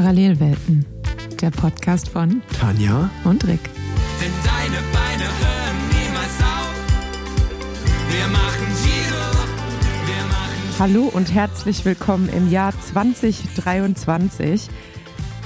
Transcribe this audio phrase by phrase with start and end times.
[0.00, 0.86] Parallelwelten,
[1.42, 3.60] der Podcast von Tanja und Rick.
[4.18, 6.74] Denn deine Beine hören niemals auf.
[8.08, 9.28] Wir machen Giro,
[10.06, 14.68] wir machen Hallo und herzlich willkommen im Jahr 2023.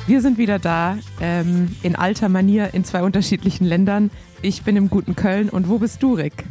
[0.06, 4.12] Wir sind wieder da, ähm, in alter Manier in zwei unterschiedlichen Ländern.
[4.40, 6.44] Ich bin im guten Köln und wo bist du, Rick?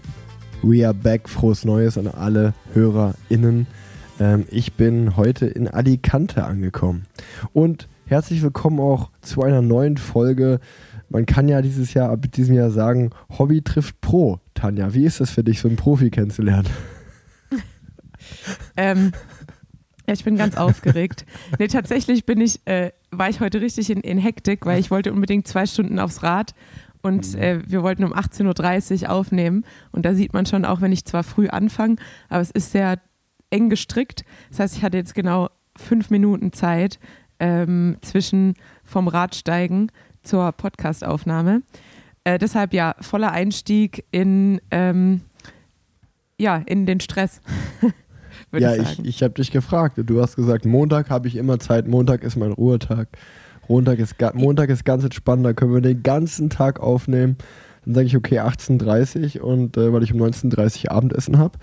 [0.62, 1.30] We are back.
[1.30, 3.66] Frohes Neues an alle HörerInnen.
[4.20, 7.06] Ähm, ich bin heute in Alicante angekommen.
[7.54, 10.60] Und herzlich willkommen auch zu einer neuen Folge.
[11.10, 13.10] Man kann ja dieses Jahr, ab diesem Jahr sagen,
[13.40, 14.40] Hobby trifft Pro.
[14.54, 16.70] Tanja, wie ist es für dich, so einen Profi kennenzulernen?
[18.78, 19.12] Ähm,
[20.08, 21.26] ja, ich bin ganz aufgeregt.
[21.60, 25.12] Nee, tatsächlich bin ich, äh, war ich heute richtig in, in Hektik, weil ich wollte
[25.12, 26.54] unbedingt zwei Stunden aufs Rad
[27.02, 29.66] und äh, wir wollten um 18.30 Uhr aufnehmen.
[29.92, 31.98] Und da sieht man schon, auch wenn ich zwar früh anfange,
[32.30, 33.00] aber es ist sehr
[33.50, 34.24] eng gestrickt.
[34.50, 37.00] Das heißt, ich hatte jetzt genau fünf Minuten Zeit
[37.44, 38.54] ähm, zwischen
[38.86, 39.92] vom Radsteigen
[40.24, 41.62] zur Podcastaufnahme.
[42.24, 45.22] Äh, deshalb ja, voller Einstieg in, ähm,
[46.40, 47.42] ja, in den Stress.
[48.54, 50.00] ja, ich ich, ich habe dich gefragt.
[50.06, 51.86] Du hast gesagt, Montag habe ich immer Zeit.
[51.86, 53.10] Montag ist mein Ruhetag.
[53.68, 55.46] Montag ist, Montag ist ganz entspannt.
[55.46, 57.36] Da können wir den ganzen Tag aufnehmen.
[57.84, 61.60] Dann sage ich, okay, 18.30 Uhr und äh, weil ich um 19.30 Uhr Abendessen habe.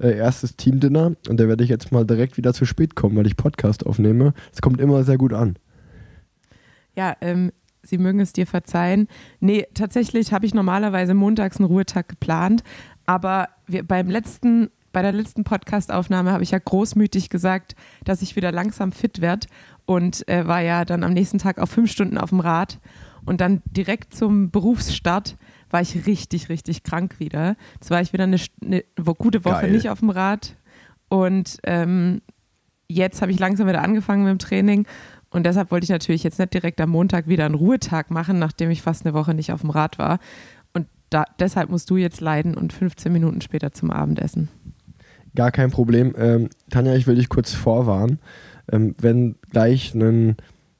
[0.00, 3.26] Äh, erstes Teamdinner und da werde ich jetzt mal direkt wieder zu spät kommen, weil
[3.26, 4.34] ich Podcast aufnehme.
[4.52, 5.56] Es kommt immer sehr gut an.
[6.96, 7.52] Ja, ähm,
[7.86, 9.08] Sie mögen es dir verzeihen.
[9.40, 12.64] Nee, tatsächlich habe ich normalerweise montags einen Ruhetag geplant,
[13.06, 18.36] aber wir, beim letzten, bei der letzten Podcastaufnahme habe ich ja großmütig gesagt, dass ich
[18.36, 19.46] wieder langsam fit werde
[19.84, 22.78] und äh, war ja dann am nächsten Tag auf fünf Stunden auf dem Rad
[23.24, 25.36] und dann direkt zum Berufsstart
[25.74, 27.56] war ich richtig, richtig krank wieder.
[27.74, 28.84] Jetzt war ich wieder eine, eine
[29.18, 29.72] gute Woche Geil.
[29.72, 30.54] nicht auf dem Rad
[31.08, 32.22] und ähm,
[32.88, 34.86] jetzt habe ich langsam wieder angefangen mit dem Training
[35.30, 38.70] und deshalb wollte ich natürlich jetzt nicht direkt am Montag wieder einen Ruhetag machen, nachdem
[38.70, 40.20] ich fast eine Woche nicht auf dem Rad war.
[40.74, 44.48] Und da, deshalb musst du jetzt leiden und 15 Minuten später zum Abendessen.
[45.34, 46.14] Gar kein Problem.
[46.16, 48.20] Ähm, Tanja, ich will dich kurz vorwarnen.
[48.70, 50.36] Ähm, wenn gleich ein,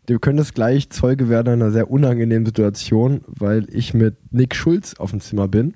[0.07, 5.11] du könntest gleich Zeuge werden einer sehr unangenehmen Situation, weil ich mit Nick Schulz auf
[5.11, 5.75] dem Zimmer bin,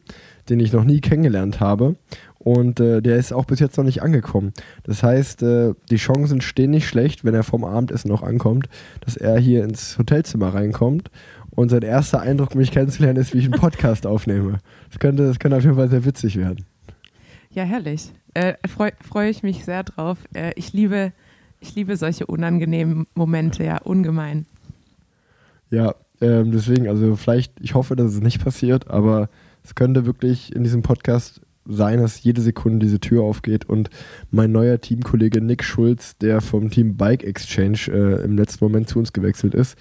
[0.49, 1.97] den ich noch nie kennengelernt habe.
[2.39, 4.53] Und äh, der ist auch bis jetzt noch nicht angekommen.
[4.85, 8.69] Das heißt, äh, die Chancen stehen nicht schlecht, wenn er vom Abendessen noch ankommt,
[9.01, 11.11] dass er hier ins Hotelzimmer reinkommt.
[11.51, 14.59] Und sein erster Eindruck, mich kennenzulernen, ist, wie ich einen Podcast aufnehme.
[14.89, 16.65] Das könnte, das könnte auf jeden Fall sehr witzig werden.
[17.51, 18.13] Ja, herrlich.
[18.35, 20.19] Äh, Freue freu ich mich sehr drauf.
[20.35, 21.13] Äh, ich, liebe,
[21.61, 24.47] ich liebe solche unangenehmen Momente, ja, ungemein.
[25.71, 29.29] Ja, ähm, deswegen, also vielleicht, ich hoffe, dass es nicht passiert, aber
[29.65, 33.91] es könnte wirklich in diesem Podcast sein, dass jede Sekunde diese Tür aufgeht und
[34.31, 38.99] mein neuer Teamkollege Nick Schulz, der vom Team Bike Exchange äh, im letzten Moment zu
[38.99, 39.77] uns gewechselt ist,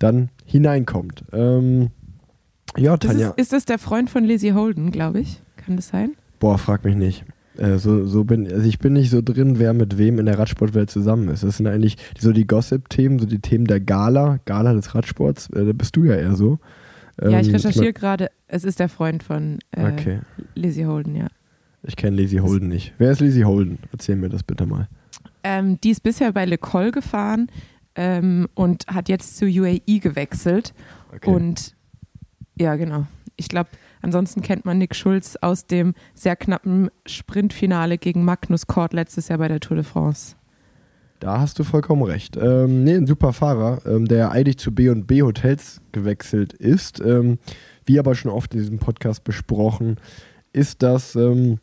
[0.00, 1.24] dann hineinkommt.
[1.32, 1.90] Ähm,
[2.76, 5.40] ja, Das Tanja, ist, ist das der Freund von Lizzie Holden, glaube ich?
[5.56, 6.14] Kann das sein?
[6.40, 7.24] boah, frag mich nicht.
[7.58, 10.38] Äh, so, so bin, also ich bin nicht so drin, wer mit wem in der
[10.38, 11.42] Radsportwelt zusammen ist.
[11.42, 15.50] Das sind eigentlich so die Gossip-Themen, so die Themen der Gala, Gala des Radsports.
[15.50, 16.58] Äh, da bist du ja eher so.
[17.20, 18.30] ja, ich Ähm, recherchiere gerade.
[18.46, 20.20] Es ist der Freund von äh, Okay.
[20.54, 21.26] Lizzie Holden, ja.
[21.82, 22.92] Ich kenne Lizzie Holden nicht.
[22.98, 23.78] Wer ist Lizzie Holden?
[23.92, 24.88] Erzähl mir das bitte mal.
[25.44, 27.48] Ähm, die ist bisher bei Le Col gefahren
[27.94, 30.74] ähm, und hat jetzt zu UAE gewechselt.
[31.24, 31.74] Und
[32.58, 33.06] ja, genau.
[33.36, 33.70] Ich glaube,
[34.08, 39.38] ansonsten kennt man Nick Schulz aus dem sehr knappen Sprintfinale gegen Magnus Kort letztes Jahr
[39.38, 40.34] bei der Tour de France.
[41.20, 42.38] da hast du vollkommen recht.
[42.40, 47.00] Ähm, nee, ein super Fahrer, ähm, der eigentlich zu B&B Hotels gewechselt ist.
[47.00, 47.38] Ähm,
[47.84, 49.96] wie aber schon oft in diesem Podcast besprochen,
[50.52, 51.58] ist das ähm,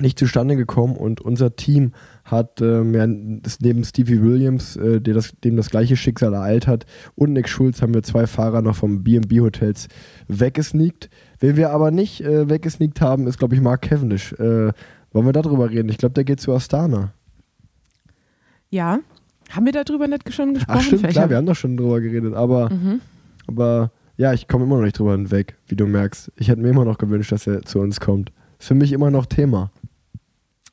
[0.00, 1.92] nicht zustande gekommen und unser Team
[2.24, 6.86] hat ähm, ja, neben Stevie Williams, äh, der das, dem das gleiche Schicksal ereilt hat,
[7.14, 9.88] und Nick Schulz haben wir zwei Fahrer noch vom B&B Hotels
[10.28, 11.08] weggesneakt.
[11.40, 14.32] Wen wir aber nicht äh, weggesneakt haben, ist, glaube ich, Mark Cavendish.
[14.34, 14.72] Äh,
[15.12, 15.88] wollen wir darüber reden?
[15.88, 17.12] Ich glaube, der geht zu Astana.
[18.70, 18.98] Ja,
[19.50, 20.76] haben wir darüber nicht schon gesprochen?
[20.78, 23.00] Ach stimmt, Vielleicht klar, haben- wir haben doch schon drüber geredet, aber, Mhm.
[23.46, 26.32] aber ja, ich komme immer noch nicht drüber hinweg, wie du merkst.
[26.36, 28.30] Ich hätte mir immer noch gewünscht, dass er zu uns kommt.
[28.58, 29.70] Ist für mich immer noch Thema.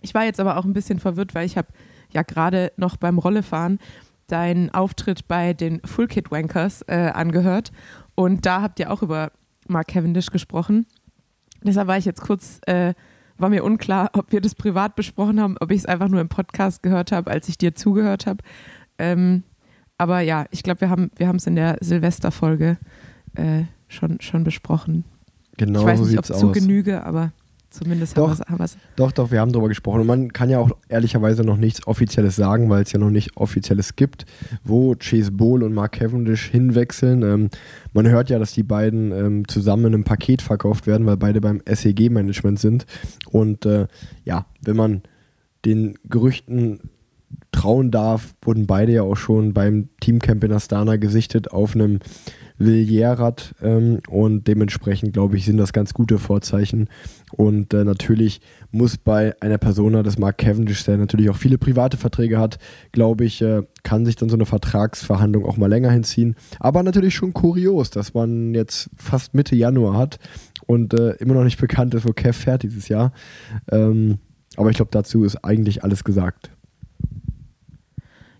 [0.02, 1.68] Ich war jetzt aber auch ein bisschen verwirrt, weil ich habe
[2.12, 3.80] ja gerade noch beim Rollefahren
[4.28, 7.72] deinen Auftritt bei den Full Kit Wankers äh, angehört
[8.16, 9.32] und da habt ihr auch über
[9.68, 10.86] Mark Cavendish gesprochen.
[11.64, 12.94] Deshalb war ich jetzt kurz, äh,
[13.38, 16.30] war mir unklar, ob wir das privat besprochen haben, ob ich es einfach nur im
[16.30, 18.44] Podcast gehört habe, als ich dir zugehört habe.
[18.98, 19.44] Ähm,
[19.98, 22.78] aber ja, ich glaube, wir haben wir es in der Silvesterfolge
[23.36, 25.06] äh, schon, schon besprochen.
[25.58, 26.54] Genau ich weiß so nicht, ob sieht's zu aus.
[26.54, 27.32] Genüge, aber
[27.76, 28.40] Zumindest Doch.
[28.40, 28.78] haben wir wir's.
[28.96, 30.02] Doch, doch, wir haben darüber gesprochen.
[30.02, 33.36] Und man kann ja auch ehrlicherweise noch nichts Offizielles sagen, weil es ja noch nicht
[33.36, 34.26] Offizielles gibt,
[34.64, 37.24] wo Chase Bowl und Mark Cavendish hinwechseln.
[37.24, 37.50] Ähm,
[37.94, 41.42] man hört ja, dass die beiden ähm, zusammen in einem Paket verkauft werden, weil beide
[41.42, 42.86] beim SEG-Management sind.
[43.30, 43.88] Und äh,
[44.24, 45.02] ja, wenn man
[45.66, 46.80] den Gerüchten
[47.52, 52.00] trauen darf, wurden beide ja auch schon beim Teamcamp in Astana gesichtet auf einem
[52.58, 56.90] Villiers-Rad ähm, und dementsprechend, glaube ich, sind das ganz gute Vorzeichen.
[57.32, 58.42] Und äh, natürlich
[58.72, 62.58] muss bei einer Persona des Mark Cavendish, der natürlich auch viele private Verträge hat,
[62.92, 66.36] glaube ich, äh, kann sich dann so eine Vertragsverhandlung auch mal länger hinziehen.
[66.60, 70.20] Aber natürlich schon kurios, dass man jetzt fast Mitte Januar hat
[70.66, 73.12] und äh, immer noch nicht bekannt ist, wo Kev fährt dieses Jahr.
[73.72, 74.20] Ähm,
[74.58, 76.52] aber ich glaube, dazu ist eigentlich alles gesagt.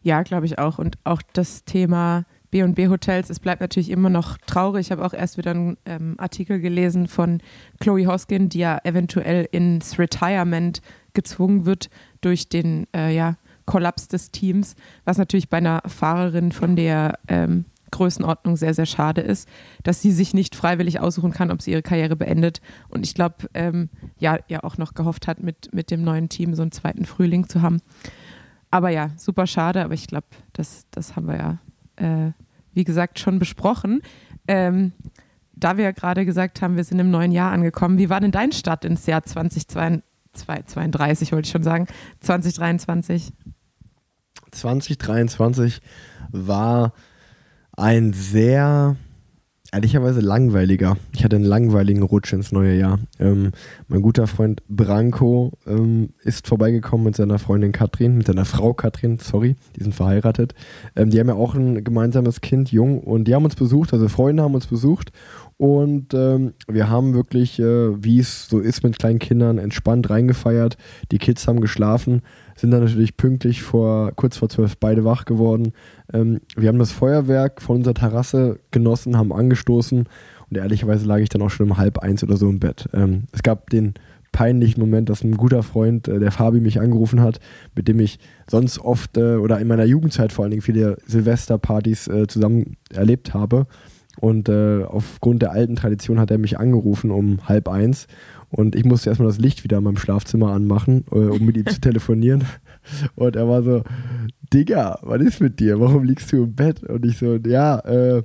[0.02, 0.78] Ja, glaube ich auch.
[0.78, 4.86] Und auch das Thema B&B Hotels, es bleibt natürlich immer noch traurig.
[4.88, 7.42] Ich habe auch erst wieder einen ähm, Artikel gelesen von
[7.82, 10.82] Chloe Hoskin, die ja eventuell ins Retirement
[11.14, 11.90] gezwungen wird
[12.22, 13.36] durch den äh, ja,
[13.66, 19.20] Kollaps des Teams, was natürlich bei einer Fahrerin von der ähm, Größenordnung sehr, sehr schade
[19.20, 19.50] ist,
[19.84, 22.62] dass sie sich nicht freiwillig aussuchen kann, ob sie ihre Karriere beendet.
[22.88, 26.56] Und ich glaube, ähm, ja, ja auch noch gehofft hat, mit, mit dem neuen Team
[26.56, 27.82] so einen zweiten Frühling zu haben.
[28.72, 31.58] Aber ja, super schade, aber ich glaube, das, das haben wir ja,
[31.98, 32.32] äh,
[32.76, 34.02] wie gesagt, schon besprochen.
[34.48, 34.92] Ähm,
[35.54, 38.32] da wir ja gerade gesagt haben, wir sind im neuen Jahr angekommen, wie war denn
[38.32, 41.88] dein Start ins Jahr 2032, wollte ich schon sagen,
[42.20, 43.32] 2023?
[44.52, 45.82] 2023
[46.32, 46.94] war
[47.78, 48.96] ein sehr,
[49.76, 50.98] ehrlicherweise langweiliger.
[51.14, 53.00] Ich hatte einen langweiligen Rutsch ins neue Jahr.
[53.20, 53.52] Ähm,
[53.90, 59.18] mein guter Freund Branko ähm, ist vorbeigekommen mit seiner Freundin Katrin, mit seiner Frau Katrin,
[59.18, 60.56] sorry, die sind verheiratet.
[60.96, 64.08] Ähm, die haben ja auch ein gemeinsames Kind, jung, und die haben uns besucht, also
[64.08, 65.12] Freunde haben uns besucht.
[65.58, 70.78] Und ähm, wir haben wirklich, äh, wie es so ist mit kleinen Kindern, entspannt reingefeiert.
[71.12, 72.22] Die Kids haben geschlafen,
[72.56, 75.74] sind dann natürlich pünktlich vor kurz vor zwölf beide wach geworden.
[76.14, 80.06] Ähm, wir haben das Feuerwerk von unserer Terrasse genossen, haben angestoßen
[80.50, 82.88] und ehrlicherweise lag ich dann auch schon um halb eins oder so im Bett.
[82.94, 83.96] Ähm, es gab den
[84.32, 87.40] peinlichen Moment, dass ein guter Freund, äh, der Fabi, mich angerufen hat,
[87.74, 88.20] mit dem ich
[88.50, 93.34] sonst oft äh, oder in meiner Jugendzeit vor allen Dingen viele Silvesterpartys äh, zusammen erlebt
[93.34, 93.66] habe.
[94.20, 98.08] Und äh, aufgrund der alten Tradition hat er mich angerufen um halb eins.
[98.56, 101.66] Und ich musste erstmal das Licht wieder in meinem Schlafzimmer anmachen, äh, um mit ihm
[101.66, 102.46] zu telefonieren.
[103.16, 103.84] Und er war so,
[104.54, 105.82] Digga, was ist mit dir?
[105.82, 106.82] Warum liegst du im Bett?
[106.82, 108.24] Und ich so, ja, äh,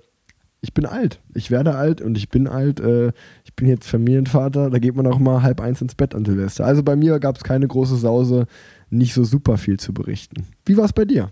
[0.60, 1.18] ich bin alt.
[1.34, 2.78] Ich werde alt und ich bin alt.
[2.78, 3.08] Äh,
[3.44, 4.70] ich bin jetzt Familienvater.
[4.70, 6.64] Da geht man auch mal halb eins ins Bett an Silvester.
[6.64, 8.46] Also bei mir gab es keine große Sause,
[8.88, 10.46] nicht so super viel zu berichten.
[10.64, 11.30] Wie war es bei dir?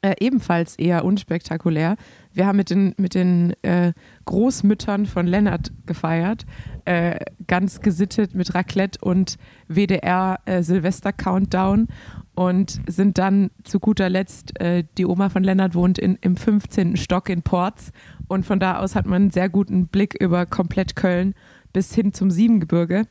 [0.00, 1.96] Äh, ebenfalls eher unspektakulär.
[2.34, 3.92] Wir haben mit den, mit den äh,
[4.24, 6.44] Großmüttern von Lennart gefeiert,
[6.84, 9.38] äh, ganz gesittet mit Raclette und
[9.68, 11.86] WDR äh, Silvester Countdown
[12.34, 16.96] und sind dann zu guter Letzt, äh, die Oma von Lennart wohnt in, im 15.
[16.96, 17.92] Stock in Porz
[18.26, 21.34] und von da aus hat man einen sehr guten Blick über komplett Köln
[21.72, 23.06] bis hin zum Siebengebirge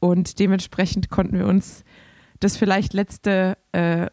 [0.00, 1.82] und dementsprechend konnten wir uns
[2.40, 4.08] das vielleicht letzte äh,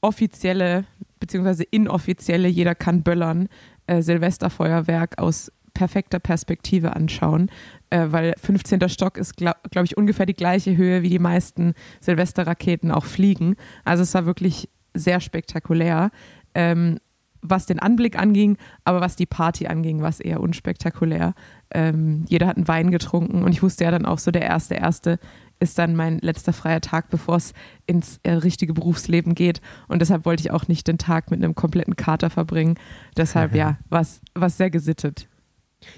[0.00, 0.84] offizielle
[1.22, 3.48] beziehungsweise inoffizielle, jeder kann böllern,
[3.86, 7.48] äh, Silvesterfeuerwerk aus perfekter Perspektive anschauen,
[7.90, 8.88] äh, weil 15.
[8.88, 13.54] Stock ist, glaube glaub ich, ungefähr die gleiche Höhe, wie die meisten Silvesterraketen auch fliegen.
[13.84, 16.10] Also es war wirklich sehr spektakulär,
[16.56, 16.98] ähm,
[17.40, 21.34] was den Anblick anging, aber was die Party anging, war es eher unspektakulär.
[21.72, 24.74] Ähm, jeder hat einen Wein getrunken und ich wusste ja dann auch so, der erste,
[24.74, 25.20] erste
[25.62, 27.52] ist dann mein letzter freier Tag, bevor es
[27.86, 29.60] ins äh, richtige Berufsleben geht.
[29.88, 32.74] Und deshalb wollte ich auch nicht den Tag mit einem kompletten Kater verbringen.
[33.16, 34.20] Deshalb, ja, war es
[34.56, 35.28] sehr gesittet.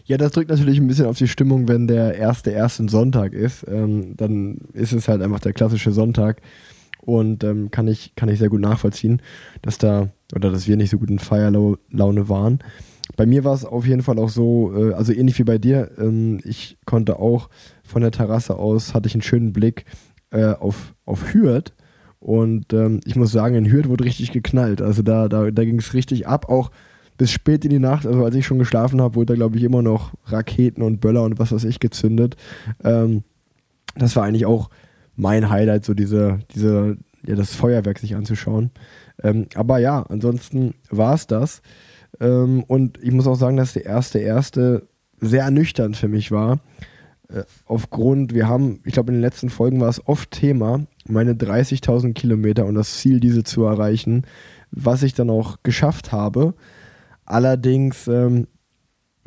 [0.04, 3.66] Ja, das drückt natürlich ein bisschen auf die Stimmung, wenn der erste erste Sonntag ist.
[3.68, 6.40] Ähm, dann ist es halt einfach der klassische Sonntag.
[7.00, 9.20] Und ähm, kann, ich, kann ich sehr gut nachvollziehen,
[9.60, 12.60] dass da, oder dass wir nicht so gut in Feierlaune waren.
[13.16, 15.90] Bei mir war es auf jeden Fall auch so, äh, also ähnlich wie bei dir,
[15.98, 17.50] ähm, ich konnte auch
[17.84, 19.84] von der Terrasse aus, hatte ich einen schönen Blick
[20.30, 21.72] äh, auf, auf Hürth.
[22.18, 24.80] Und ähm, ich muss sagen, in Hürth wurde richtig geknallt.
[24.80, 26.70] Also da, da, da ging es richtig ab, auch
[27.18, 28.06] bis spät in die Nacht.
[28.06, 31.22] Also als ich schon geschlafen habe, wurde da, glaube ich, immer noch Raketen und Böller
[31.22, 32.36] und was weiß ich gezündet.
[32.82, 33.22] Ähm,
[33.96, 34.70] das war eigentlich auch
[35.16, 38.70] mein Highlight, so diese, diese, ja, das Feuerwerk sich anzuschauen.
[39.22, 41.62] Ähm, aber ja, ansonsten war es das.
[42.20, 44.88] Ähm, und ich muss auch sagen, dass der erste, erste
[45.20, 46.60] sehr ernüchternd für mich war.
[47.28, 51.34] Äh, aufgrund, wir haben, ich glaube, in den letzten Folgen war es oft Thema, meine
[51.34, 54.24] 30.000 Kilometer und das Ziel, diese zu erreichen,
[54.70, 56.54] was ich dann auch geschafft habe.
[57.24, 58.46] Allerdings ähm,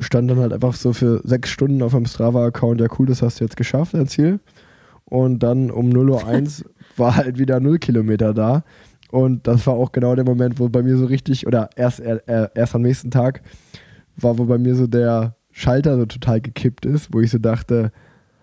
[0.00, 3.40] stand dann halt einfach so für sechs Stunden auf meinem Strava-Account, ja cool, das hast
[3.40, 4.40] du jetzt geschafft, dein Ziel.
[5.04, 8.64] Und dann um 0.01 Uhr war halt wieder 0 Kilometer da.
[9.10, 12.20] Und das war auch genau der Moment, wo bei mir so richtig, oder erst, äh,
[12.54, 13.42] erst am nächsten Tag,
[14.16, 17.90] war, wo bei mir so der Schalter so total gekippt ist, wo ich so dachte,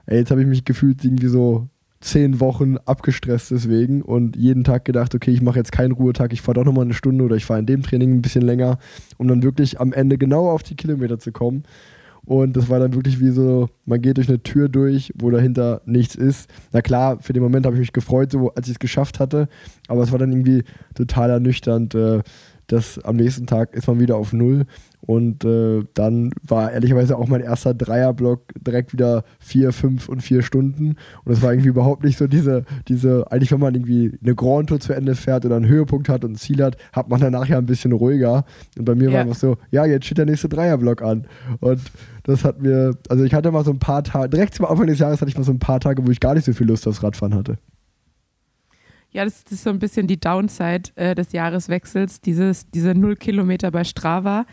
[0.05, 1.69] ey, jetzt habe ich mich gefühlt irgendwie so
[2.01, 6.41] zehn Wochen abgestresst deswegen und jeden Tag gedacht, okay, ich mache jetzt keinen Ruhetag, ich
[6.41, 8.79] fahre doch nochmal eine Stunde oder ich fahre in dem Training ein bisschen länger,
[9.17, 11.63] um dann wirklich am Ende genau auf die Kilometer zu kommen.
[12.25, 15.81] Und das war dann wirklich wie so, man geht durch eine Tür durch, wo dahinter
[15.85, 16.49] nichts ist.
[16.73, 19.47] Na klar, für den Moment habe ich mich gefreut, so als ich es geschafft hatte,
[19.87, 20.63] aber es war dann irgendwie
[20.95, 22.23] total ernüchternd, äh,
[22.67, 24.65] dass am nächsten Tag ist man wieder auf Null
[25.05, 30.41] und äh, dann war ehrlicherweise auch mein erster Dreierblock direkt wieder vier, fünf und vier
[30.41, 30.95] Stunden.
[31.23, 34.69] Und es war irgendwie überhaupt nicht so diese, diese, eigentlich wenn man irgendwie eine Grand
[34.69, 37.47] Tour zu Ende fährt oder einen Höhepunkt hat und ein Ziel hat, hat man danach
[37.47, 38.45] ja ein bisschen ruhiger.
[38.77, 39.13] Und bei mir ja.
[39.13, 41.27] war einfach so, ja, jetzt steht der nächste Dreierblock an.
[41.59, 41.81] Und
[42.23, 44.99] das hat mir, also ich hatte mal so ein paar Tage, direkt zum Anfang des
[44.99, 46.87] Jahres hatte ich mal so ein paar Tage, wo ich gar nicht so viel Lust
[46.87, 47.57] aufs Radfahren hatte.
[49.11, 53.15] Ja, das, das ist so ein bisschen die Downside äh, des Jahreswechsels, dieses, diese null
[53.15, 54.45] Kilometer bei Strava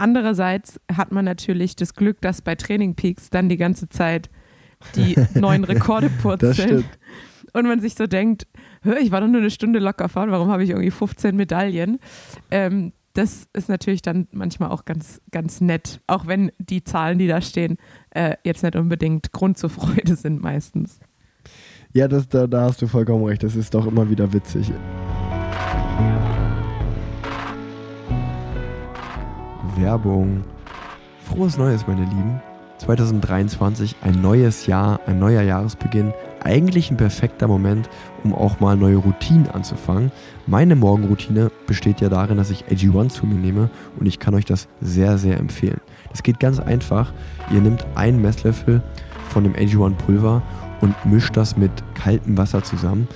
[0.00, 4.30] Andererseits hat man natürlich das Glück, dass bei Training Peaks dann die ganze Zeit
[4.96, 6.84] die neuen Rekorde purzeln.
[7.52, 8.46] Und man sich so denkt,
[8.98, 11.98] ich war doch nur eine Stunde locker fahren, warum habe ich irgendwie 15 Medaillen?
[12.50, 17.26] Ähm, das ist natürlich dann manchmal auch ganz, ganz nett, auch wenn die Zahlen, die
[17.26, 17.76] da stehen,
[18.10, 20.98] äh, jetzt nicht unbedingt Grund zur Freude sind meistens.
[21.92, 23.42] Ja, das, da, da hast du vollkommen recht.
[23.42, 24.72] Das ist doch immer wieder witzig.
[29.76, 30.44] Werbung.
[31.24, 32.40] Frohes Neues, meine Lieben.
[32.78, 36.14] 2023, ein neues Jahr, ein neuer Jahresbeginn.
[36.42, 37.90] Eigentlich ein perfekter Moment,
[38.24, 40.10] um auch mal neue Routinen anzufangen.
[40.46, 44.46] Meine Morgenroutine besteht ja darin, dass ich AG1 zu mir nehme und ich kann euch
[44.46, 45.80] das sehr, sehr empfehlen.
[46.10, 47.12] Das geht ganz einfach.
[47.52, 48.82] Ihr nehmt einen Messlöffel
[49.28, 50.42] von dem AG1 Pulver
[50.80, 53.06] und mischt das mit kaltem Wasser zusammen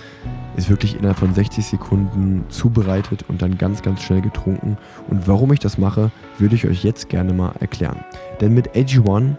[0.57, 4.77] ist wirklich innerhalb von 60 Sekunden zubereitet und dann ganz, ganz schnell getrunken.
[5.09, 8.05] Und warum ich das mache, würde ich euch jetzt gerne mal erklären.
[8.41, 9.37] Denn mit AG1,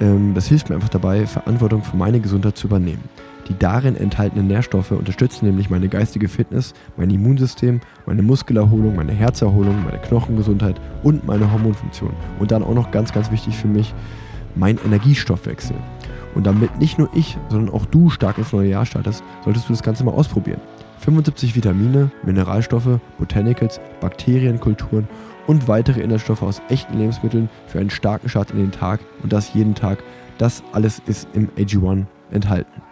[0.00, 3.02] ähm, das hilft mir einfach dabei, Verantwortung für meine Gesundheit zu übernehmen.
[3.48, 9.84] Die darin enthaltenen Nährstoffe unterstützen nämlich meine geistige Fitness, mein Immunsystem, meine Muskelerholung, meine Herzerholung,
[9.84, 12.12] meine Knochengesundheit und meine Hormonfunktion.
[12.38, 13.94] Und dann auch noch ganz, ganz wichtig für mich,
[14.54, 15.76] mein Energiestoffwechsel.
[16.34, 19.72] Und damit nicht nur ich, sondern auch du stark ins neue Jahr startest, solltest du
[19.72, 20.60] das Ganze mal ausprobieren.
[21.00, 25.08] 75 Vitamine, Mineralstoffe, Botanicals, Bakterienkulturen
[25.46, 29.54] und weitere Inhaltsstoffe aus echten Lebensmitteln für einen starken Start in den Tag und das
[29.54, 30.02] jeden Tag.
[30.38, 32.82] Das alles ist im AG1 enthalten.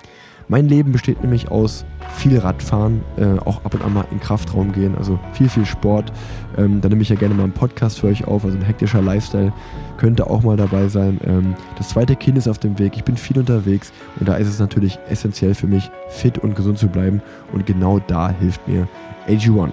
[0.50, 1.85] Mein Leben besteht nämlich aus
[2.16, 6.12] viel Radfahren, äh, auch ab und an mal in Kraftraum gehen, also viel, viel Sport.
[6.59, 9.00] Ähm, da nehme ich ja gerne mal einen Podcast für euch auf, also ein hektischer
[9.00, 9.52] Lifestyle
[9.97, 11.21] könnte auch mal dabei sein.
[11.25, 14.49] Ähm, das zweite Kind ist auf dem Weg, ich bin viel unterwegs und da ist
[14.49, 18.88] es natürlich essentiell für mich, fit und gesund zu bleiben und genau da hilft mir
[19.28, 19.71] AG1.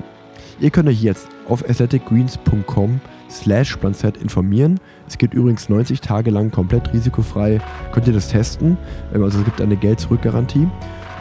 [0.59, 2.99] Ihr könnt euch jetzt auf athleticgreens.com
[3.29, 4.79] slash Planzett informieren.
[5.07, 7.59] Es geht übrigens 90 Tage lang komplett risikofrei.
[7.91, 8.77] Könnt ihr das testen.
[9.13, 10.67] Ähm, also es gibt eine Geld-Zurück-Garantie.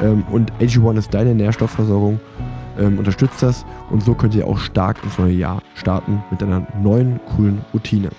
[0.03, 2.21] Ähm, und AG1 ist deine Nährstoffversorgung.
[2.79, 6.67] Ähm, unterstützt das und so könnt ihr auch stark ins neue Jahr starten mit einer
[6.83, 8.11] neuen, coolen Routine.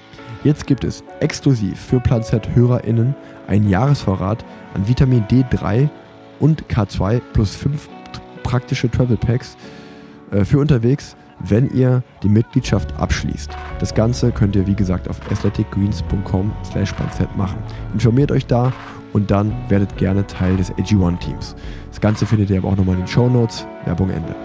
[0.43, 3.15] Jetzt gibt es exklusiv für Plan Z HörerInnen
[3.47, 5.89] einen Jahresvorrat an Vitamin D3
[6.39, 7.87] und K2 plus 5
[8.41, 9.57] praktische Travel Packs
[10.31, 13.51] äh, für unterwegs wenn ihr die Mitgliedschaft abschließt.
[13.79, 16.93] Das Ganze könnt ihr wie gesagt auf athleticgreens.com slash
[17.35, 17.57] machen.
[17.93, 18.73] Informiert euch da
[19.13, 21.55] und dann werdet gerne Teil des AG1-Teams.
[21.89, 23.65] Das Ganze findet ihr aber auch nochmal in den Show Notes.
[23.85, 24.35] Werbung Ende.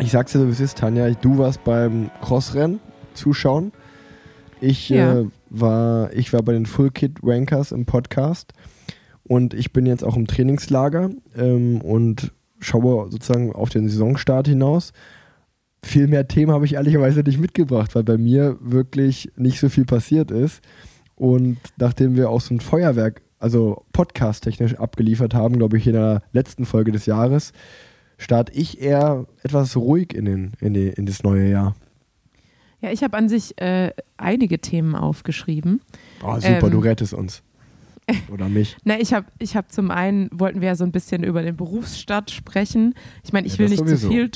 [0.00, 1.08] Ich sag's dir so, wie es ist, Tanja.
[1.10, 2.80] Du warst beim Crossrennen
[3.14, 3.72] zuschauen.
[4.60, 5.20] Ich, ja.
[5.20, 8.52] äh, war, ich war bei den Full Kit Rankers im Podcast
[9.24, 12.32] und ich bin jetzt auch im Trainingslager ähm, und
[12.64, 14.92] schaue sozusagen auf den Saisonstart hinaus.
[15.82, 19.84] Viel mehr Themen habe ich ehrlicherweise nicht mitgebracht, weil bei mir wirklich nicht so viel
[19.84, 20.62] passiert ist.
[21.14, 26.22] Und nachdem wir auch so ein Feuerwerk, also podcast-technisch abgeliefert haben, glaube ich, in der
[26.32, 27.52] letzten Folge des Jahres,
[28.16, 31.74] starte ich eher etwas ruhig in, den, in, die, in das neue Jahr.
[32.80, 35.80] Ja, ich habe an sich äh, einige Themen aufgeschrieben.
[36.22, 37.42] Oh, super, ähm, du rettest uns.
[38.32, 38.76] Oder mich?
[38.84, 41.56] Na, ich habe ich hab zum einen, wollten wir ja so ein bisschen über den
[41.56, 42.94] Berufsstart sprechen.
[43.22, 44.30] Ich meine, ich ja, will nicht zu viel,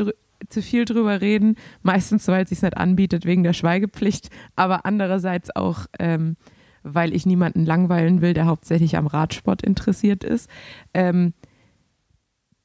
[0.48, 5.54] zu viel drüber reden, meistens, weil es sich nicht anbietet wegen der Schweigepflicht, aber andererseits
[5.54, 6.37] auch, ähm,
[6.82, 10.48] weil ich niemanden langweilen will, der hauptsächlich am Radsport interessiert ist.
[10.94, 11.34] Ähm,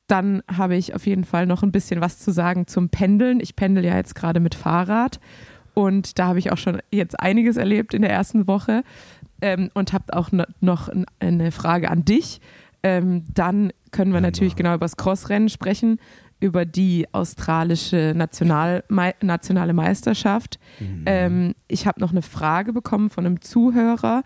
[0.07, 3.39] dann habe ich auf jeden Fall noch ein bisschen was zu sagen zum Pendeln.
[3.39, 5.19] Ich pendel ja jetzt gerade mit Fahrrad
[5.73, 8.83] Und da habe ich auch schon jetzt einiges erlebt in der ersten Woche
[9.43, 12.39] ähm, und habe auch no noch eine Frage an dich.
[12.81, 15.99] Ähm, dann können wir natürlich genau über das Crossrennen sprechen,
[16.39, 20.59] über die australische National nationale Meisterschaft.
[20.79, 21.03] Mhm.
[21.05, 24.23] Ähm, ich habe noch eine Frage bekommen von einem Zuhörer.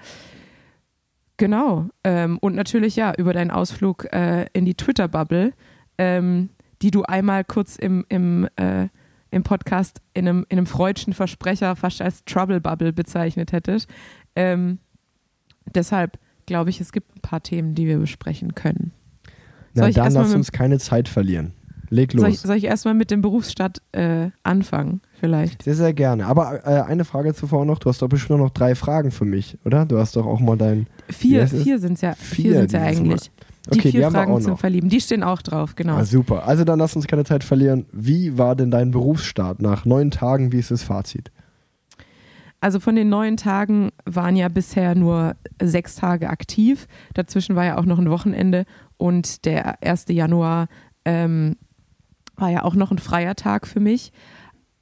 [1.38, 1.88] Genau.
[2.04, 5.54] Ähm, und natürlich ja über deinen Ausflug äh, in die Twitter-Bubble,
[5.98, 6.50] ähm,
[6.82, 8.88] die du einmal kurz im, im, äh,
[9.32, 13.90] im Podcast in einem, in einem freudschen Versprecher fast als Trouble Bubble bezeichnet hättest.
[14.36, 14.80] Ähm,
[15.76, 18.92] deshalb glaube ich, es gibt ein paar Themen, die wir besprechen können.
[19.76, 21.54] Na, dann lass uns keine Zeit verlieren.
[21.90, 22.22] Leg los.
[22.22, 25.64] Soll ich, soll ich erstmal mit dem Berufsstadt äh, anfangen, vielleicht?
[25.64, 26.26] Sehr, sehr gerne.
[26.26, 27.80] Aber äh, eine Frage zuvor noch.
[27.80, 29.86] Du hast doch bestimmt noch drei Fragen für mich, oder?
[29.86, 30.88] Du hast doch auch mal dein.
[31.10, 33.32] Vier, vier sind es ja, vier, vier sind's ja eigentlich.
[33.70, 35.96] Die okay, vier die Fragen zum Verlieben, die stehen auch drauf, genau.
[35.96, 36.46] Ah, super.
[36.46, 37.86] Also dann lass uns keine Zeit verlieren.
[37.92, 40.52] Wie war denn dein Berufsstart nach neun Tagen?
[40.52, 41.32] Wie ist das Fazit?
[42.60, 46.88] Also von den neun Tagen waren ja bisher nur sechs Tage aktiv.
[47.14, 48.66] Dazwischen war ja auch noch ein Wochenende
[48.98, 50.06] und der 1.
[50.10, 50.68] Januar
[51.06, 51.56] ähm,
[52.36, 54.12] war ja auch noch ein freier Tag für mich.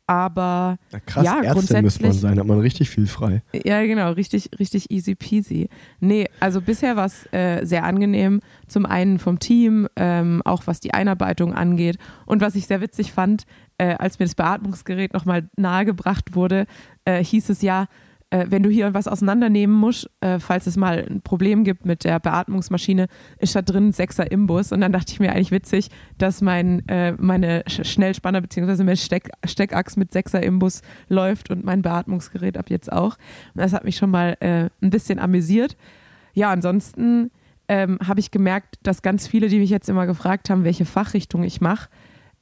[0.08, 3.42] Aber ja, krass, ja, Ärztin grundsätzlich muss man sein, hat man richtig viel frei.
[3.54, 5.68] Ja, genau, richtig, richtig easy peasy.
[6.00, 8.42] Nee, also bisher war es äh, sehr angenehm.
[8.68, 11.98] Zum einen vom Team, ähm, auch was die Einarbeitung angeht.
[12.28, 13.46] Und was ich sehr witzig fand,
[13.78, 16.66] äh, als mir das Beatmungsgerät nochmal nahegebracht wurde,
[17.06, 17.88] äh, hieß es ja,
[18.32, 22.04] äh, wenn du hier was auseinandernehmen musst, äh, falls es mal ein Problem gibt mit
[22.04, 23.08] der Beatmungsmaschine,
[23.40, 24.72] ist da drin ein Sechser Imbus.
[24.72, 28.84] Und dann dachte ich mir eigentlich witzig, dass mein, äh, meine Schnellspanner bzw.
[28.84, 33.18] meine Steck, Steckachs mit Sechser Imbus läuft und mein Beatmungsgerät ab jetzt auch.
[33.54, 35.78] Und das hat mich schon mal äh, ein bisschen amüsiert.
[36.34, 37.32] Ja, ansonsten
[37.68, 41.44] ähm, habe ich gemerkt, dass ganz viele, die mich jetzt immer gefragt haben, welche Fachrichtung
[41.44, 41.90] ich mache,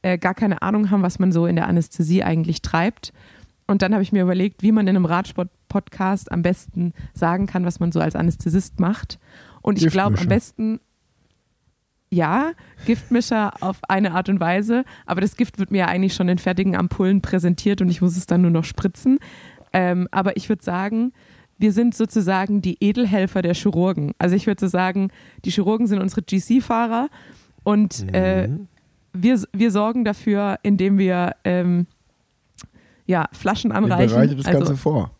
[0.03, 3.11] äh, gar keine Ahnung haben, was man so in der Anästhesie eigentlich treibt.
[3.65, 7.65] Und dann habe ich mir überlegt, wie man in einem Radsport-Podcast am besten sagen kann,
[7.65, 9.19] was man so als Anästhesist macht.
[9.61, 10.81] Und ich glaube, am besten,
[12.09, 12.51] ja,
[12.85, 16.37] Giftmischer auf eine Art und Weise, aber das Gift wird mir ja eigentlich schon in
[16.37, 19.19] fertigen Ampullen präsentiert und ich muss es dann nur noch spritzen.
[19.71, 21.13] Ähm, aber ich würde sagen,
[21.57, 24.11] wir sind sozusagen die Edelhelfer der Chirurgen.
[24.19, 25.09] Also ich würde so sagen,
[25.45, 27.09] die Chirurgen sind unsere GC-Fahrer
[27.63, 28.67] und äh, mhm.
[29.13, 31.87] Wir, wir sorgen dafür, indem wir ähm,
[33.05, 34.09] ja, Flaschen anreichen.
[34.09, 35.11] Ihr bereitet das also Ganze vor.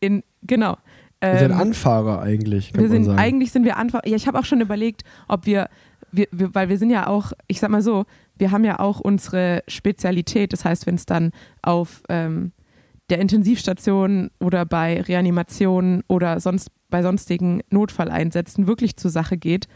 [0.00, 0.76] In, genau.
[1.20, 3.18] Wir sind ähm, Anfahrer eigentlich, wir sind, sagen.
[3.18, 4.06] Eigentlich sind wir Anfahrer.
[4.06, 5.68] Ja, ich habe auch schon überlegt, ob wir,
[6.12, 8.04] wir, wir, weil wir sind ja auch, ich sag mal so,
[8.36, 10.52] wir haben ja auch unsere Spezialität.
[10.52, 12.52] Das heißt, wenn es dann auf ähm,
[13.10, 19.66] der Intensivstation oder bei Reanimationen oder sonst bei sonstigen Notfalleinsätzen wirklich zur Sache geht,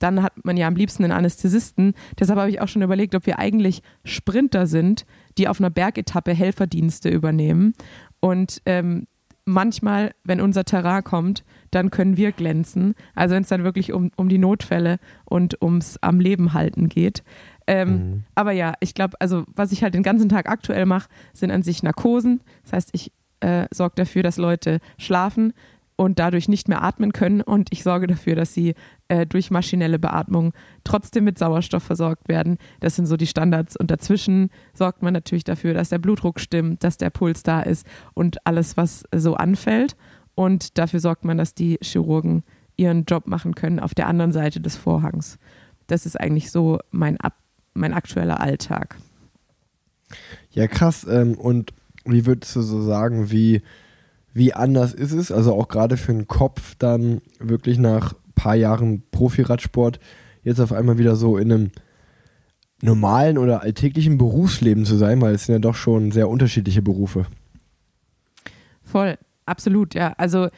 [0.00, 1.94] dann hat man ja am liebsten einen Anästhesisten.
[2.18, 5.06] Deshalb habe ich auch schon überlegt, ob wir eigentlich Sprinter sind,
[5.38, 7.74] die auf einer Bergetappe Helferdienste übernehmen.
[8.18, 9.06] Und ähm,
[9.44, 12.94] manchmal, wenn unser Terrain kommt, dann können wir glänzen.
[13.14, 17.22] Also wenn es dann wirklich um, um die Notfälle und ums am Leben halten geht.
[17.66, 18.24] Ähm, mhm.
[18.34, 21.62] Aber ja, ich glaube, also was ich halt den ganzen Tag aktuell mache, sind an
[21.62, 22.40] sich Narkosen.
[22.64, 25.52] Das heißt, ich äh, sorge dafür, dass Leute schlafen
[26.00, 27.42] und dadurch nicht mehr atmen können.
[27.42, 28.74] Und ich sorge dafür, dass sie
[29.08, 32.56] äh, durch maschinelle Beatmung trotzdem mit Sauerstoff versorgt werden.
[32.80, 33.76] Das sind so die Standards.
[33.76, 37.86] Und dazwischen sorgt man natürlich dafür, dass der Blutdruck stimmt, dass der Puls da ist
[38.14, 39.94] und alles, was so anfällt.
[40.34, 42.44] Und dafür sorgt man, dass die Chirurgen
[42.78, 45.38] ihren Job machen können auf der anderen Seite des Vorhangs.
[45.86, 47.18] Das ist eigentlich so mein,
[47.74, 48.96] mein aktueller Alltag.
[50.50, 51.06] Ja, krass.
[51.06, 51.74] Ähm, und
[52.06, 53.60] wie würdest du so sagen, wie
[54.32, 55.32] wie anders ist es?
[55.32, 60.00] Also auch gerade für den Kopf dann wirklich nach ein paar Jahren Profiradsport
[60.42, 61.70] jetzt auf einmal wieder so in einem
[62.82, 67.26] normalen oder alltäglichen Berufsleben zu sein, weil es sind ja doch schon sehr unterschiedliche Berufe.
[68.82, 70.14] Voll, absolut, ja.
[70.16, 70.48] Also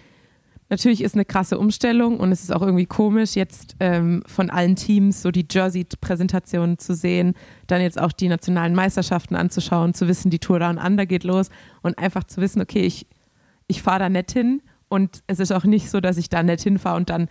[0.68, 4.76] natürlich ist eine krasse Umstellung und es ist auch irgendwie komisch, jetzt ähm, von allen
[4.76, 7.35] Teams so die Jersey-Präsentation zu sehen,
[7.66, 11.48] dann jetzt auch die nationalen Meisterschaften anzuschauen, zu wissen, die Tour Down Under geht los
[11.82, 13.06] und einfach zu wissen, okay, ich
[13.66, 16.61] ich fahre da nett hin und es ist auch nicht so, dass ich da nett
[16.61, 17.29] hinfahre und dann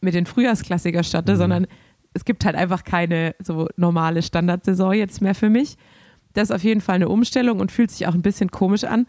[0.00, 1.38] mit den Frühjahrsklassiker statte, mhm.
[1.38, 1.66] sondern
[2.12, 5.76] es gibt halt einfach keine so normale Standardsaison jetzt mehr für mich.
[6.32, 9.06] Das ist auf jeden Fall eine Umstellung und fühlt sich auch ein bisschen komisch an.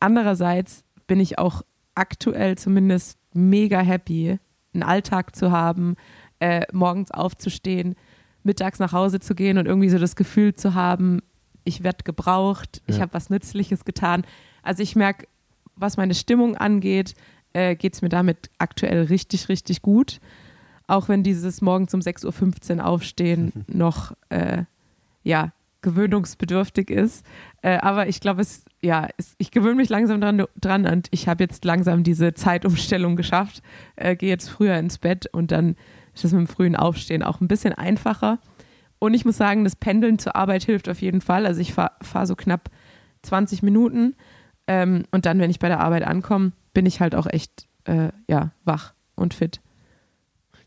[0.00, 1.62] Andererseits bin ich auch
[1.94, 4.38] aktuell zumindest mega happy,
[4.72, 5.96] einen Alltag zu haben,
[6.38, 7.96] äh, morgens aufzustehen,
[8.42, 11.20] mittags nach Hause zu gehen und irgendwie so das Gefühl zu haben,
[11.64, 12.94] ich werde gebraucht, ja.
[12.94, 14.24] ich habe was Nützliches getan.
[14.62, 15.26] Also ich merke
[15.80, 17.14] was meine Stimmung angeht,
[17.52, 20.20] äh, geht es mir damit aktuell richtig, richtig gut.
[20.86, 24.64] Auch wenn dieses morgens um 6.15 Uhr aufstehen noch, äh,
[25.22, 27.24] ja, gewöhnungsbedürftig ist.
[27.62, 31.26] Äh, aber ich glaube, es, ja, es, ich gewöhne mich langsam dran, dran und ich
[31.26, 33.62] habe jetzt langsam diese Zeitumstellung geschafft.
[33.96, 35.76] Äh, Gehe jetzt früher ins Bett und dann
[36.14, 38.38] ist es mit dem frühen Aufstehen auch ein bisschen einfacher.
[38.98, 41.46] Und ich muss sagen, das Pendeln zur Arbeit hilft auf jeden Fall.
[41.46, 42.70] Also ich fahre fahr so knapp
[43.22, 44.14] 20 Minuten
[44.70, 48.10] ähm, und dann, wenn ich bei der Arbeit ankomme, bin ich halt auch echt äh,
[48.28, 49.60] ja, wach und fit.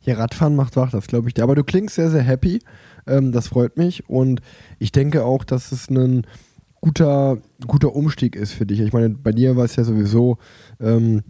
[0.02, 1.44] Ja, Radfahren macht wach, das glaube ich dir.
[1.44, 2.60] Aber du klingst sehr, sehr happy.
[3.08, 4.10] Ähm, das freut mich.
[4.10, 4.42] Und
[4.78, 6.28] ich denke auch, dass es ein
[6.82, 8.82] guter, guter Umstieg ist für dich.
[8.82, 10.38] Ich meine, bei dir war es ja sowieso
[10.82, 11.24] ähm,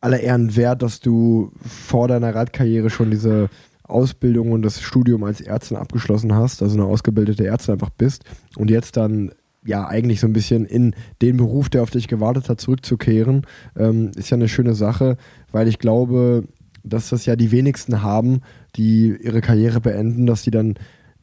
[0.00, 3.48] aller Ehren wert, dass du vor deiner Radkarriere schon diese
[3.82, 8.22] Ausbildung und das Studium als Ärztin abgeschlossen hast, also eine ausgebildete Ärztin einfach bist
[8.54, 9.32] und jetzt dann
[9.64, 13.46] ja eigentlich so ein bisschen in den Beruf, der auf dich gewartet hat, zurückzukehren,
[13.76, 15.16] ähm, ist ja eine schöne Sache,
[15.52, 16.44] weil ich glaube,
[16.82, 18.40] dass das ja die wenigsten haben,
[18.76, 20.74] die ihre Karriere beenden, dass die dann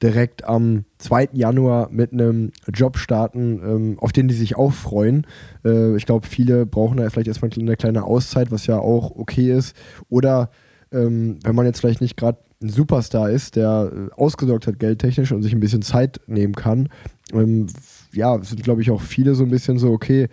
[0.01, 1.29] direkt am 2.
[1.33, 5.25] Januar mit einem Job starten, ähm, auf den die sich auch freuen.
[5.65, 9.51] Äh, ich glaube, viele brauchen da vielleicht erstmal eine kleine Auszeit, was ja auch okay
[9.51, 9.75] ist.
[10.09, 10.51] Oder
[10.91, 15.31] ähm, wenn man jetzt vielleicht nicht gerade ein Superstar ist, der äh, ausgesorgt hat geldtechnisch
[15.31, 16.89] und sich ein bisschen Zeit nehmen kann,
[17.33, 17.67] ähm,
[18.13, 20.27] ja, sind glaube ich auch viele so ein bisschen so, okay,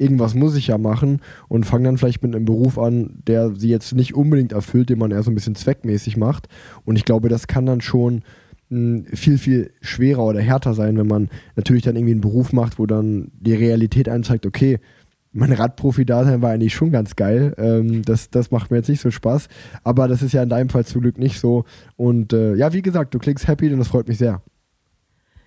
[0.00, 3.68] irgendwas muss ich ja machen und fangen dann vielleicht mit einem Beruf an, der sie
[3.68, 6.48] jetzt nicht unbedingt erfüllt, den man eher so ein bisschen zweckmäßig macht.
[6.84, 8.22] Und ich glaube, das kann dann schon
[8.70, 12.78] mh, viel, viel schwerer oder härter sein, wenn man natürlich dann irgendwie einen Beruf macht,
[12.78, 14.78] wo dann die Realität einzeigt, okay,
[15.32, 17.54] mein Radprofi-Dasein war eigentlich schon ganz geil.
[17.56, 19.48] Ähm, das, das macht mir jetzt nicht so Spaß.
[19.84, 21.64] Aber das ist ja in deinem Fall zum Glück nicht so.
[21.96, 24.42] Und äh, ja, wie gesagt, du klingst happy und das freut mich sehr.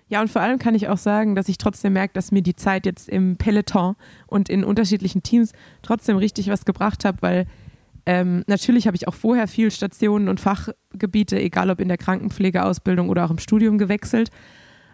[0.08, 2.56] Ja, und vor allem kann ich auch sagen, dass ich trotzdem merke, dass mir die
[2.56, 7.46] Zeit jetzt im Peloton und in unterschiedlichen Teams trotzdem richtig was gebracht hat, weil
[8.06, 13.08] ähm, natürlich habe ich auch vorher viel Stationen und Fachgebiete, egal ob in der Krankenpflegeausbildung
[13.08, 14.30] oder auch im Studium gewechselt.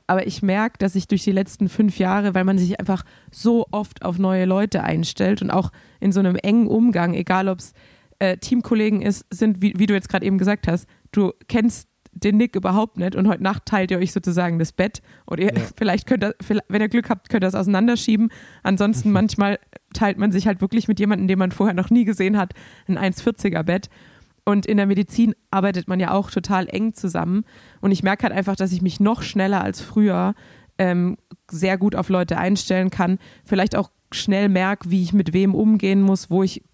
[0.07, 3.67] Aber ich merke, dass ich durch die letzten fünf Jahre, weil man sich einfach so
[3.71, 5.71] oft auf neue Leute einstellt und auch
[6.01, 7.75] in so einem engen Umgang, egal ob es
[8.19, 12.37] äh, Teamkollegen ist, sind, wie, wie du jetzt gerade eben gesagt hast, du kennst den
[12.37, 15.63] Nick überhaupt nicht und heute Nacht teilt ihr euch sozusagen das Bett oder ihr, ja.
[15.77, 16.35] vielleicht könnt ihr,
[16.69, 18.31] wenn ihr Glück habt, könnt ihr das auseinanderschieben.
[18.63, 19.15] Ansonsten mhm.
[19.15, 19.59] manchmal
[19.93, 22.55] teilt man sich halt wirklich mit jemandem, den man vorher noch nie gesehen hat,
[22.89, 23.89] ein 1,40er Bett.
[24.45, 27.45] Und in der Medizin arbeitet man ja auch total eng zusammen.
[27.81, 30.35] Und ich merke halt einfach, dass ich mich noch schneller als früher
[30.79, 31.19] ähm,
[31.51, 33.19] sehr gut auf Leute einstellen kann.
[33.45, 36.65] Vielleicht auch schnell merke, wie ich mit wem umgehen muss, wo ich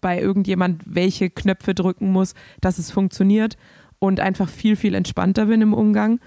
[0.00, 3.56] bei irgendjemand welche Knöpfe drücken muss, dass es funktioniert
[4.00, 6.18] und einfach viel, viel entspannter bin im Umgang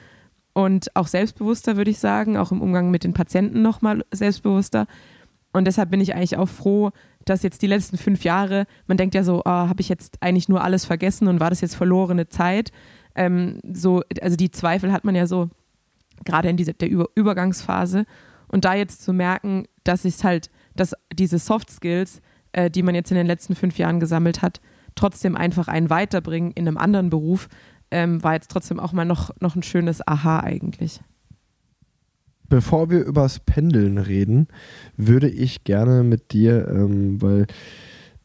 [0.54, 4.88] und auch selbstbewusster, würde ich sagen, auch im Umgang mit den Patienten nochmal selbstbewusster.
[5.52, 6.92] Und deshalb bin ich eigentlich auch froh,
[7.26, 10.50] dass jetzt die letzten fünf Jahre, man denkt ja so, oh, habe ich jetzt eigentlich
[10.50, 12.72] nur alles vergessen und war das jetzt verlorene Zeit?
[13.16, 15.50] Ähm, so, also die Zweifel hat man ja so
[16.26, 18.06] gerade in dieser der Über Übergangsphase.
[18.48, 22.94] Und da jetzt zu merken, dass ich halt, dass diese Soft Skills, äh, die man
[22.94, 24.62] jetzt in den letzten fünf Jahren gesammelt hat,
[24.96, 27.50] trotzdem einfach einen weiterbringen in einem anderen Beruf,
[27.92, 31.02] ähm, war jetzt trotzdem auch mal noch, noch ein schönes Aha eigentlich.
[32.50, 34.48] Bevor wir übers Pendeln reden,
[34.98, 37.48] würde ich gerne mit dir, ähm, weil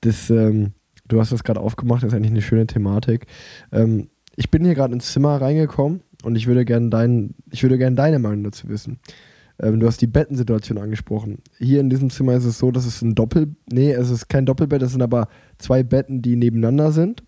[0.00, 0.72] das, ähm,
[1.06, 3.26] du hast das gerade aufgemacht, ist eigentlich eine schöne Thematik.
[3.72, 7.78] Ähm, ich bin hier gerade ins Zimmer reingekommen und ich würde gerne dein, ich würde
[7.78, 8.98] gerne deine Meinung dazu wissen.
[9.60, 11.38] Ähm, du hast die Bettensituation angesprochen.
[11.58, 14.46] Hier in diesem Zimmer ist es so, dass es ein Doppel, nee, es ist kein
[14.46, 17.22] Doppelbett, es sind aber zwei Betten, die nebeneinander sind.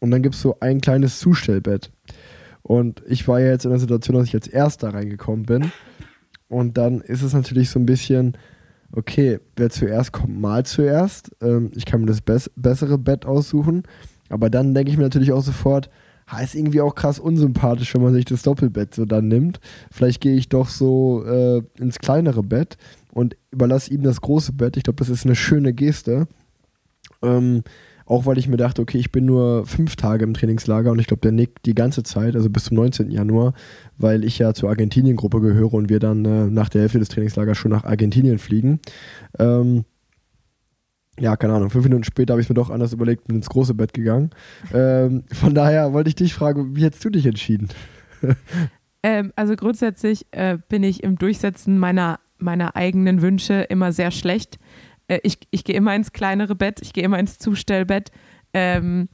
[0.00, 1.90] Und dann gibt es so ein kleines Zustellbett.
[2.62, 5.70] Und ich war ja jetzt in der Situation, dass ich als Erster reingekommen bin.
[6.48, 8.36] Und dann ist es natürlich so ein bisschen,
[8.92, 11.30] okay, wer zuerst kommt, mal zuerst.
[11.42, 13.82] Ähm, ich kann mir das bess bessere Bett aussuchen.
[14.30, 15.90] Aber dann denke ich mir natürlich auch sofort,
[16.42, 19.60] ist irgendwie auch krass unsympathisch, wenn man sich das Doppelbett so dann nimmt.
[19.90, 22.76] Vielleicht gehe ich doch so äh, ins kleinere Bett
[23.12, 24.76] und überlasse ihm das große Bett.
[24.76, 26.26] Ich glaube, das ist eine schöne Geste.
[27.22, 27.62] Ähm,
[28.06, 31.06] auch weil ich mir dachte, okay, ich bin nur fünf Tage im Trainingslager und ich
[31.06, 33.10] glaube, der Nick die ganze Zeit, also bis zum 19.
[33.10, 33.54] Januar,
[33.96, 37.56] weil ich ja zur Argentinien-Gruppe gehöre und wir dann äh, nach der Hälfte des Trainingslagers
[37.56, 38.80] schon nach Argentinien fliegen.
[39.38, 39.84] Ähm,
[41.18, 43.74] ja, keine Ahnung, fünf Minuten später habe ich mir doch anders überlegt, bin ins große
[43.74, 44.30] Bett gegangen.
[44.72, 47.68] Ähm, von daher wollte ich dich fragen, wie hättest du dich entschieden?
[49.02, 54.58] ähm, also grundsätzlich äh, bin ich im Durchsetzen meiner, meiner eigenen Wünsche immer sehr schlecht.
[55.08, 58.10] Äh, ich ich gehe immer ins kleinere Bett, ich gehe immer ins Zustellbett.
[58.52, 59.08] Ähm,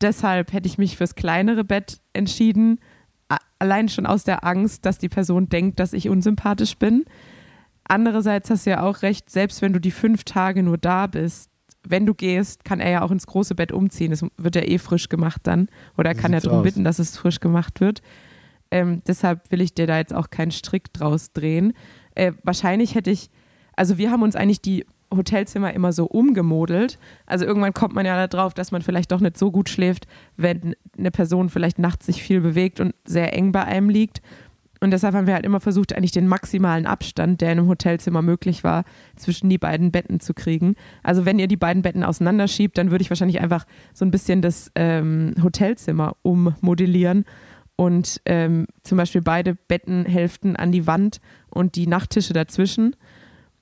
[0.00, 2.78] deshalb hätte ich mich fürs kleinere Bett entschieden,
[3.58, 7.04] allein schon aus der Angst, dass die Person denkt, dass ich unsympathisch bin.
[7.84, 11.50] Andererseits hast du ja auch recht, selbst wenn du die fünf Tage nur da bist,
[11.86, 14.10] wenn du gehst, kann er ja auch ins große Bett umziehen.
[14.10, 15.68] Das wird ja eh frisch gemacht dann.
[15.98, 18.02] Oder er kann ja darum bitten, dass es frisch gemacht wird.
[18.70, 21.72] Ähm, deshalb will ich dir da jetzt auch keinen Strick draus drehen.
[22.14, 23.30] Äh, wahrscheinlich hätte ich,
[23.76, 26.98] also wir haben uns eigentlich die Hotelzimmer immer so umgemodelt.
[27.26, 30.74] Also irgendwann kommt man ja darauf, dass man vielleicht doch nicht so gut schläft, wenn
[30.96, 34.22] eine Person vielleicht nachts sich viel bewegt und sehr eng bei einem liegt.
[34.82, 38.20] Und deshalb haben wir halt immer versucht, eigentlich den maximalen Abstand, der in einem Hotelzimmer
[38.20, 38.82] möglich war,
[39.14, 40.74] zwischen die beiden Betten zu kriegen.
[41.04, 43.64] Also wenn ihr die beiden Betten auseinanderschiebt, dann würde ich wahrscheinlich einfach
[43.94, 47.26] so ein bisschen das ähm, Hotelzimmer ummodellieren
[47.76, 52.96] und ähm, zum Beispiel beide Bettenhälften an die Wand und die Nachttische dazwischen.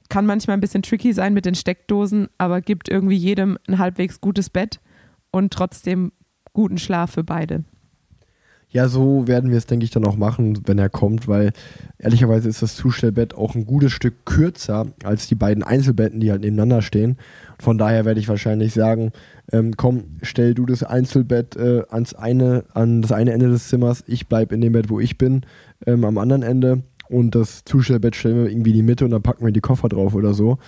[0.09, 4.23] Kann manchmal ein bisschen tricky sein mit den Steckdosen, aber gibt irgendwie jedem ein halbwegs
[4.23, 4.81] gutes Bett
[5.31, 6.13] und trotzdem
[6.55, 7.65] guten Schlaf für beide.
[8.73, 11.53] Ja, so werden wir es, denke ich, dann auch machen, wenn er kommt, weil
[11.99, 16.43] ehrlicherweise ist das Zustellbett auch ein gutes Stück kürzer als die beiden Einzelbetten, die halt
[16.43, 17.17] nebeneinander stehen.
[17.59, 19.11] Von daher werde ich wahrscheinlich sagen,
[19.51, 24.05] ähm, komm, stell du das Einzelbett äh, ans eine, an das eine Ende des Zimmers,
[24.07, 25.43] ich bleibe in dem Bett, wo ich bin,
[25.85, 29.23] ähm, am anderen Ende und das Zustellbett stellen wir irgendwie in die Mitte und dann
[29.23, 30.59] packen wir die Koffer drauf oder so.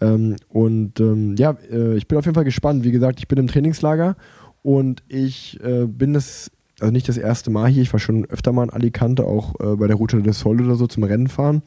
[0.00, 2.82] Ähm, und ähm, ja, äh, ich bin auf jeden Fall gespannt.
[2.82, 4.16] Wie gesagt, ich bin im Trainingslager
[4.62, 6.50] und ich äh, bin es
[6.82, 9.76] also nicht das erste Mal hier, ich war schon öfter mal in Alicante, auch äh,
[9.76, 11.62] bei der Route des Sol oder so zum Rennen fahren.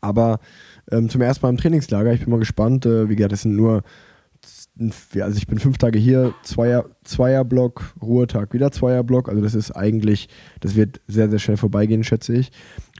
[0.00, 0.40] Aber
[0.90, 2.86] ähm, zum ersten Mal im Trainingslager, ich bin mal gespannt.
[2.86, 3.82] Äh, wie gesagt, das sind nur,
[5.20, 9.28] also ich bin fünf Tage hier, Zweier, Zweierblock, Ruhetag, wieder Zweierblock.
[9.28, 10.28] Also das ist eigentlich,
[10.60, 12.50] das wird sehr, sehr schnell vorbeigehen, schätze ich.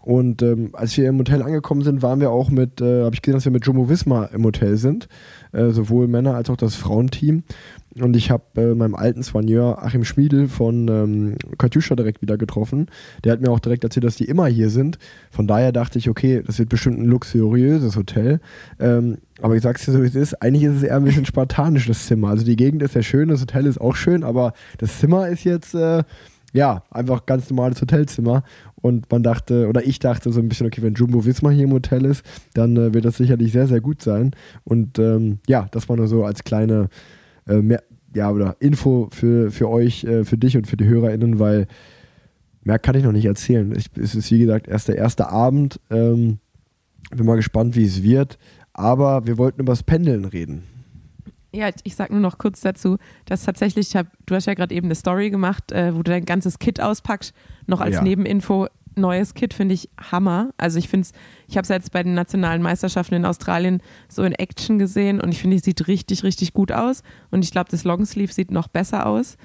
[0.05, 3.23] Und ähm, als wir im Hotel angekommen sind, waren wir auch mit, äh, habe ich
[3.23, 5.09] gesehen, dass wir mit Jumbo Visma im Hotel sind,
[5.53, 7.43] äh, sowohl Männer als auch das Frauenteam.
[8.01, 12.89] Und ich habe äh, meinem alten Soigneur Achim Schmiedel von ähm, Katjuscha direkt wieder getroffen.
[13.23, 14.99] Der hat mir auch direkt erzählt, dass die immer hier sind.
[15.31, 18.41] Von daher dachte ich, okay, das wird bestimmt ein luxuriöses Hotel.
[18.81, 20.43] Ähm, aber ich sag's dir so, wie es ist.
[20.43, 22.31] Eigentlich ist es eher ein bisschen spartanisch, das Zimmer.
[22.31, 25.45] Also die Gegend ist sehr schön, das Hotel ist auch schön, aber das Zimmer ist
[25.45, 26.03] jetzt, äh,
[26.53, 28.43] ja, einfach ganz normales Hotelzimmer.
[28.77, 31.73] Und man dachte, oder ich dachte so ein bisschen, okay, wenn Jumbo Wismar hier im
[31.73, 34.33] Hotel ist, dann äh, wird das sicherlich sehr, sehr gut sein.
[34.65, 36.89] Und ähm, ja, das war nur so als kleine
[37.49, 37.83] äh, mehr,
[38.15, 41.67] ja, oder Info für, für euch, äh, für dich und für die HörerInnen, weil
[42.63, 43.75] mehr kann ich noch nicht erzählen.
[43.77, 45.81] Ich, es ist wie gesagt erst der erste Abend.
[45.91, 46.39] Ähm,
[47.11, 48.39] bin mal gespannt, wie es wird.
[48.73, 50.65] Aber wir wollten über das Pendeln reden.
[51.53, 54.75] Ja, ich sag nur noch kurz dazu, dass tatsächlich, ich hab, du hast ja gerade
[54.75, 57.33] eben eine Story gemacht, äh, wo du dein ganzes Kit auspackst,
[57.69, 58.03] noch als Ja.
[58.03, 58.67] Nebeninfo.
[58.97, 60.51] Neues Kit finde ich Hammer.
[60.57, 61.13] Also ich finde es,
[61.49, 65.33] ich habe es jetzt bei den nationalen Meisterschaften in Australien so in Action gesehen und
[65.33, 67.03] ich finde, es sieht richtig, richtig gut aus.
[67.31, 69.37] Und ich glaube, das Longsleeve sieht noch besser aus.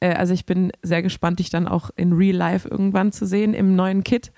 [0.00, 3.54] Äh, also ich bin sehr gespannt, dich dann auch in Real Life irgendwann zu sehen
[3.54, 4.32] im neuen Kit.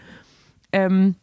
[0.72, 1.16] Ähm,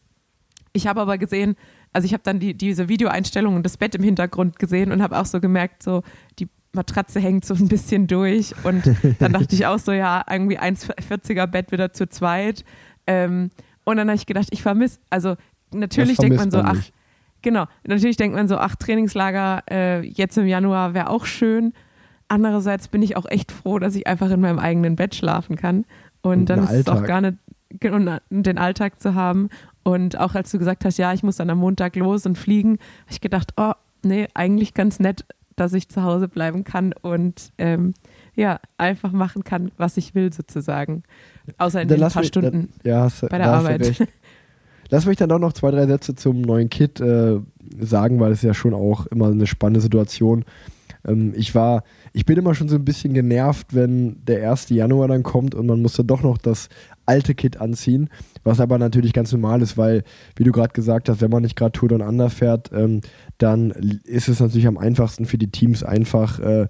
[0.74, 1.56] ich habe aber gesehen,
[1.94, 5.18] also ich habe dann die, diese Videoeinstellung und das Bett im Hintergrund gesehen und habe
[5.18, 6.04] auch so gemerkt, so
[6.40, 8.84] die Matratze hängt so ein bisschen durch und
[9.20, 12.66] dann dachte ich auch so, ja, irgendwie 1,40er Bett wieder zu zweit.
[13.08, 13.52] Ähm,
[13.84, 15.36] und dann habe ich gedacht, ich vermisse, also
[15.72, 16.94] natürlich denkt man so, ach, nicht.
[17.41, 21.74] genau, natürlich denkt man so, ach, Trainingslager äh, jetzt im Januar wäre auch schön.
[22.28, 25.86] Andererseits bin ich auch echt froh, dass ich einfach in meinem eigenen Bett schlafen kann.
[26.22, 27.08] Und, Und dann ist es auch Alltag.
[27.08, 27.38] gar nicht,
[27.80, 29.50] genau, den Alltag zu haben.
[29.84, 32.80] Und auch als du gesagt hast, ja, ich muss dann am Montag los und fliegen,
[33.02, 37.52] habe ich gedacht, oh, nee, eigentlich ganz nett, dass ich zu Hause bleiben kann und
[37.60, 37.94] ähm,
[38.36, 41.04] ja, einfach machen kann, was ich will sozusagen.
[41.58, 44.08] Außer in Dann den paar mich- Stunden Dann, ja, hast, bei der Arbeit.
[44.89, 47.39] Lass mich dann auch noch zwei, drei Sätze zum neuen Kit äh,
[47.80, 50.45] sagen, weil es ja schon auch immer eine spannende Situation.
[51.08, 54.69] Ähm, ich war, ich bin immer schon so ein bisschen genervt, wenn der 1.
[54.69, 56.69] Januar dann kommt und man muss dann doch noch das
[57.08, 58.10] alte Kit anziehen,
[58.43, 60.04] was aber natürlich ganz normal ist, weil,
[60.36, 63.02] wie du gerade gesagt hast, wenn man nicht gerade Tour Down Under fährt, ähm,
[63.39, 63.71] dann
[64.06, 66.67] ist es natürlich am einfachsten für die Teams einfach äh,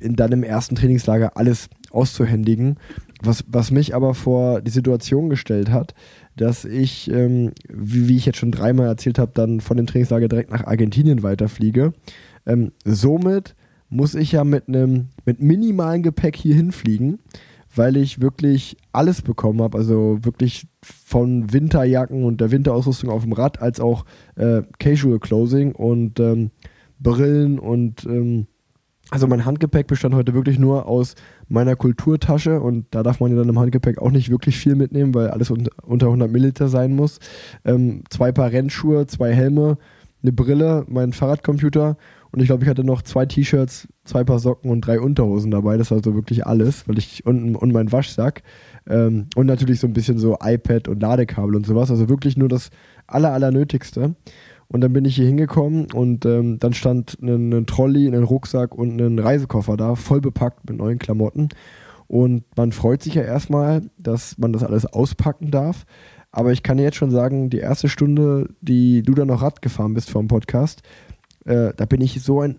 [0.00, 2.76] in, dann im ersten Trainingslager alles auszuhändigen.
[3.22, 5.94] Was, was mich aber vor die Situation gestellt hat,
[6.36, 10.28] dass ich, ähm, wie, wie ich jetzt schon dreimal erzählt habe, dann von dem Trainingslager
[10.28, 11.92] direkt nach Argentinien weiterfliege.
[12.46, 13.54] Ähm, somit
[13.88, 17.20] muss ich ja mit einem mit minimalem Gepäck hier hinfliegen,
[17.74, 23.32] weil ich wirklich alles bekommen habe, also wirklich von Winterjacken und der Winterausrüstung auf dem
[23.32, 24.04] Rad als auch
[24.36, 26.50] äh, Casual Clothing und ähm,
[26.98, 28.46] Brillen und ähm,
[29.14, 31.14] also mein Handgepäck bestand heute wirklich nur aus
[31.46, 35.14] meiner Kulturtasche und da darf man ja dann im Handgepäck auch nicht wirklich viel mitnehmen,
[35.14, 37.20] weil alles un unter 100 Milliliter sein muss.
[37.64, 39.78] Ähm, zwei Paar Rennschuhe, zwei Helme,
[40.20, 41.96] eine Brille, mein Fahrradcomputer
[42.32, 45.76] und ich glaube, ich hatte noch zwei T-Shirts, zwei Paar Socken und drei Unterhosen dabei.
[45.76, 48.42] Das war so wirklich alles, weil ich und, und mein Waschsack
[48.88, 51.92] ähm, und natürlich so ein bisschen so iPad und Ladekabel und sowas.
[51.92, 52.70] Also wirklich nur das
[53.06, 54.16] aller, aller Nötigste.
[54.74, 58.74] Und dann bin ich hier hingekommen und ähm, dann stand ein, ein Trolley, ein Rucksack
[58.74, 61.50] und ein Reisekoffer da, voll bepackt mit neuen Klamotten.
[62.08, 65.86] Und man freut sich ja erstmal, dass man das alles auspacken darf.
[66.32, 69.94] Aber ich kann jetzt schon sagen, die erste Stunde, die du dann noch Rad gefahren
[69.94, 70.82] bist vom Podcast,
[71.44, 72.58] äh, da bin ich so ein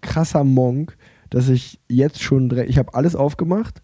[0.00, 0.96] krasser Monk,
[1.30, 3.82] dass ich jetzt schon ich habe alles aufgemacht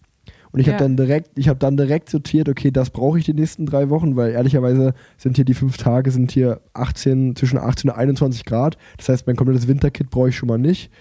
[0.51, 0.73] und ich Ja.
[0.73, 3.89] habe dann direkt, ich habe dann direkt sortiert, okay, das brauche ich die nächsten drei
[3.89, 8.45] Wochen, weil ehrlicherweise sind hier die fünf Tage, sind hier 18, zwischen 18 und 21
[8.45, 8.77] Grad.
[8.97, 10.91] Das heißt, mein komplettes Winterkit brauche ich schon mal nicht.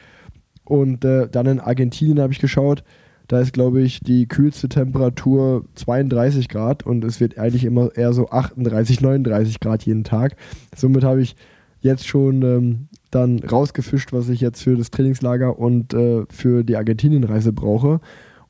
[0.65, 2.85] Und äh, dann in Argentinien habe ich geschaut,
[3.27, 8.13] da ist, glaube ich, die kühlste Temperatur 32 Grad und es wird eigentlich immer eher
[8.15, 10.37] so 38, 39 Grad jeden Tag.
[10.75, 11.37] Somit habe ich
[11.81, 16.77] jetzt schon ähm, dann rausgefischt, was ich jetzt für das Trainingslager und äh, für die
[16.77, 18.01] Argentinienreise brauche.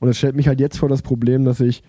[0.01, 1.83] Und es stellt mich halt jetzt vor das Problem, dass ich,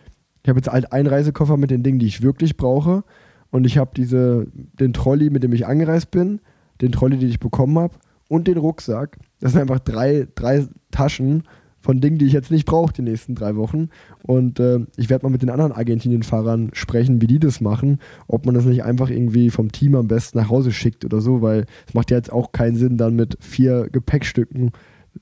[0.43, 3.03] ich habe jetzt halt einen Reisekoffer mit den Dingen, die ich wirklich brauche.
[3.51, 6.39] Und ich habe diese, den Trolley, mit dem ich angereist bin,
[6.81, 7.95] den Trolley, den ich bekommen habe,
[8.29, 9.17] und den Rucksack.
[9.39, 11.43] Das sind einfach drei, drei Taschen
[11.81, 13.89] von Dingen, die ich jetzt nicht brauche die nächsten drei Wochen.
[14.23, 17.99] Und äh, ich werde mal mit den anderen Argentinien-Fahrern sprechen, wie die das machen.
[18.27, 21.41] Ob man das nicht einfach irgendwie vom Team am besten nach Hause schickt oder so,
[21.41, 24.71] weil es macht ja jetzt auch keinen Sinn, dann mit vier Gepäckstücken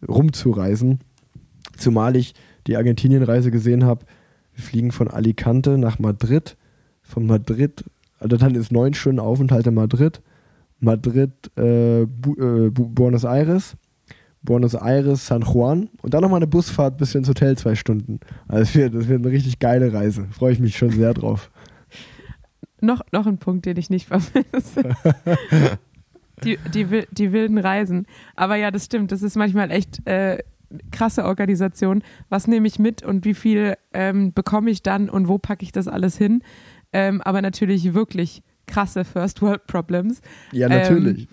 [0.08, 1.00] rumzureisen.
[1.78, 2.34] Zumal ich
[2.68, 4.06] die Argentinien-Reise gesehen habe.
[4.54, 6.58] Wir fliegen von Alicante nach Madrid.
[7.02, 7.86] Von Madrid,
[8.20, 10.22] also dann ist neun Stunden Aufenthalt in Madrid.
[10.80, 13.78] Madrid, äh, Bu äh, Bu Buenos Aires.
[14.44, 18.20] Buenos Aires, San Juan und dann nochmal eine Busfahrt bis ins Hotel zwei Stunden.
[18.48, 20.28] Also das wird, das wird eine richtig geile Reise.
[20.32, 21.52] Freue ich mich schon sehr drauf.
[22.80, 24.84] Noch, noch ein Punkt, den ich nicht vermisse.
[26.44, 28.06] die, die, die wilden Reisen.
[28.36, 29.12] Aber ja, das stimmt.
[29.12, 30.38] Das ist manchmal echt äh,
[30.92, 32.04] krasse Organisation.
[32.30, 35.72] Was nehme ich mit und wie viel ähm, bekomme ich dann und wo packe ich
[35.72, 36.42] das alles hin?
[36.94, 40.22] Ähm, aber natürlich wirklich krasse First World Problems.
[40.52, 41.28] Ja, Ähm, natürlich.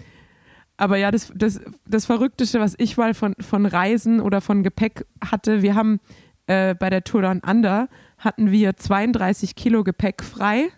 [0.77, 5.07] Aber ja, das, das, das Verrückteste, was ich mal von, von Reisen oder von Gepäck
[5.25, 6.01] hatte, wir haben
[6.47, 10.69] äh, bei der Tour Down Under hatten wir 32 Kilo Gepäck frei,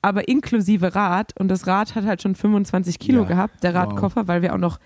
[0.00, 1.38] aber inklusive Rad.
[1.38, 3.82] Und das Rad hat halt schon 25 Kilo Ja, gehabt, der wow.
[3.82, 4.78] Radkoffer, weil wir auch noch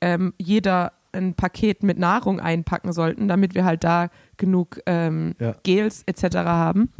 [0.00, 5.54] ähm, jeder ein Paket mit Nahrung einpacken sollten, damit wir halt da genug ähm, Ja.
[5.62, 6.36] Gels etc.
[6.36, 6.92] haben.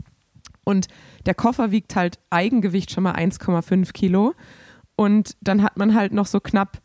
[0.64, 0.88] Und
[1.26, 4.34] der Koffer wiegt halt Eigengewicht schon mal 1,5 Kilo.
[4.96, 6.80] Und dann hat man halt noch so knapp,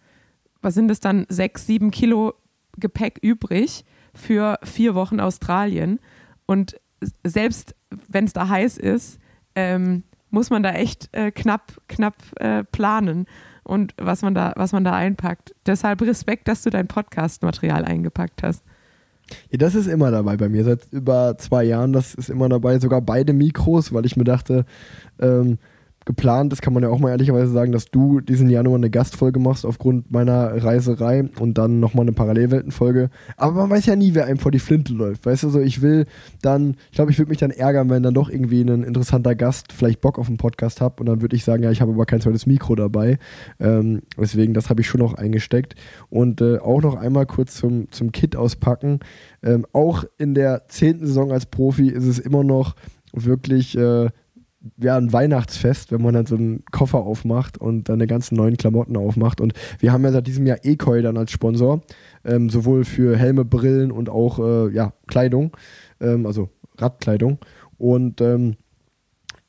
[0.61, 2.33] was sind es dann, sechs, sieben Kilo
[2.77, 5.99] Gepäck übrig für vier Wochen Australien.
[6.45, 6.79] Und
[7.23, 7.75] selbst
[8.07, 9.19] wenn es da heiß ist,
[9.55, 13.27] ähm, muss man da echt äh, knapp, knapp äh, planen
[13.67, 15.53] und was man da, was man da einpackt.
[15.65, 18.63] Deshalb Respekt, dass du dein Podcast-Material eingepackt hast.
[19.49, 20.63] Ja, das ist immer dabei bei mir.
[20.63, 22.79] Seit über zwei Jahren, das ist immer dabei.
[22.79, 24.65] Sogar beide Mikros, weil ich mir dachte,
[25.19, 25.57] ähm,
[26.07, 29.39] geplant ist, kann man ja auch mal ehrlicherweise sagen, dass du diesen Januar eine Gastfolge
[29.39, 33.09] machst aufgrund meiner Reiserei und dann nochmal eine Parallelweltenfolge.
[33.35, 35.25] Aber man weiß ja nie, wer einem vor die Flinte läuft.
[35.25, 36.05] Weißt du, so ich will
[36.41, 39.73] dann, ich glaube, ich würde mich dann ärgern, wenn dann doch irgendwie ein interessanter Gast
[39.73, 42.05] vielleicht Bock auf einen Podcast hat und dann würde ich sagen, ja, ich habe aber
[42.05, 43.19] kein zweites Mikro dabei.
[43.59, 45.75] Ähm, deswegen, das habe ich schon noch eingesteckt.
[46.09, 49.01] Und äh, auch noch einmal kurz zum, zum Kit auspacken.
[49.43, 52.75] Ähm, auch in der zehnten Saison als Profi ist es immer noch
[53.13, 54.07] wirklich äh,
[54.77, 58.57] ja, ein Weihnachtsfest, wenn man dann so einen Koffer aufmacht und dann die ganzen neuen
[58.57, 59.41] Klamotten aufmacht.
[59.41, 61.81] Und wir haben ja seit diesem Jahr Ekoi dann als Sponsor,
[62.25, 65.55] ähm, sowohl für Helme, Brillen und auch äh, ja, Kleidung,
[65.99, 67.39] ähm, also Radkleidung.
[67.77, 68.55] Und ähm,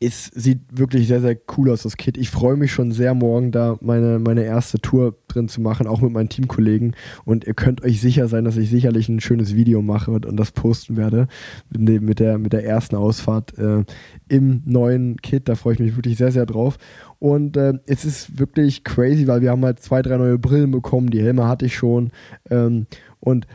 [0.01, 2.17] es sieht wirklich sehr, sehr cool aus, das Kit.
[2.17, 6.01] Ich freue mich schon sehr, morgen da meine, meine erste Tour drin zu machen, auch
[6.01, 6.95] mit meinen Teamkollegen.
[7.25, 10.37] Und ihr könnt euch sicher sein, dass ich sicherlich ein schönes Video mache und, und
[10.37, 11.27] das posten werde
[11.71, 13.85] mit, der, mit der ersten Ausfahrt äh,
[14.29, 15.49] im neuen Kit.
[15.49, 16.79] Da freue ich mich wirklich sehr, sehr drauf.
[17.19, 21.11] Und äh, es ist wirklich crazy, weil wir haben halt zwei, drei neue Brillen bekommen.
[21.11, 22.13] Die Helme hatte ich schon.
[22.51, 22.87] Ähm,
[23.19, 23.49] und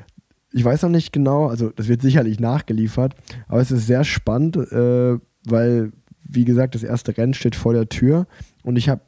[0.51, 3.15] ich weiß noch nicht genau, also das wird sicherlich nachgeliefert,
[3.47, 5.91] aber es ist sehr spannend, äh, weil,
[6.27, 8.27] wie gesagt, das erste Rennen steht vor der Tür
[8.63, 9.01] und ich habe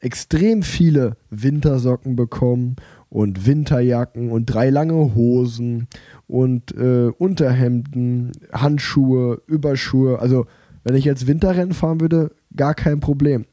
[0.00, 2.76] extrem viele Wintersocken bekommen
[3.10, 5.88] und Winterjacken und drei lange Hosen
[6.26, 10.18] und äh, Unterhemden, Handschuhe, Überschuhe.
[10.18, 10.46] Also,
[10.84, 13.44] wenn ich jetzt Winterrennen fahren würde, gar kein Problem.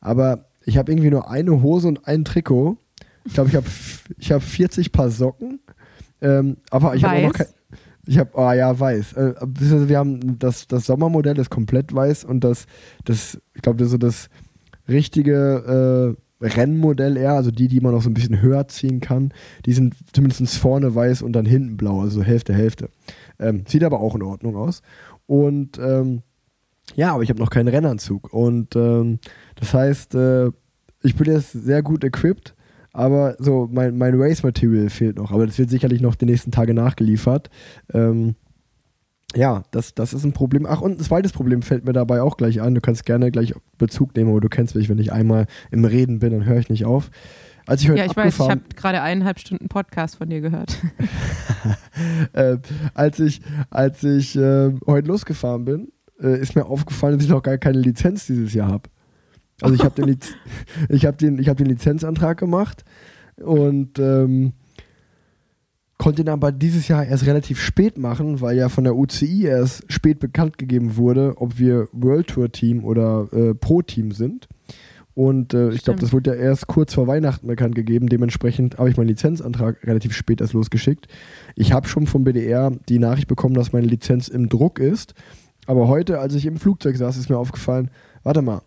[0.00, 2.78] Aber ich habe irgendwie nur eine Hose und ein Trikot.
[3.24, 3.66] Ich glaube, ich habe
[4.18, 5.60] ich hab 40 Paar Socken.
[6.20, 7.46] Ähm, aber ich habe auch noch kein.
[8.06, 9.14] Ich habe, ah ja, weiß.
[9.14, 12.66] Äh, wir haben das, das Sommermodell ist komplett weiß und das,
[13.04, 14.28] das ich glaube, das ist so das
[14.88, 19.32] richtige äh, Rennmodell eher, also die, die man noch so ein bisschen höher ziehen kann,
[19.64, 22.90] die sind zumindest vorne weiß und dann hinten blau, also Hälfte, Hälfte.
[23.38, 24.82] Ähm, sieht aber auch in Ordnung aus.
[25.26, 26.22] Und ähm,
[26.94, 28.32] ja, aber ich habe noch keinen Rennanzug.
[28.32, 29.18] Und ähm,
[29.56, 30.50] das heißt, äh,
[31.02, 32.54] ich bin jetzt sehr gut equipped,
[32.96, 35.30] aber so mein, mein Race Material fehlt noch.
[35.30, 37.50] Aber das wird sicherlich noch die nächsten Tage nachgeliefert.
[37.92, 38.36] Ähm,
[39.34, 40.66] ja, das, das ist ein Problem.
[40.66, 42.74] Ach, und ein zweites Problem fällt mir dabei auch gleich an.
[42.74, 46.20] Du kannst gerne gleich Bezug nehmen, aber du kennst mich, wenn ich einmal im Reden
[46.20, 47.10] bin, dann höre ich nicht auf.
[47.66, 50.78] Als ich heute Ja, ich weiß, ich habe gerade eineinhalb Stunden Podcast von dir gehört.
[52.32, 52.56] äh,
[52.94, 57.42] als ich, als ich äh, heute losgefahren bin, äh, ist mir aufgefallen, dass ich noch
[57.42, 58.88] gar keine Lizenz dieses Jahr habe.
[59.60, 60.34] Also ich habe den, Liz
[60.88, 62.84] ich hab den, ich hab den Lizenzantrag gemacht
[63.36, 64.52] und ähm,
[65.98, 69.90] konnte ihn aber dieses Jahr erst relativ spät machen, weil ja von der UCI erst
[69.90, 74.48] spät bekannt gegeben wurde, ob wir World Tour Team oder äh, Pro Team sind.
[75.14, 78.10] Und äh, ich glaube, das wurde ja erst kurz vor Weihnachten bekannt gegeben.
[78.10, 81.08] Dementsprechend habe ich meinen Lizenzantrag relativ spät erst losgeschickt.
[81.54, 85.14] Ich habe schon vom BDR die Nachricht bekommen, dass meine Lizenz im Druck ist.
[85.66, 87.90] Aber heute, als ich im Flugzeug saß, ist mir aufgefallen,
[88.24, 88.60] warte mal,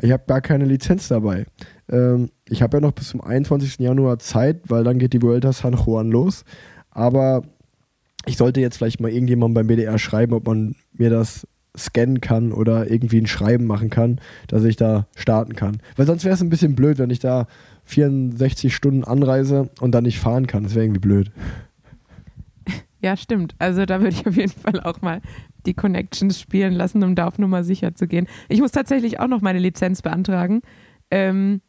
[0.00, 1.46] ich habe gar keine Lizenz dabei.
[1.90, 3.78] Ähm, ich habe ja noch bis zum 21.
[3.78, 6.44] Januar Zeit, weil dann geht die Vuelta San Juan los.
[6.90, 7.42] Aber
[8.26, 12.52] ich sollte jetzt vielleicht mal irgendjemandem beim BDR schreiben, ob man mir das scannen kann
[12.52, 15.78] oder irgendwie ein Schreiben machen kann, dass ich da starten kann.
[15.96, 17.46] Weil sonst wäre es ein bisschen blöd, wenn ich da
[17.84, 20.64] 64 Stunden anreise und dann nicht fahren kann.
[20.64, 21.30] Das wäre irgendwie blöd.
[23.02, 23.54] Ja, stimmt.
[23.58, 25.20] Also da würde ich auf jeden Fall auch mal
[25.66, 28.26] die Connections spielen lassen, um da auf Nummer sicher zu gehen.
[28.48, 30.62] Ich muss tatsächlich auch noch meine Lizenz beantragen,
[31.10, 31.60] ähm,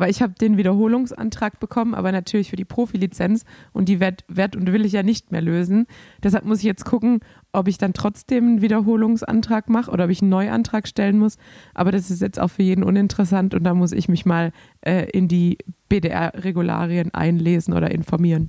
[0.00, 4.56] weil ich habe den Wiederholungsantrag bekommen, aber natürlich für die Profilizenz und die werd, werd
[4.56, 5.86] und will ich ja nicht mehr lösen.
[6.22, 7.20] Deshalb muss ich jetzt gucken,
[7.52, 11.36] ob ich dann trotzdem einen Wiederholungsantrag mache oder ob ich einen Neuantrag stellen muss.
[11.74, 15.10] Aber das ist jetzt auch für jeden uninteressant und da muss ich mich mal äh,
[15.10, 15.58] in die
[15.90, 18.48] BDR-Regularien einlesen oder informieren.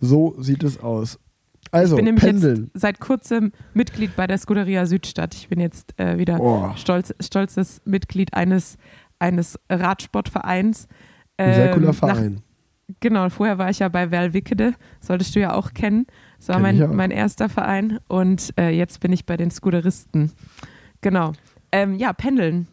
[0.00, 1.18] So sieht es aus.
[1.76, 2.70] Also, ich bin nämlich pendeln.
[2.72, 5.34] jetzt seit kurzem Mitglied bei der Scuderia Südstadt.
[5.34, 6.72] Ich bin jetzt äh, wieder Oh.
[6.76, 8.78] stolz, stolzes Mitglied eines,
[9.18, 10.88] eines Radsportvereins.
[11.36, 12.42] Ein sehr Ähm, cooler nach- Verein.
[13.00, 16.06] Genau, vorher war ich ja bei Valwickede, solltest du ja auch kennen.
[16.38, 20.30] Das war Kenn mein, mein erster Verein und äh, jetzt bin ich bei den Scuderisten.
[21.00, 21.32] Genau.
[21.72, 22.68] Ähm, ja, pendeln.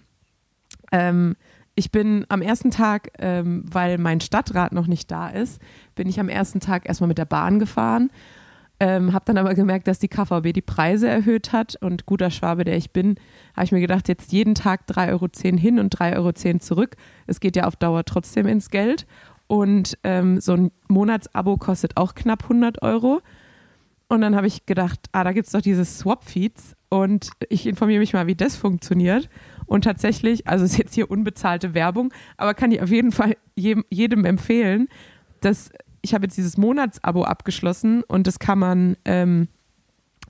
[0.91, 1.35] Ähm,
[1.75, 5.59] ich bin am ersten Tag, ähm, weil mein Stadtrat noch nicht da ist,
[5.95, 8.11] bin ich am ersten Tag erstmal mit der Bahn gefahren.
[8.85, 12.65] Ähm, habe dann aber gemerkt, dass die KVB die Preise erhöht hat und guter Schwabe,
[12.65, 13.15] der ich bin,
[13.55, 16.97] habe ich mir gedacht, jetzt jeden Tag 3,10 Euro hin und 3,10 Euro zurück.
[17.25, 19.07] Es geht ja auf Dauer trotzdem ins Geld.
[19.47, 23.21] Und ähm, so ein Monatsabo kostet auch knapp 100 Euro.
[24.09, 28.01] Und dann habe ich gedacht, ah, da gibt es doch diese Swap-Feeds und ich informiere
[28.01, 29.29] mich mal, wie das funktioniert.
[29.65, 33.85] Und tatsächlich, also ist jetzt hier unbezahlte Werbung, aber kann ich auf jeden Fall jedem,
[33.89, 34.89] jedem empfehlen,
[35.39, 35.71] dass
[36.03, 39.47] ich habe jetzt dieses Monatsabo abgeschlossen und das kann man ähm,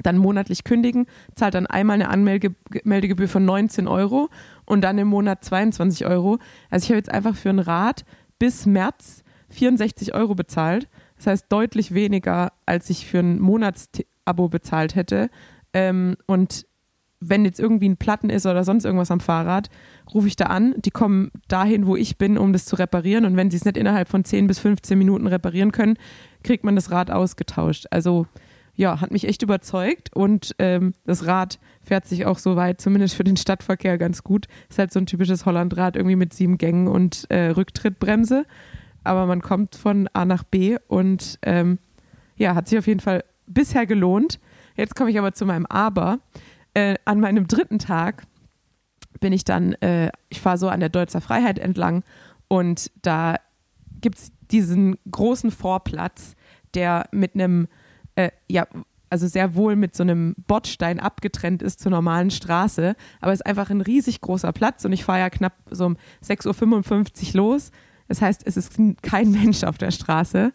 [0.02, 4.30] dann monatlich kündigen, zahlt dann einmal eine Anmeldegebühr von 19 Euro
[4.66, 6.40] und dann im Monat 22 Euro.
[6.70, 8.06] Also ich habe jetzt einfach für ein Rad
[8.40, 10.88] bis März 64 Euro bezahlt.
[11.18, 15.30] Das heißt deutlich weniger, als ich für ein Monatsabo bezahlt hätte.
[15.74, 16.66] Ähm, und
[17.30, 19.70] wenn jetzt irgendwie ein Platten ist oder sonst irgendwas am Fahrrad,
[20.14, 20.76] rufe ich da an.
[20.78, 23.26] Die kommen dahin, wo ich bin, um das zu reparieren.
[23.26, 25.98] Und wenn sie es nicht innerhalb von 10 bis 15 Minuten reparieren können,
[26.44, 27.86] kriegt man das Rad ausgetauscht.
[27.92, 28.28] Also
[28.76, 33.14] ja, hat mich echt überzeugt und ähm, das Rad fährt sich auch so weit, zumindest
[33.16, 34.48] für den Stadtverkehr ganz gut.
[34.70, 38.46] Ist halt so ein typisches Hollandrad irgendwie mit sieben Gängen und äh, Rücktrittbremse.
[39.04, 41.78] Aber man kommt von A nach B und ähm,
[42.36, 44.40] ja, hat sich auf jeden Fall bisher gelohnt.
[44.76, 46.20] Jetzt komme ich aber zu meinem Aber.
[46.74, 48.26] Äh, an meinem dritten Tag
[49.20, 52.04] bin ich dann, äh, ich fahre so an der Deutzer Freiheit entlang
[52.48, 53.36] und da
[54.02, 56.36] gibt es diesen großen Vorplatz,
[56.74, 57.68] der mit einem,
[58.16, 58.68] äh, ja,
[59.10, 63.46] also sehr wohl mit so einem Bordstein abgetrennt ist zur normalen Straße, aber es ist
[63.46, 67.72] einfach ein riesig großer Platz und ich fahre ja knapp so um 6.55 Uhr los.
[68.08, 70.52] Das heißt, es ist kein Mensch auf der Straße,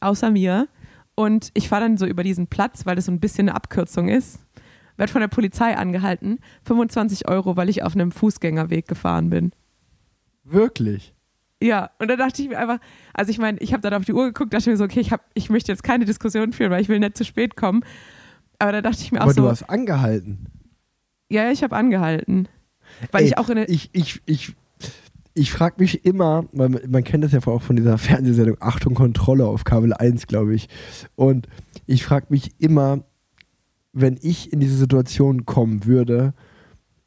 [0.00, 0.68] außer mir.
[1.14, 4.08] Und ich fahre dann so über diesen Platz, weil das so ein bisschen eine Abkürzung
[4.08, 4.40] ist.
[5.00, 6.40] Werd von der Polizei angehalten.
[6.64, 9.52] 25 Euro, weil ich auf einem Fußgängerweg gefahren bin.
[10.44, 11.14] Wirklich?
[11.62, 12.78] Ja, und da dachte ich mir einfach,
[13.14, 15.10] also ich meine, ich habe dann auf die Uhr geguckt, dachte mir so, okay, ich,
[15.10, 17.82] hab, ich möchte jetzt keine Diskussion führen, weil ich will nicht zu spät kommen.
[18.58, 20.46] Aber da dachte ich mir auch Aber so, du hast angehalten.
[21.30, 22.46] ja, ich habe angehalten.
[23.10, 24.54] Weil Ey, ich auch in ich, ich, ich,
[25.32, 28.92] ich frage mich immer, weil man, man kennt das ja auch von dieser Fernsehsendung Achtung
[28.94, 30.68] Kontrolle auf Kabel 1, glaube ich.
[31.16, 31.48] Und
[31.86, 33.04] ich frage mich immer,
[33.92, 36.34] wenn ich in diese Situation kommen würde,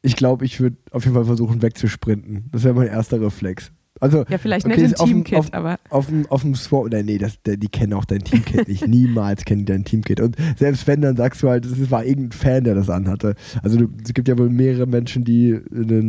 [0.02, 2.44] ich glaube, ich würde auf jeden Fall versuchen wegzusprinten.
[2.52, 3.72] Das wäre mein erster Reflex.
[4.00, 6.84] Also ja, vielleicht okay, nicht im auf Teamkit, auf- aber auf dem, auf dem Swap,
[6.86, 8.86] oder nee, das, die kennen auch dein Teamkit nicht.
[8.88, 10.20] Niemals kennen die dein Teamkit.
[10.20, 13.36] Und selbst wenn, dann sagst du halt, es war irgendein Fan, der das anhatte.
[13.62, 15.58] Also du, es gibt ja wohl mehrere Menschen, die,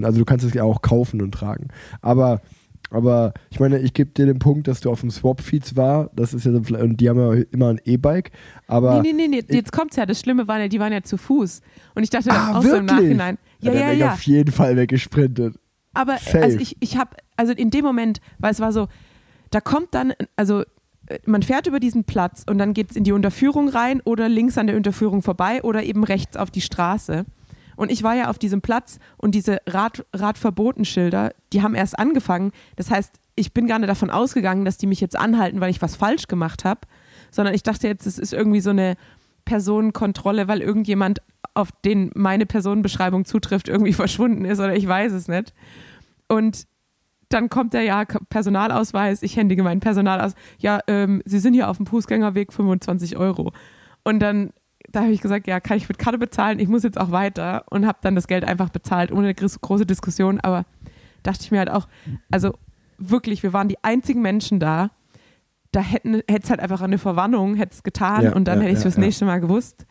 [0.04, 1.68] also du kannst es ja auch kaufen und tragen.
[2.02, 2.42] Aber
[2.90, 6.10] aber ich meine, ich gebe dir den Punkt, dass du auf dem Swap-Feeds war.
[6.16, 8.32] Das ist ja so, und die haben ja immer ein E-Bike.
[8.68, 9.56] Aber Nee, nee, nee, nee.
[9.56, 10.06] jetzt kommt's ja.
[10.06, 11.62] Das Schlimme war ja, die waren ja zu Fuß.
[11.96, 13.18] Und ich dachte Ah, dann auch so im wirklich?
[13.18, 13.38] Nachhinein.
[13.62, 14.14] Ja, ja, ich ja.
[14.14, 15.56] auf jeden Fall weggesprintet.
[15.94, 16.44] Aber Safe.
[16.44, 18.88] also ich, ich habe, also in dem Moment, weil es war so,
[19.50, 20.62] da kommt dann, also
[21.08, 24.28] äh, man fährt über diesen Platz und dann geht es in die Unterführung rein oder
[24.30, 27.26] links an der Unterführung vorbei oder eben rechts auf die Straße.
[27.76, 32.52] Und ich war ja auf diesem Platz und diese Rad, Radverbotenschilder, die haben erst angefangen.
[32.76, 35.82] Das heißt, ich bin gar nicht davon ausgegangen, dass die mich jetzt anhalten, weil ich
[35.82, 36.82] was falsch gemacht habe,
[37.32, 38.96] sondern ich dachte jetzt, es ist irgendwie so eine
[39.44, 41.22] Personenkontrolle, weil irgendjemand,
[41.54, 45.54] auf den meine Personenbeschreibung zutrifft, irgendwie verschwunden ist oder ich weiß es nicht.
[46.28, 46.66] Und
[47.30, 50.36] dann kommt der ja Personalausweis, ich händige meinen Personalausweis.
[50.60, 53.52] Ja, ähm, Sie sind hier auf dem Fußgängerweg 25 Euro.
[54.04, 54.52] Und dann,
[54.96, 56.60] da habe ich gesagt, ja, kann ich mit Karte bezahlen?
[56.60, 59.48] Ich muss jetzt auch weiter und habe dann das Geld einfach bezahlt, ohne eine gro-
[59.62, 60.40] große Diskussion.
[60.40, 60.66] Aber
[61.24, 61.88] dachte ich mir halt auch,
[62.32, 62.54] also
[62.98, 64.92] wirklich, wir waren die einzigen Menschen da.
[65.72, 68.72] Da hätte es halt einfach eine Verwarnung, hätte es getan Ja, und dann ja, hätte
[68.72, 69.86] ich es ja, fürs nächste Mal gewusst.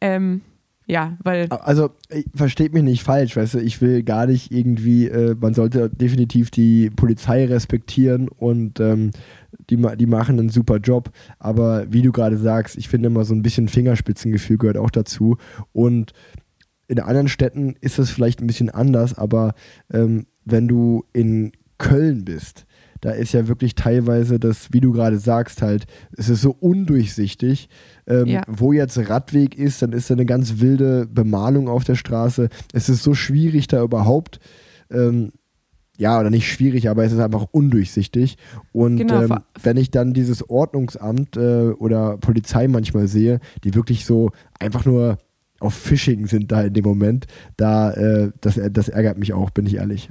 [0.00, 0.42] Ähm,
[0.88, 1.90] ja, weil Also,
[2.34, 6.50] versteht mich nicht falsch, weißt du, ich will gar nicht irgendwie, äh, man sollte definitiv
[6.50, 9.10] die Polizei respektieren und ähm,
[9.68, 13.34] die, die machen einen super Job, aber wie du gerade sagst, ich finde immer so
[13.34, 15.36] ein bisschen Fingerspitzengefühl gehört auch dazu.
[15.72, 16.12] Und
[16.86, 19.54] in anderen Städten ist das vielleicht ein bisschen anders, aber
[19.92, 22.64] ähm, wenn du in Köln bist,
[23.00, 25.86] da ist ja wirklich teilweise das, wie du gerade sagst, halt,
[26.16, 27.68] es ist so undurchsichtig.
[28.06, 28.42] Ähm, Ja.
[28.46, 32.48] Wo jetzt Radweg ist, dann ist da eine ganz wilde Bemalung auf der Straße.
[32.72, 34.40] Es ist so schwierig, da überhaupt,
[34.90, 35.32] ähm,
[35.96, 38.38] ja, oder nicht schwierig, aber es ist einfach undurchsichtig.
[38.72, 44.06] Und Genau, ähm, wenn ich dann dieses Ordnungsamt äh, oder Polizei manchmal sehe, die wirklich
[44.06, 44.30] so
[44.60, 45.18] einfach nur
[45.60, 47.26] auf Phishing sind da in dem Moment,
[47.56, 50.10] da, äh, das, das ärgert mich auch, bin ich ehrlich.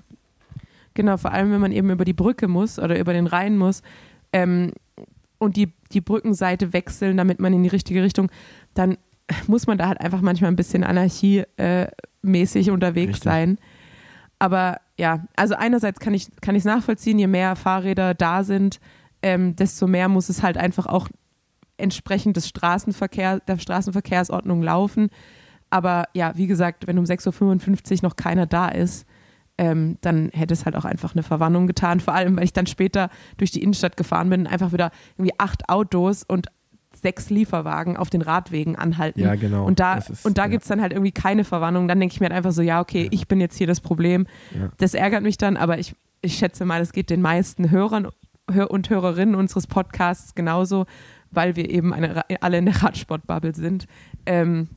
[0.98, 3.84] Genau, vor allem, wenn man eben über die Brücke muss oder über den Rhein muss
[4.34, 4.72] ähm,
[5.38, 8.32] und die, die Brückenseite wechseln, damit man in die richtige Richtung,
[8.74, 8.98] dann
[9.48, 13.24] muss man da halt einfach manchmal ein bisschen anarchiemäßig unterwegs Richtig.
[13.24, 13.60] sein.
[14.40, 18.80] Aber ja, also einerseits kann ich kann ich es nachvollziehen, je mehr Fahrräder da sind,
[19.22, 21.10] ähm, desto mehr muss es halt einfach auch
[21.78, 25.10] entsprechend des Straßenverkehr, der Straßenverkehrsordnung laufen.
[25.70, 29.06] Aber ja, wie gesagt, wenn um 6.55 Uhr noch keiner da ist,
[29.58, 32.00] ähm, dann hätte es halt auch einfach eine Verwarnung getan.
[32.00, 35.68] Vor allem, weil ich dann später durch die Innenstadt gefahren bin, einfach wieder irgendwie acht
[35.70, 36.48] Autos und
[36.96, 39.20] sechs Lieferwagen auf den Radwegen anhalten.
[39.20, 39.66] Ja, genau.
[39.66, 40.48] Und da, Das ist- und da ja.
[40.50, 41.88] gibt es dann halt irgendwie keine Verwarnung.
[41.88, 44.26] Dann denke ich mir halt einfach so, ja, okay, ich bin jetzt hier das Problem.
[44.58, 44.70] Ja.
[44.78, 48.08] Das ärgert mich dann, aber ich, ich schätze mal, das geht den meisten Hörern
[48.50, 50.86] Hör und Hörerinnen unseres Podcasts genauso,
[51.32, 53.88] weil wir eben eine, alle in der Radsportbubble sind.
[54.26, 54.70] Ähm,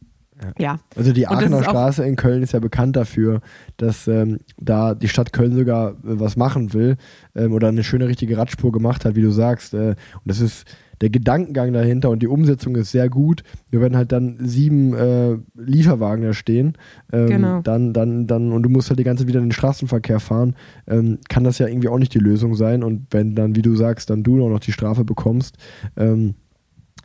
[0.58, 0.78] ja.
[0.96, 3.40] Also die Aachener Straße in Köln ist ja bekannt dafür,
[3.76, 6.96] dass ähm, da die Stadt Köln sogar äh, was machen will
[7.34, 9.74] ähm, oder eine schöne richtige Radspur gemacht hat, wie du sagst.
[9.74, 10.66] Äh, und das ist
[11.00, 13.42] der Gedankengang dahinter und die Umsetzung ist sehr gut.
[13.70, 16.74] Wir werden halt dann sieben äh, Lieferwagen da stehen.
[17.12, 17.60] Ähm, Genau.
[17.62, 20.56] Dann, dann, dann, und du musst halt die ganze Zeit wieder in den Straßenverkehr fahren.
[20.86, 22.82] Ähm, kann das ja irgendwie auch nicht die Lösung sein.
[22.82, 25.56] Und wenn dann, wie du sagst, dann du auch noch die Strafe bekommst,
[25.96, 26.34] ähm,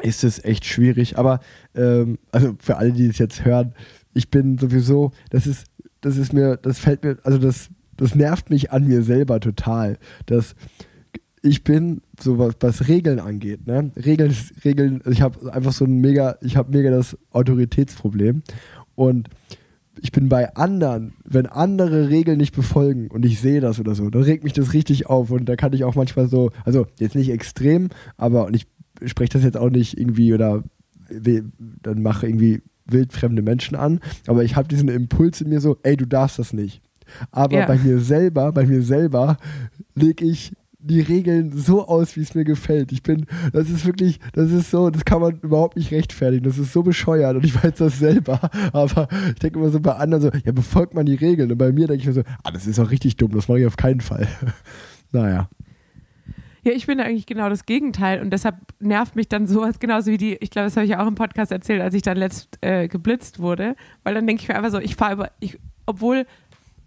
[0.02, 1.18] ist es echt schwierig.
[1.18, 1.40] Aber
[1.76, 3.74] ähm, also für alle, die es jetzt hören,
[4.14, 5.66] ich bin sowieso, das ist,
[6.02, 9.98] das ist mir, das fällt mir, also das, das nervt mich an mir selber total.
[10.26, 10.56] Dass
[11.42, 13.92] ich bin, so was, was Regeln angeht, ne?
[13.96, 18.42] Regeln, Regeln, ich habe einfach so ein mega, ich habe mega das Autoritätsproblem.
[18.96, 19.30] Und
[20.02, 24.10] ich bin bei anderen, wenn andere Regeln nicht befolgen und ich sehe das oder so,
[24.10, 27.16] dann regt mich das richtig auf und da kann ich auch manchmal so, also jetzt
[27.16, 28.68] nicht extrem, aber und ich
[29.06, 30.64] spreche das jetzt auch nicht irgendwie oder
[31.84, 35.98] dann mache irgendwie wildfremde Menschen an, aber ich habe diesen Impuls in mir so, ey,
[35.98, 36.82] du darfst das nicht.
[37.32, 37.66] Aber Ja.
[37.68, 39.38] bei mir selber, bei mir selber
[39.96, 42.92] lege ich die Regeln so aus, wie es mir gefällt.
[42.92, 46.44] Ich bin, das ist wirklich, das ist so, das kann man überhaupt nicht rechtfertigen.
[46.44, 48.40] Das ist so bescheuert und ich weiß das selber.
[48.72, 51.52] Aber ich denke immer so bei anderen so, ja, befolgt man die Regeln.
[51.52, 53.62] Und bei mir denke ich mir so, ah, das ist auch richtig dumm, das mache
[53.62, 54.28] ich auf keinen Fall.
[55.12, 55.50] naja.
[56.66, 60.18] Ja, ich bin eigentlich genau das Gegenteil und deshalb nervt mich dann sowas genauso wie
[60.18, 62.58] die, ich glaube, das habe ich ja auch im Podcast erzählt, als ich dann letzt
[62.62, 66.26] äh, geblitzt wurde, weil dann denke ich mir einfach so, ich fahre über, ich, obwohl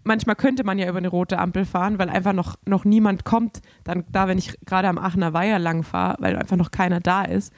[0.03, 3.61] manchmal könnte man ja über eine rote Ampel fahren, weil einfach noch, noch niemand kommt,
[3.85, 7.23] dann da, wenn ich gerade am Aachener Weiher lang fahre, weil einfach noch keiner da
[7.23, 7.53] ist.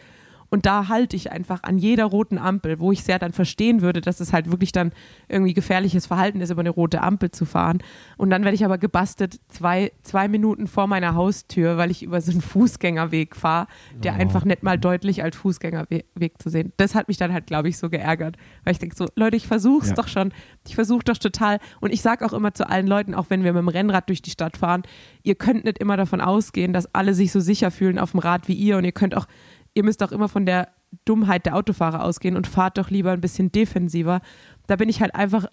[0.51, 4.01] Und da halte ich einfach an jeder roten Ampel, wo ich sehr dann verstehen würde,
[4.01, 4.91] dass es halt wirklich dann
[5.29, 7.79] irgendwie gefährliches Verhalten ist, über eine rote Ampel zu fahren.
[8.17, 12.19] Und dann werde ich aber gebastelt zwei, zwei Minuten vor meiner Haustür, weil ich über
[12.19, 13.67] so einen Fußgängerweg fahre,
[14.03, 14.17] der Oh.
[14.17, 16.73] einfach nicht mal deutlich als Fußgängerweg Weg zu sehen.
[16.77, 18.35] Das hat mich dann halt, glaube ich, so geärgert.
[18.65, 19.95] Weil ich denke so, Leute, ich versuche es Ja.
[19.95, 20.33] doch schon.
[20.67, 21.59] Ich versuche doch total.
[21.79, 24.21] Und ich sage auch immer zu allen Leuten, auch wenn wir mit dem Rennrad durch
[24.21, 24.83] die Stadt fahren,
[25.23, 28.49] ihr könnt nicht immer davon ausgehen, dass alle sich so sicher fühlen auf dem Rad
[28.49, 28.77] wie ihr.
[28.77, 29.27] Und ihr könnt auch,
[29.73, 30.69] ihr müsst auch immer von der
[31.05, 34.21] Dummheit der Autofahrer ausgehen und fahrt doch lieber ein bisschen defensiver.
[34.67, 35.45] Da bin ich halt einfach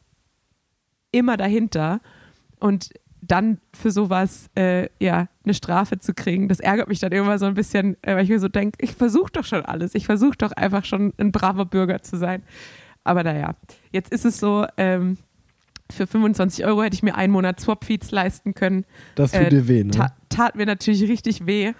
[1.12, 2.00] immer dahinter.
[2.58, 2.90] Und
[3.20, 7.46] dann für sowas, äh, ja, eine Strafe zu kriegen, das ärgert mich dann immer so
[7.46, 9.94] ein bisschen, äh, weil ich mir so denke, ich versuche doch schon alles.
[9.94, 12.42] Ich versuche doch einfach schon ein braver Bürger zu sein.
[13.04, 13.54] Aber naja,
[13.92, 15.18] jetzt ist es so, ähm,
[15.90, 18.84] für 25 Euro hätte ich mir einen Monat Swap-Feeds leisten können.
[19.14, 19.90] Das tut Äh, dir weh, ne?
[19.92, 21.72] Ta tat mir natürlich richtig weh,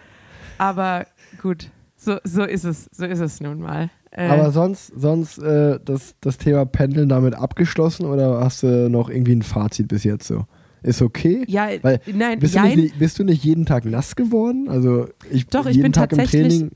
[0.56, 1.06] aber
[1.42, 3.90] gut, so, so ist es, so ist es nun mal.
[4.10, 9.10] Äh, Aber sonst, sonst äh, das, das Thema Pendeln damit abgeschlossen oder hast du noch
[9.10, 10.44] irgendwie ein Fazit bis jetzt so?
[10.82, 11.44] Ist okay?
[11.48, 14.68] ja, weil- nein, Bist du, nicht, bist du nicht jeden Tag nass geworden?
[14.68, 16.70] Also ich, Doch, ich jeden bin Tag im tatsächlich- Training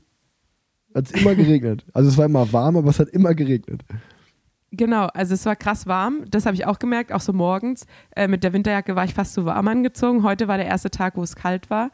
[0.93, 1.85] hat es immer geregnet.
[1.93, 3.81] Also es war immer warm, aber es hat immer geregnet.
[4.71, 7.85] Genau, also es war krass warm, das habe ich auch gemerkt, auch so morgens.
[8.15, 10.23] Äh, mit der Winterjacke war ich fast so warm angezogen.
[10.23, 11.91] Heute war der erste Tag, wo es kalt war.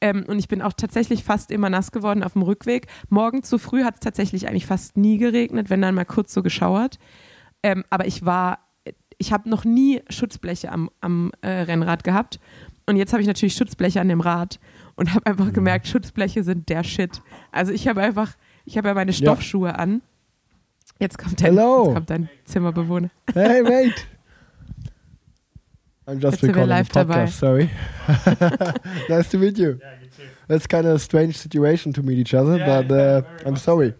[0.00, 2.86] Ähm, und ich bin auch tatsächlich fast immer nass geworden auf dem Rückweg.
[3.08, 6.42] Morgens zu früh hat es tatsächlich eigentlich fast nie geregnet, wenn dann mal kurz so
[6.42, 6.98] geschauert.
[7.62, 8.60] Ähm, aber ich war,
[9.18, 12.38] ich habe noch nie Schutzbleche am, am äh, Rennrad gehabt.
[12.86, 14.60] Und jetzt habe ich natürlich Schutzbleche an dem Rad
[14.94, 17.20] und habe einfach gemerkt, Schutzbleche sind der Shit.
[17.52, 18.34] Also ich habe einfach,
[18.64, 20.00] ich habe ja meine Stoffschuhe an.
[20.98, 21.84] Jetzt kommt, dein, Hello.
[21.84, 23.10] jetzt kommt dein Zimmerbewohner.
[23.34, 24.17] Hey, mate!
[26.08, 27.26] I'm just Jetzt recording a live dabei.
[27.26, 27.70] podcast, sorry.
[29.10, 29.78] nice to meet you.
[30.46, 33.92] That's kind of a strange situation to meet each other, but uh, I'm sorry.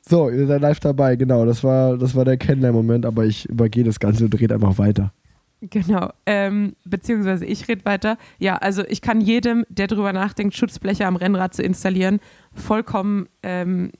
[0.00, 1.46] So, ihr seid live dabei, genau.
[1.46, 5.12] Das war, das war der Kennenlernmoment, aber ich übergehe das Ganze und dreht einfach weiter.
[5.60, 8.18] Genau, ähm, beziehungsweise ich rede weiter.
[8.40, 12.18] Ja, also ich kann jedem, der darüber nachdenkt, Schutzbleche am Rennrad zu installieren,
[12.52, 13.92] vollkommen ähm,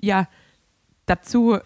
[0.00, 0.28] ja,
[1.06, 1.56] dazu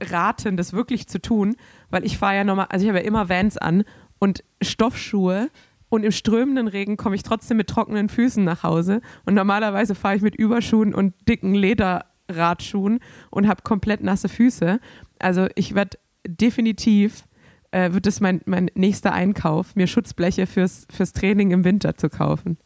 [0.00, 1.56] raten, das wirklich zu tun,
[1.90, 3.84] weil ich fahre ja nochmal, also ich habe ja immer Vans an
[4.18, 5.50] und Stoffschuhe
[5.88, 10.16] und im strömenden Regen komme ich trotzdem mit trockenen Füßen nach Hause und normalerweise fahre
[10.16, 14.80] ich mit Überschuhen und dicken Lederradschuhen und habe komplett nasse Füße.
[15.18, 17.24] Also ich werde definitiv,
[17.70, 22.08] äh, wird es mein, mein nächster Einkauf, mir Schutzbleche fürs, fürs Training im Winter zu
[22.08, 22.58] kaufen.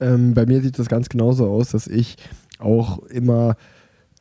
[0.00, 2.16] Ähm, bei mir sieht das ganz genauso aus, dass ich
[2.58, 3.56] auch immer,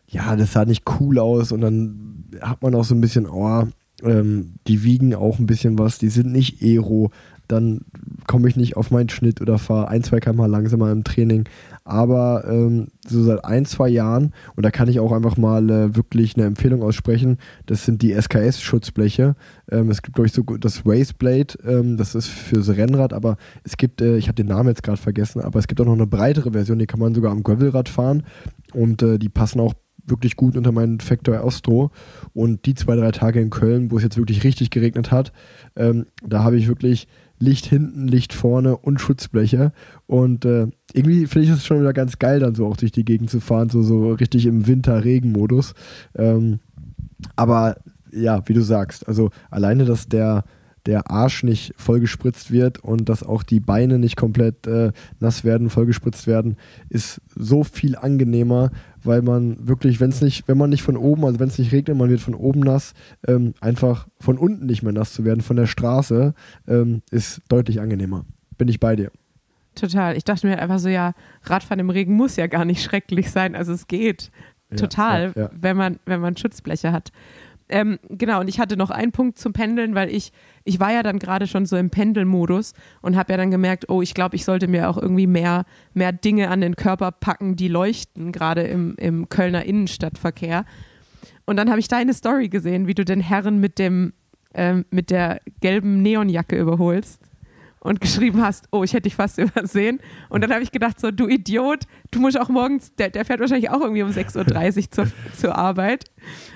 [0.09, 3.63] ja, das sah nicht cool aus und dann hat man auch so ein bisschen, oh,
[4.03, 7.11] ähm, die wiegen auch ein bisschen was, die sind nicht Aero,
[7.47, 7.81] dann
[8.27, 11.45] komme ich nicht auf meinen Schnitt oder fahre ein, zwei km langsamer im Training.
[11.85, 15.95] Aber ähm, so seit ein, zwei Jahren, und da kann ich auch einfach mal äh,
[15.95, 19.35] wirklich eine Empfehlung aussprechen, das sind die SKS-Schutzbleche.
[19.71, 23.37] Ähm, es gibt, glaube ich, so gut- das Raceblade, ähm, das ist fürs Rennrad, aber
[23.63, 25.93] es gibt, äh, ich habe den Namen jetzt gerade vergessen, aber es gibt auch noch
[25.93, 28.23] eine breitere Version, die kann man sogar am Gravelrad fahren
[28.73, 29.73] und äh, die passen auch
[30.07, 31.91] wirklich gut unter meinen Factor Astro.
[32.33, 35.31] Und die zwei, drei Tage in Köln, wo es jetzt wirklich richtig geregnet hat,
[35.75, 37.07] ähm, da habe ich wirklich
[37.39, 39.71] Licht hinten, Licht vorne und Schutzbleche.
[40.07, 43.05] Und äh, irgendwie finde ich es schon wieder ganz geil, dann so auch durch die
[43.05, 45.73] Gegend zu fahren, so, so richtig im Winter-Regen-Modus.
[46.15, 46.59] Ähm,
[47.35, 47.77] aber
[48.11, 50.45] ja, wie du sagst, also alleine, dass der,
[50.87, 55.69] der Arsch nicht vollgespritzt wird und dass auch die Beine nicht komplett äh, nass werden,
[55.69, 56.55] vollgespritzt werden,
[56.89, 58.71] ist so viel angenehmer,
[59.03, 61.73] weil man wirklich, wenn es nicht, wenn man nicht von oben, also wenn es nicht
[61.73, 62.93] regnet, man wird von oben nass,
[63.27, 66.33] ähm, einfach von unten nicht mehr nass zu werden, von der Straße,
[66.67, 68.25] ähm, ist deutlich angenehmer.
[68.57, 69.11] Bin ich bei dir.
[69.75, 70.17] Total.
[70.17, 71.13] Ich dachte mir einfach so, ja,
[71.43, 73.55] Radfahren im Regen muss ja gar nicht schrecklich sein.
[73.55, 74.31] Also es geht
[74.71, 75.49] Ja, total, ja, ja.
[75.53, 77.11] wenn man, wenn man Schutzbleche hat.
[77.69, 80.31] Ähm, genau, und ich hatte noch einen Punkt zum Pendeln, weil ich,
[80.63, 84.01] ich war ja dann gerade schon so im Pendelmodus und habe ja dann gemerkt, oh,
[84.01, 87.67] ich glaube, ich sollte mir auch irgendwie mehr, mehr Dinge an den Körper packen, die
[87.67, 90.63] leuchten, gerade im, im Kölner Innenstadtverkehr.
[91.45, 94.13] Und dann habe ich deine Story gesehen, wie du den Herren mit dem,
[94.53, 97.26] ähm, mit der gelben Neonjacke überholst
[97.87, 100.01] und geschrieben hast, oh, ich hätte dich fast übersehen.
[100.27, 103.39] Und dann habe ich gedacht, so, du Idiot, du musst auch morgens, der, der fährt
[103.39, 105.07] wahrscheinlich auch irgendwie um 6.30 Uhr zur,
[105.37, 106.03] zur Arbeit.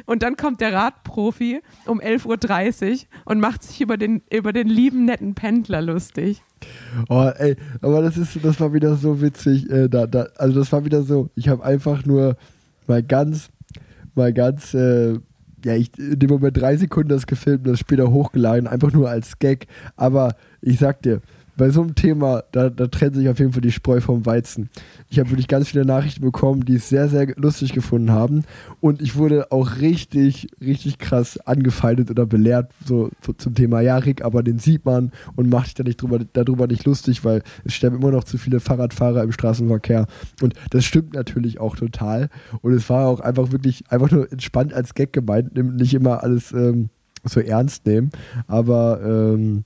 [0.06, 4.68] Und dann kommt der Radprofi um 11.30 Uhr und macht sich über den, über den
[4.68, 6.44] lieben, netten Pendler lustig.
[7.08, 9.70] Oh, ey, aber das ist, das war wieder so witzig.
[9.70, 12.36] Äh, da, da, also das war wieder so, ich habe einfach nur
[12.88, 13.52] mal ganz,
[14.16, 15.18] mal ganz, äh,
[15.66, 19.10] ja, ich in dem Moment drei Sekunden das gefilmt und das später hochgeladen, einfach nur
[19.10, 19.68] als Gag.
[19.96, 21.22] Aber ich sag dir,
[21.62, 24.72] bei so einem Thema, da, da trennt sich auf jeden Fall die Spreu vom Weizen.
[25.12, 28.46] Ich habe wirklich ganz viele Nachrichten bekommen, die es sehr, sehr lustig gefunden haben.
[28.80, 33.98] Und ich wurde auch richtig, richtig krass angefeindet oder belehrt so, so zum Thema, ja,
[33.98, 37.44] Rick, aber den sieht man und macht sich da nicht drüber, darüber nicht lustig, weil
[37.64, 40.08] es sterben immer noch zu viele Fahrradfahrer im Straßenverkehr.
[40.42, 42.30] Und das stimmt natürlich auch total.
[42.64, 46.54] Und es war auch einfach wirklich einfach nur entspannt als Gag gemeint, nicht immer alles
[46.54, 46.90] ähm,
[47.24, 48.10] so ernst nehmen.
[48.48, 49.64] Aber ähm,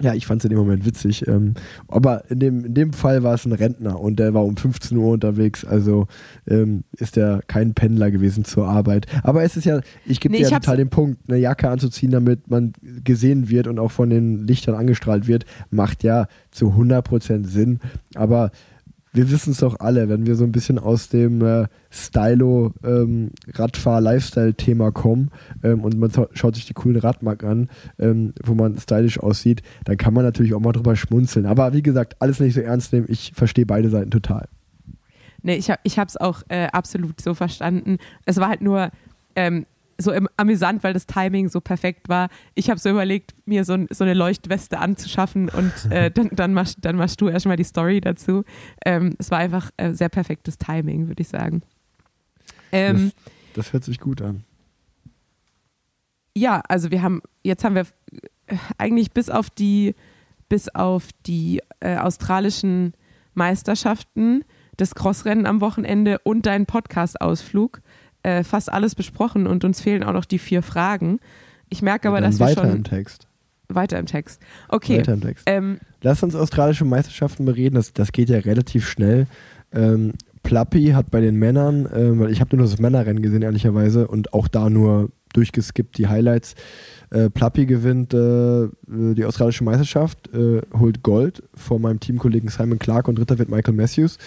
[0.00, 1.26] ja, ich fand es in dem Moment witzig.
[1.28, 1.54] Ähm,
[1.88, 4.96] aber in dem, in dem Fall war es ein Rentner und der war um 15
[4.96, 6.06] Uhr unterwegs, also
[6.48, 9.06] ähm, ist er kein Pendler gewesen zur Arbeit.
[9.22, 12.10] Aber es ist ja, ich gebe Nee, dir ja total den Punkt, eine Jacke anzuziehen,
[12.10, 12.72] damit man
[13.04, 17.80] gesehen wird und auch von den Lichtern angestrahlt wird, macht ja zu 100% Sinn.
[18.14, 18.50] Aber
[19.12, 23.30] wir wissen es doch alle, wenn wir so ein bisschen aus dem äh, Stylo ähm,
[24.94, 25.30] kommen
[25.62, 29.98] ähm, und man schaut sich die coolen Radmarken an, ähm, wo man stylisch aussieht, dann
[29.98, 31.44] kann man natürlich auch mal drüber schmunzeln.
[31.44, 33.06] Aber wie gesagt, alles nicht so ernst nehmen.
[33.08, 34.48] Ich verstehe beide Seiten total.
[35.42, 37.98] Nee, ich habe es auch äh, absolut so verstanden.
[38.24, 38.90] Es war halt nur
[39.34, 39.66] ähm,
[40.02, 42.28] so amüsant, weil das Timing so perfekt war.
[42.54, 46.54] Ich habe so überlegt, mir so, ein, so eine Leuchtweste anzuschaffen und äh, dann, dann,
[46.54, 48.44] machst, dann machst du erstmal die Story dazu.
[48.84, 51.62] Ähm, es war einfach äh, sehr perfektes Timing, würde ich sagen.
[52.72, 53.12] Ähm,
[53.54, 54.44] Das, das hört sich gut an.
[56.36, 57.86] ja, also wir haben, jetzt haben wir
[58.46, 59.94] äh, eigentlich bis auf die,
[60.48, 62.94] bis auf die äh, australischen
[63.34, 64.44] Meisterschaften,
[64.76, 67.82] das Crossrennen am Wochenende und deinen Podcast-Ausflug
[68.22, 71.18] äh, fast alles besprochen und uns fehlen auch noch die vier Fragen.
[71.68, 73.26] Ich merke aber, dass wir weiter schon im Text.
[73.68, 74.40] weiter im Text.
[74.68, 74.98] Okay.
[74.98, 75.44] Weiter im Text.
[75.46, 79.26] Ähm, Lass uns australische Meisterschaften bereden, das, das geht ja relativ schnell.
[79.72, 80.12] Ähm,
[80.42, 84.34] Plappi hat bei den Männern, ähm, weil ich habe nur das Männerrennen gesehen, ehrlicherweise, und
[84.34, 86.54] auch da nur durchgeskippt die Highlights.
[87.10, 93.08] Äh, Plappi gewinnt äh, die australische Meisterschaft, äh, holt Gold vor meinem Teamkollegen Simon Clark
[93.08, 94.18] und dritter wird Michael Matthews.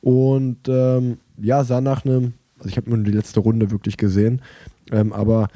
[0.00, 4.42] Und ähm, ja, sah nach einem, also ich habe nur die letzte Runde wirklich gesehen,
[4.90, 5.48] ähm, aber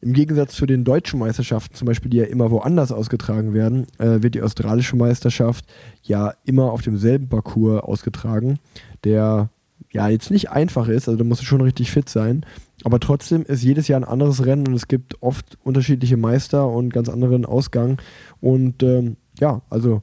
[0.00, 4.22] im Gegensatz zu den deutschen Meisterschaften, zum Beispiel, die ja immer woanders ausgetragen werden, äh,
[4.22, 5.64] wird die australische Meisterschaft
[6.02, 8.58] ja immer auf demselben Parcours ausgetragen,
[9.02, 9.50] der
[9.90, 12.44] ja jetzt nicht einfach ist, also da musst du schon richtig fit sein,
[12.84, 16.92] aber trotzdem ist jedes Jahr ein anderes Rennen und es gibt oft unterschiedliche Meister und
[16.92, 18.00] ganz anderen Ausgang.
[18.40, 20.02] Und ähm, ja, also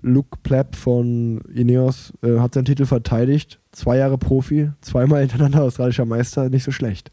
[0.00, 6.04] Luke Plapp von Ineos äh, hat seinen Titel verteidigt, zwei Jahre Profi, zweimal hintereinander australischer
[6.04, 7.10] Meister, nicht so schlecht.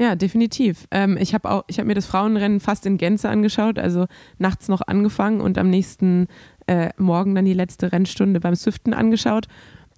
[0.00, 0.88] Ja, definitiv.
[0.90, 4.06] Ähm, ich habe habe mir das Frauenrennen fast in Gänze angeschaut, also
[4.38, 6.26] nachts noch angefangen und am nächsten
[6.66, 9.46] äh, Morgen dann die letzte Rennstunde beim Swiften angeschaut.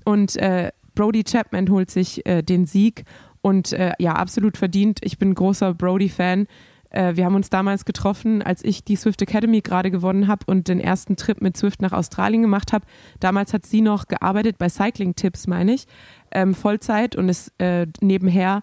[0.05, 3.05] Und äh, Brody Chapman holt sich äh, den Sieg
[3.41, 5.01] und äh, ja, absolut verdient.
[5.03, 6.47] Ich bin großer Brody-Fan.
[6.95, 10.69] Äh, wir haben uns damals getroffen, als ich die Swift Academy gerade gewonnen habe und
[10.69, 12.87] den ersten Trip mit Swift nach Australien gemacht habe.
[13.21, 15.87] Damals hat sie noch gearbeitet bei Cycling Tips, meine ich,
[16.31, 18.63] ähm, Vollzeit und ist äh, nebenher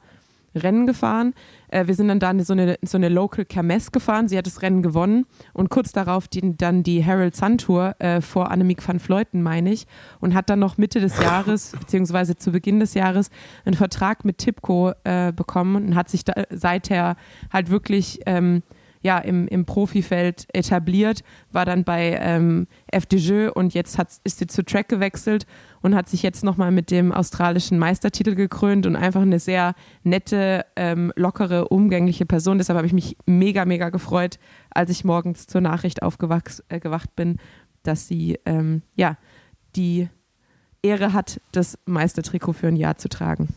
[0.55, 1.33] Rennen gefahren.
[1.71, 4.27] Äh, wir sind dann da in so eine, so eine Local Kermesse gefahren.
[4.27, 8.21] Sie hat das Rennen gewonnen und kurz darauf die, dann die Herald Sun Tour äh,
[8.21, 9.87] vor Annemiek van Vleuten, meine ich,
[10.19, 13.29] und hat dann noch Mitte des Jahres, beziehungsweise zu Beginn des Jahres,
[13.65, 17.15] einen Vertrag mit Tipco äh, bekommen und hat sich da seither
[17.51, 18.63] halt wirklich ähm,
[19.01, 24.47] ja, im, im Profifeld etabliert, war dann bei ähm, FDJ und jetzt hat, ist sie
[24.47, 25.45] zu Track gewechselt
[25.81, 29.73] und hat sich jetzt nochmal mit dem australischen Meistertitel gekrönt und einfach eine sehr
[30.03, 32.57] nette, ähm, lockere, umgängliche Person.
[32.57, 34.37] Deshalb habe ich mich mega, mega gefreut,
[34.69, 36.79] als ich morgens zur Nachricht aufgewacht äh,
[37.15, 37.37] bin,
[37.83, 39.17] dass sie ähm, ja,
[39.75, 40.09] die
[40.83, 43.49] Ehre hat, das Meistertrikot für ein Jahr zu tragen.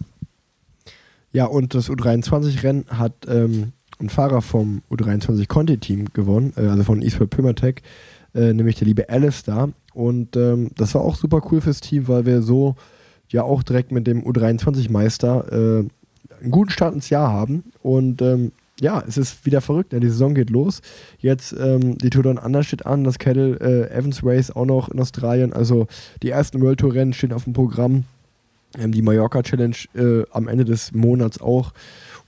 [1.33, 7.03] Ja, und das U23-Rennen hat ähm, ein Fahrer vom U23 Conti-Team gewonnen, äh, also von
[7.03, 7.77] Eastwood Primatech,
[8.35, 9.71] äh, nämlich der liebe Alistair.
[9.93, 12.77] Und ähm, das war auch super cool fürs Team, weil wir so
[13.29, 17.65] ja auch direkt mit dem U23-Meister äh, einen guten Start ins Jahr haben.
[17.83, 19.93] Und ähm, ja, es ist wieder verrückt.
[19.93, 20.83] Ja, die Saison geht los.
[21.19, 24.89] Jetzt ähm, die Tour Down Under steht an, das Kettle äh, Evans Race auch noch
[24.89, 25.53] in Australien.
[25.53, 25.87] Also
[26.23, 28.05] die ersten World Tour Rennen stehen auf dem Programm.
[28.77, 31.73] Ähm, die Mallorca Challenge äh, am Ende des Monats auch.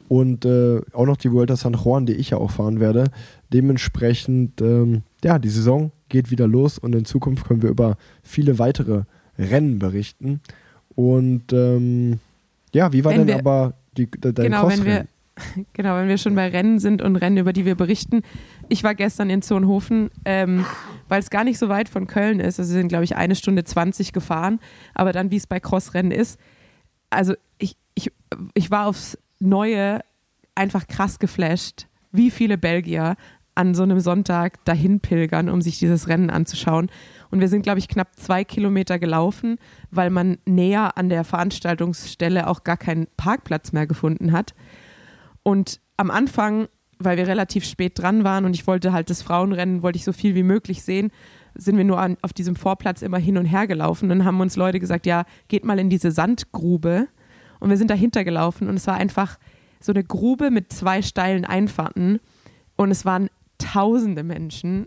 [0.09, 3.11] Und äh, auch noch die Vuelta San Juan, die ich ja auch fahren werde.
[3.53, 8.59] Dementsprechend, ähm, ja, die Saison geht wieder los und in Zukunft können wir über viele
[8.59, 9.03] weitere
[9.39, 10.41] Rennen berichten.
[10.95, 12.21] Und ähm,
[12.73, 15.07] ja, wie war Wenn denn wir- aber die, de, dein Genau, wenn wir,
[15.73, 18.23] genau, wenn wir schon bei Rennen sind und Rennen, über die wir berichten.
[18.69, 20.65] Ich war gestern in Zonhofen, ähm,
[21.09, 22.61] weil es gar nicht so weit von Köln ist.
[22.61, 24.61] Also sind, glaube ich, eine Stunde 20 gefahren.
[24.95, 26.39] Aber dann, wie es bei Crossrennen ist,
[27.11, 28.13] also ich, ich,
[28.55, 30.01] ich war aufs Neue
[30.55, 33.17] einfach krass geflasht, wie viele Belgier
[33.57, 36.91] an so einem Sonntag dahin pilgern, um sich dieses Rennen anzuschauen.
[37.31, 39.57] Und wir sind, glaube ich, knapp zwei Kilometer gelaufen,
[39.91, 44.55] weil man näher an der Veranstaltungsstelle auch gar keinen Parkplatz mehr gefunden hat.
[45.43, 46.69] Und am Anfang,
[46.99, 50.13] weil wir relativ spät dran waren und ich wollte halt das Frauenrennen, wollte ich so
[50.13, 51.11] viel wie möglich sehen,
[51.55, 54.11] sind wir nur an, auf diesem Vorplatz immer hin und her gelaufen.
[54.11, 57.09] Dann haben uns Leute gesagt, ja, geht mal in diese Sandgrube.
[57.61, 59.39] Und wir sind dahinter gelaufen und es war einfach
[59.81, 62.21] so eine Grube mit zwei steilen Einfahrten
[62.77, 63.29] und es waren
[63.59, 64.87] tausende Menschen.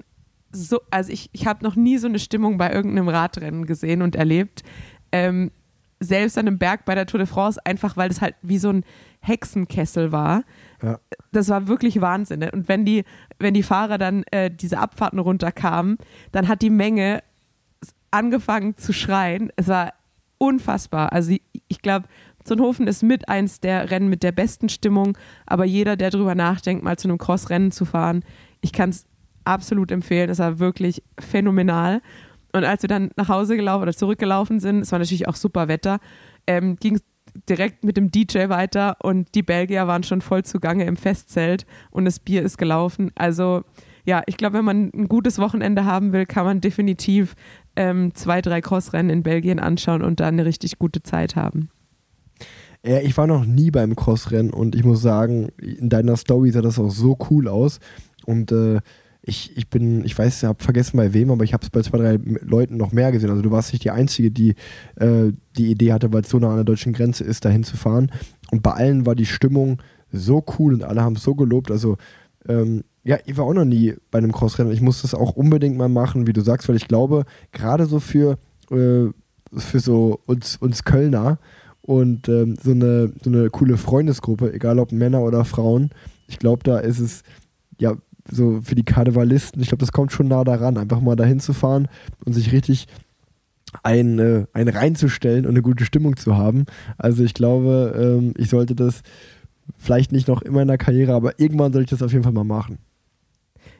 [0.51, 4.15] So, also ich, ich habe noch nie so eine Stimmung bei irgendeinem Radrennen gesehen und
[4.15, 4.63] erlebt.
[5.11, 5.51] Ähm,
[5.99, 8.69] selbst an einem Berg bei der Tour de France, einfach weil es halt wie so
[8.69, 8.85] ein
[9.19, 10.43] Hexenkessel war.
[10.81, 10.99] Ja.
[11.31, 12.39] Das war wirklich Wahnsinn.
[12.39, 12.51] ne?
[12.51, 13.03] Und wenn die,
[13.37, 15.97] wenn die Fahrer dann äh, diese Abfahrten runterkamen,
[16.31, 17.21] dann hat die Menge
[18.11, 19.51] angefangen zu schreien.
[19.55, 19.93] Es war
[20.37, 21.11] unfassbar.
[21.11, 21.35] Also
[21.67, 22.07] ich glaube,
[22.49, 26.83] Zonhofen ist mit eins der Rennen mit der besten Stimmung, aber jeder, der drüber nachdenkt,
[26.83, 28.23] mal zu einem Cross-Rennen zu fahren,
[28.61, 29.05] ich kann es
[29.45, 30.29] absolut empfehlen.
[30.29, 32.01] Es war wirklich phänomenal.
[32.51, 35.67] Und als wir dann nach Hause gelaufen oder zurückgelaufen sind, es war natürlich auch super
[35.67, 35.99] Wetter,
[36.47, 37.03] ähm, ging es
[37.47, 42.05] direkt mit dem DJ weiter und die Belgier waren schon voll zugange im Festzelt und
[42.05, 43.11] das Bier ist gelaufen.
[43.13, 43.63] Also
[44.05, 47.35] ja, ich glaube, wenn man ein gutes Wochenende haben will, kann man definitiv
[47.75, 51.69] ähm, zwei, drei Crossrennen in Belgien anschauen und dann eine richtig gute Zeit haben.
[52.85, 56.61] Ja, ich war noch nie beim Crossrennen und ich muss sagen, in deiner Story sah
[56.61, 57.79] das auch so cool aus.
[58.25, 58.79] Und äh,
[59.21, 61.81] ich, ich bin, ich weiß, ich habe vergessen bei wem, aber ich habe es bei
[61.81, 63.29] zwei, drei Leuten noch mehr gesehen.
[63.29, 64.55] Also du warst nicht die Einzige, die
[64.95, 67.75] äh, die Idee hatte, weil es so nah an der deutschen Grenze ist, dahin zu
[67.75, 68.11] fahren.
[68.49, 71.71] Und bei allen war die Stimmung so cool und alle haben es so gelobt.
[71.71, 71.97] Also
[72.47, 74.73] ähm, ja, ich war auch noch nie bei einem Crossrennen.
[74.73, 77.99] Ich muss das auch unbedingt mal machen, wie du sagst, weil ich glaube, gerade so
[77.99, 78.37] für,
[78.71, 79.07] äh,
[79.57, 81.39] für so uns, uns Kölner
[81.89, 85.89] und ähm, so, eine, so eine coole Freundesgruppe, egal ob Männer oder Frauen,
[86.27, 87.23] ich glaube, da ist es
[87.79, 87.95] ja
[88.29, 91.51] so für die Karnevalisten, ich glaube, das kommt schon nah daran, einfach mal dahin zu
[91.51, 91.87] fahren
[92.23, 92.85] und sich richtig
[93.81, 96.67] ein, äh, ein reinzustellen und eine gute Stimmung zu haben.
[96.99, 99.01] Also ich glaube, ähm, ich sollte das
[99.79, 102.33] vielleicht nicht noch immer in der Karriere, aber irgendwann soll ich das auf jeden Fall
[102.33, 102.77] mal machen.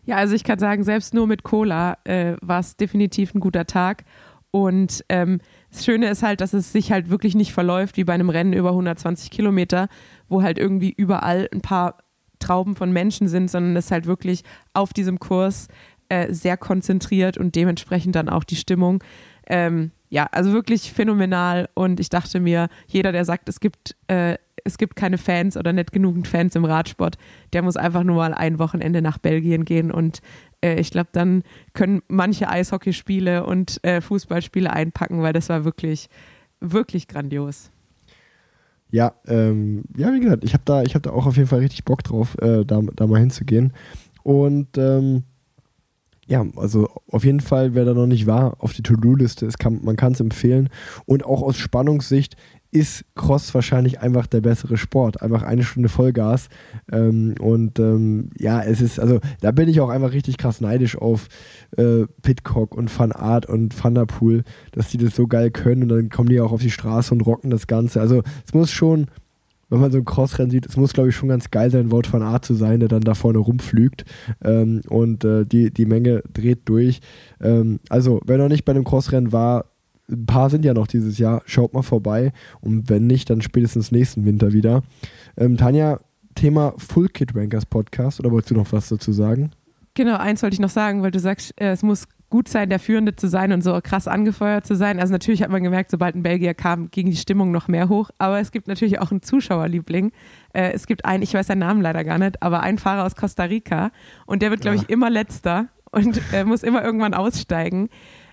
[0.06, 3.68] Ja, also ich kann sagen, selbst nur mit Cola äh, war es definitiv ein guter
[3.68, 4.04] Tag.
[4.50, 5.42] Und ähm,
[5.72, 8.54] das Schöne ist halt, dass es sich halt wirklich nicht verläuft wie bei einem Rennen
[8.54, 9.88] über 120 Kilometer,
[10.28, 11.98] wo halt irgendwie überall ein paar
[12.40, 14.44] Trauben von Menschen sind, sondern es halt wirklich
[14.74, 15.68] auf diesem Kurs
[16.08, 19.04] äh, sehr konzentriert und dementsprechend dann auch die Stimmung.
[19.48, 21.70] Ähm, ja, also wirklich phänomenal.
[21.76, 25.72] Und ich dachte mir, jeder, der sagt, es gibt, äh, es gibt keine Fans oder
[25.72, 27.18] nicht genügend Fans im Radsport,
[27.54, 29.92] der muss einfach nur mal ein Wochenende nach Belgien gehen.
[29.92, 30.20] Und
[30.62, 31.44] äh, ich glaube, dann
[31.74, 36.10] können manche Eishockeyspiele und äh, Fußballspiele einpacken, weil das war wirklich,
[36.60, 37.72] wirklich grandios.
[38.92, 41.86] Ja, ähm, ja, wie gesagt, ich habe da, hab da auch auf jeden Fall richtig
[41.86, 43.74] Bock drauf, äh, da, da mal hinzugehen.
[44.24, 45.24] Und ähm,
[46.28, 49.80] ja, also auf jeden Fall, wer da noch nicht war, auf die To-Do-Liste ist, kann,
[49.84, 50.70] man kann es empfehlen.
[51.06, 52.36] Und auch aus Spannungssicht
[52.72, 55.22] ist Cross wahrscheinlich einfach der bessere Sport.
[55.22, 56.50] Einfach eine Stunde Vollgas.
[56.92, 60.98] Ähm, und ähm, ja, es ist, also da bin ich auch einfach richtig krass neidisch
[60.98, 61.28] auf
[61.78, 65.84] äh, Pitcock und Van Art und Van der Poel, dass die das so geil können
[65.84, 68.02] und dann kommen die auch auf die Straße und rocken das Ganze.
[68.02, 69.08] Also es muss schon,
[69.70, 72.06] wenn man so ein Crossrennen sieht, es muss glaube ich schon ganz geil sein, Wort
[72.06, 74.06] von Art zu sein, der dann da vorne rumflügt
[74.44, 77.00] ähm, und äh, die, die Menge dreht durch.
[77.42, 79.66] Ähm, also wer noch nicht bei einem Crossrennen war,
[80.10, 82.32] ein paar sind ja noch dieses Jahr, schaut mal vorbei
[82.62, 84.82] und wenn nicht, dann spätestens nächsten Winter wieder.
[85.38, 86.00] Ähm, Tanja,
[86.36, 89.52] Thema Full Kit Rankers Podcast oder wolltest du noch was dazu sagen?
[89.96, 92.80] Genau, eins wollte ich noch sagen, weil du sagst, äh, es muss gut sein, der
[92.80, 95.00] Führende zu sein und so krass angefeuert zu sein.
[95.00, 98.12] Also natürlich hat man gemerkt, sobald ein Belgier kam, ging die Stimmung noch mehr hoch.
[98.20, 100.12] Aber es gibt natürlich auch einen Zuschauerliebling.
[100.54, 103.16] Äh, es gibt einen, ich weiß seinen Namen leider gar nicht, aber einen Fahrer aus
[103.16, 103.92] Costa Rica
[104.28, 104.84] und der wird, glaube Ja.
[104.84, 107.90] ich, immer letzter und äh, muss immer irgendwann aussteigen.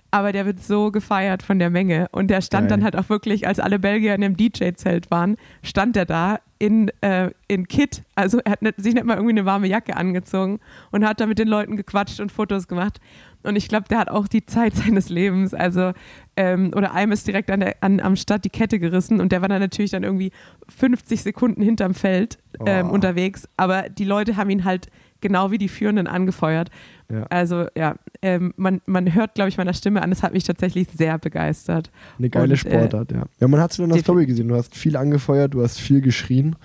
[0.09, 2.07] Aber der wird so gefeiert von der Menge.
[2.11, 2.77] Und der stand Geil.
[2.77, 6.89] dann halt auch wirklich, als alle Belgier in dem DJ-Zelt waren, stand er da in,
[7.01, 8.03] äh, in Kit.
[8.15, 10.59] Also er hat nicht, sich nicht mal irgendwie eine warme Jacke angezogen
[10.91, 12.99] und hat da mit den Leuten gequatscht und Fotos gemacht.
[13.43, 15.53] Und ich glaube, der hat auch die Zeit seines Lebens.
[15.53, 15.91] Also,
[16.37, 19.41] ähm, oder einem ist direkt an der, an, am Start die Kette gerissen und der
[19.41, 20.31] war dann natürlich dann irgendwie
[20.69, 22.93] 50 Sekunden hinterm Feld ähm, Oh.
[22.93, 23.47] unterwegs.
[23.57, 24.87] Aber die Leute haben ihn halt
[25.21, 26.69] genau wie die Führenden angefeuert.
[27.11, 27.23] Ja.
[27.29, 30.87] Also ja, ähm, man, man hört, glaube ich, meiner Stimme an, es hat mich tatsächlich
[30.95, 31.91] sehr begeistert.
[32.17, 33.23] Eine geile Und, äh, Sportart, ja.
[33.39, 34.47] Ja, man hat es in der Story gesehen.
[34.47, 36.55] Du hast viel angefeuert, du hast viel geschrien.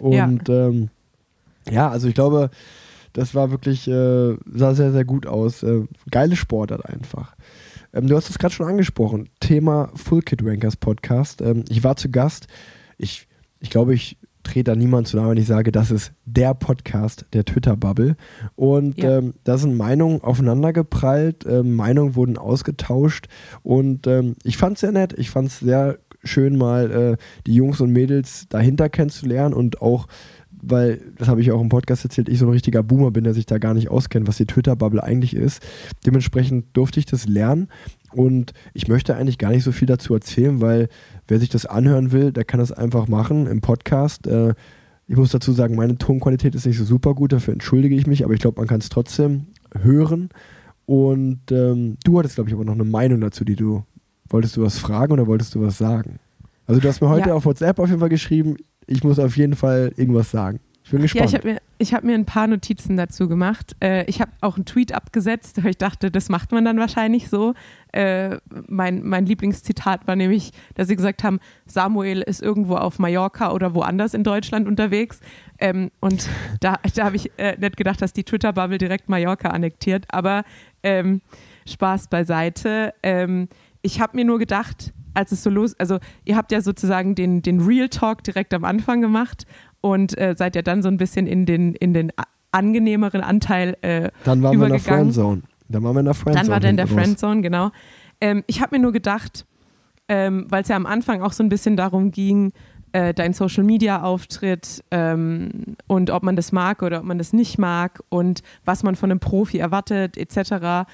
[0.00, 0.28] Und ja,
[0.66, 0.90] ähm,
[1.70, 2.50] ja also ich glaube,
[3.12, 5.62] das war wirklich, äh, sah sehr, sehr gut aus.
[5.62, 7.36] Äh, geile Sportart einfach.
[7.92, 9.28] Ähm, du hast es gerade schon angesprochen.
[9.40, 11.42] Thema Full Kit Rankers Podcast.
[11.42, 12.46] Ähm, ich war zu Gast.
[12.96, 13.28] Ich,
[13.60, 17.26] ich glaube, ich trete da niemand zu nahe, wenn ich sage, das ist der Podcast
[17.32, 18.16] der Twitter-Bubble.
[18.56, 19.18] Und Ja.
[19.18, 23.26] ähm, da sind Meinungen aufeinandergeprallt, ähm, Meinungen wurden ausgetauscht
[23.62, 25.14] und ähm, ich fand es sehr nett.
[25.18, 27.16] Ich fand es sehr schön, mal äh,
[27.46, 30.06] die Jungs und Mädels dahinter kennenzulernen und auch
[30.64, 33.34] weil, das habe ich auch im Podcast erzählt, ich so ein richtiger Boomer bin, der
[33.34, 35.60] sich da gar nicht auskennt, was die Twitter-Bubble eigentlich ist.
[36.06, 37.66] Dementsprechend durfte ich das lernen
[38.12, 40.88] und ich möchte eigentlich gar nicht so viel dazu erzählen, weil
[41.32, 44.26] wer sich das anhören will, der kann das einfach machen im Podcast.
[44.26, 44.52] Äh,
[45.08, 48.22] ich muss dazu sagen, meine Tonqualität ist nicht so super gut, dafür entschuldige ich mich,
[48.22, 49.46] aber ich glaube, man kann es trotzdem
[49.80, 50.28] hören.
[50.84, 53.82] Und ähm, du hattest, glaube ich, aber noch eine Meinung dazu, die du.
[54.28, 56.18] Wolltest du was fragen oder wolltest du was sagen?
[56.66, 57.34] Also, du hast mir heute Ja.
[57.34, 58.56] auf WhatsApp auf jeden Fall geschrieben,
[58.86, 60.60] ich muss auf jeden Fall irgendwas sagen.
[60.84, 61.28] Ich bin Ja, gespannt.
[61.28, 63.76] ich habe mir, ich hab mir ein paar Notizen dazu gemacht.
[63.80, 67.28] Äh, ich habe auch einen Tweet abgesetzt, weil ich dachte, das macht man dann wahrscheinlich
[67.28, 67.54] so.
[67.92, 73.52] Äh, mein, mein Lieblingszitat war nämlich, dass sie gesagt haben, Samuel ist irgendwo auf Mallorca
[73.52, 75.20] oder woanders in Deutschland unterwegs.
[75.58, 76.28] Ähm, und
[76.60, 80.06] da, da habe ich äh, nicht gedacht, dass die Twitter-Bubble direkt Mallorca annektiert.
[80.08, 80.42] Aber
[80.82, 81.20] ähm,
[81.68, 82.92] Spaß beiseite.
[83.02, 83.48] Ähm,
[83.82, 87.42] ich habe mir nur gedacht, als es so los, also ihr habt ja sozusagen den,
[87.42, 89.44] den Real Talk direkt am Anfang gemacht
[89.82, 92.12] und äh, seid ja dann so ein bisschen in den, in den
[92.52, 94.80] angenehmeren Anteil äh, Dann waren wir in der.
[94.80, 95.42] Friendzone.
[95.68, 96.42] Dann waren wir in der Friendzone.
[96.42, 96.94] Dann war der in der raus.
[96.94, 97.70] Friendzone, genau.
[98.20, 99.44] Ähm, ich habe mir nur gedacht,
[100.08, 102.52] ähm, weil es ja am Anfang auch so ein bisschen darum ging,
[102.92, 107.32] äh, dein Social Media Auftritt ähm, und ob man das mag oder ob man das
[107.32, 110.86] nicht mag und was man von einem Profi erwartet, etc.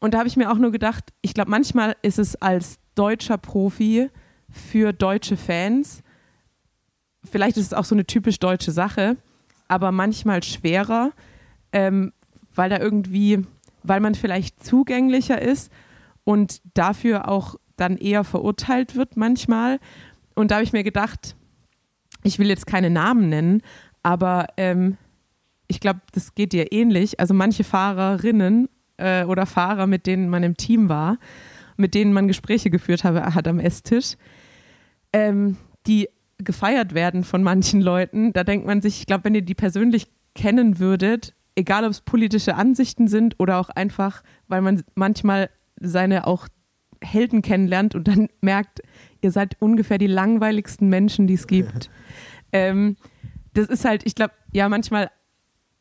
[0.00, 3.38] Und da habe ich mir auch nur gedacht, ich glaube, manchmal ist es als deutscher
[3.38, 4.10] Profi
[4.50, 6.02] für deutsche Fans,
[7.24, 9.16] vielleicht ist es auch so eine typisch deutsche Sache,
[9.68, 11.12] aber manchmal schwerer,
[11.72, 12.12] ähm,
[12.54, 13.44] weil da irgendwie,
[13.82, 15.72] weil man vielleicht zugänglicher ist
[16.24, 19.78] und dafür auch dann eher verurteilt wird manchmal.
[20.34, 21.36] Und da habe ich mir gedacht,
[22.22, 23.62] ich will jetzt keine Namen nennen,
[24.02, 24.96] aber ähm,
[25.68, 27.20] ich glaube, das geht dir ähnlich.
[27.20, 31.18] Also manche Fahrerinnen äh, oder Fahrer, mit denen man im Team war,
[31.76, 34.16] mit denen man Gespräche geführt habe, hat am Esstisch,
[35.12, 35.56] ähm,
[35.86, 36.08] die
[36.44, 40.08] gefeiert werden von manchen Leuten, da denkt man sich, ich glaube, wenn ihr die persönlich
[40.34, 46.26] kennen würdet, egal ob es politische Ansichten sind oder auch einfach, weil man manchmal seine
[46.26, 46.48] auch
[47.02, 48.80] Helden kennenlernt und dann merkt,
[49.20, 51.90] ihr seid ungefähr die langweiligsten Menschen, die es gibt.
[52.52, 52.96] ähm,
[53.54, 55.10] das ist halt, ich glaube, ja, manchmal,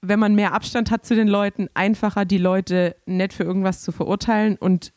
[0.01, 3.91] wenn man mehr Abstand hat zu den Leuten, einfacher, die Leute nicht für irgendwas zu
[3.91, 4.93] verurteilen und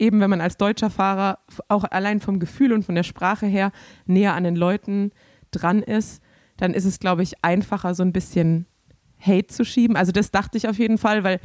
[0.00, 1.38] eben, wenn man als deutscher Fahrer
[1.68, 3.72] auch allein vom Gefühl und von der Sprache her
[4.06, 5.12] näher an den Leuten
[5.50, 6.22] dran ist,
[6.56, 8.66] dann ist es, glaube ich, einfacher, so ein bisschen
[9.20, 9.96] Hate zu schieben.
[9.96, 11.40] Also das dachte ich auf jeden Fall, weil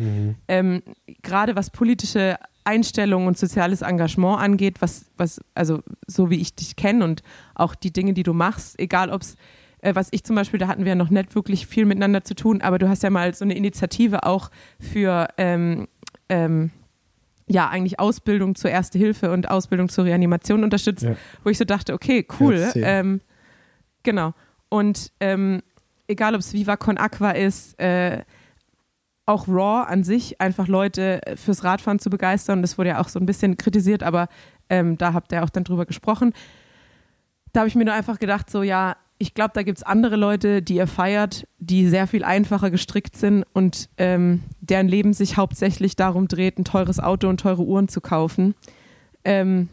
[0.48, 0.82] ähm,
[1.22, 6.76] gerade was politische Einstellungen und soziales Engagement angeht, was, was, also so wie ich dich
[6.76, 7.22] kenne und
[7.54, 9.36] auch die Dinge, die du machst, egal ob es,
[9.82, 12.34] äh, was ich zum Beispiel, da hatten wir ja noch nicht wirklich viel miteinander zu
[12.34, 14.50] tun, aber du hast ja mal so eine Initiative auch
[14.80, 15.88] für ähm,
[16.30, 16.72] ähm,
[17.48, 21.16] ja, eigentlich Ausbildung zur Erste Hilfe und Ausbildung zur Reanimation unterstützt, Ja.
[21.44, 22.72] wo ich so dachte, okay, cool.
[22.76, 23.22] Ähm,
[24.04, 24.34] genau.
[24.70, 25.62] Und ähm,
[26.08, 28.24] egal, ob es Viva Con Aqua ist, äh,
[29.28, 32.62] auch Raw an sich, einfach Leute fürs Radfahren zu begeistern.
[32.62, 34.28] Das wurde ja auch so ein bisschen kritisiert, aber
[34.70, 36.34] ähm, da habt ihr auch dann drüber gesprochen.
[37.54, 40.16] Da habe ich mir nur einfach gedacht, so ja, ich glaube, da gibt es andere
[40.18, 45.38] Leute, die ihr feiert, die sehr viel einfacher gestrickt sind und ähm, deren Leben sich
[45.38, 48.56] hauptsächlich darum dreht, ein teures Auto und teure Uhren zu kaufen.
[49.24, 49.70] Ähm,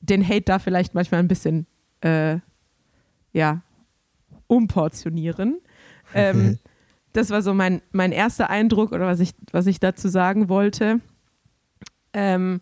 [0.00, 1.66] den Hate da vielleicht manchmal ein bisschen,
[2.00, 2.38] äh,
[3.32, 3.62] ja,
[4.46, 5.60] umportionieren.
[6.14, 6.60] Ähm,
[7.12, 11.00] das war so mein, mein erster Eindruck oder was ich, was ich dazu sagen wollte.
[12.12, 12.60] Ähm,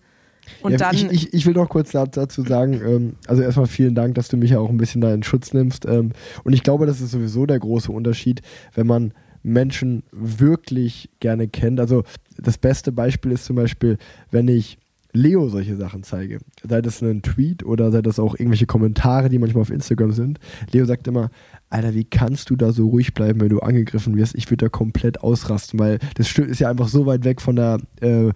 [0.62, 0.95] und ja, dann.
[0.95, 4.28] ich, ich, ich will noch kurz da- dazu sagen, ähm, also erstmal vielen Dank, dass
[4.28, 5.86] du mich ja auch ein bisschen da in Schutz nimmst.
[5.86, 6.12] Ähm,
[6.45, 8.42] und ich glaube, das ist sowieso der große Unterschied,
[8.74, 11.78] wenn man Menschen wirklich gerne kennt.
[11.80, 12.05] Also
[12.38, 13.99] das beste Beispiel ist zum Beispiel,
[14.30, 14.78] wenn ich
[15.16, 16.38] Leo solche Sachen zeige,
[16.68, 20.40] sei das ein Tweet oder sei das auch irgendwelche Kommentare, die manchmal auf Instagram sind.
[20.72, 21.30] Leo sagt immer,
[21.70, 24.34] Alter, wie kannst du da so ruhig bleiben, wenn du angegriffen wirst?
[24.34, 27.78] Ich würde da komplett ausrasten, weil das ist ja einfach so weit weg von der
[28.01, 28.30] äh,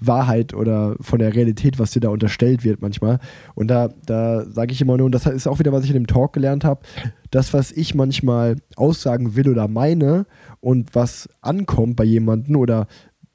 [0.00, 3.18] Wahrheit oder von der Realität, was dir da unterstellt wird manchmal.
[3.54, 5.94] Und da, da sage ich immer nur, und das ist auch wieder, was ich in
[5.94, 6.80] dem Talk gelernt habe,
[7.30, 10.26] das, was ich manchmal aussagen will oder meine
[10.60, 12.86] und was ankommt bei jemandem oder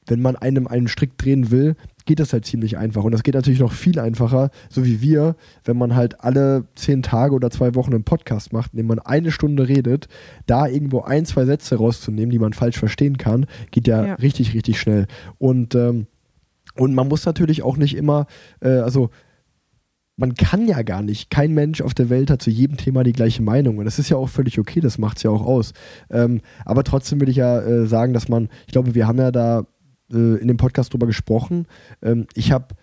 [0.07, 3.03] wenn man einem einen Strick drehen will, geht das halt ziemlich einfach.
[3.03, 5.36] Und das geht natürlich noch viel einfacher, so wie wir,
[5.66, 8.97] wenn man halt alle zehn Tage oder zwei Wochen einen Podcast macht, in dem man
[8.97, 10.07] eine Stunde redet,
[10.47, 14.14] da irgendwo ein, zwei Sätze rauszunehmen, die man falsch verstehen kann, geht ja, Ja.
[14.16, 15.05] richtig, richtig schnell.
[15.38, 16.07] Und, ähm,
[16.80, 18.27] und man muss natürlich auch nicht immer,
[18.61, 19.09] äh, also
[20.19, 23.13] man kann ja gar nicht, kein Mensch auf der Welt hat zu jedem Thema die
[23.13, 23.77] gleiche Meinung.
[23.77, 25.73] Und das ist ja auch völlig okay, das macht es ja auch aus.
[26.09, 29.32] Ähm, aber trotzdem will ich ja äh, sagen, dass man, ich glaube, wir haben ja
[29.32, 29.65] da
[30.11, 31.67] äh, in dem Podcast drüber gesprochen.
[32.01, 32.75] Ähm, ich habe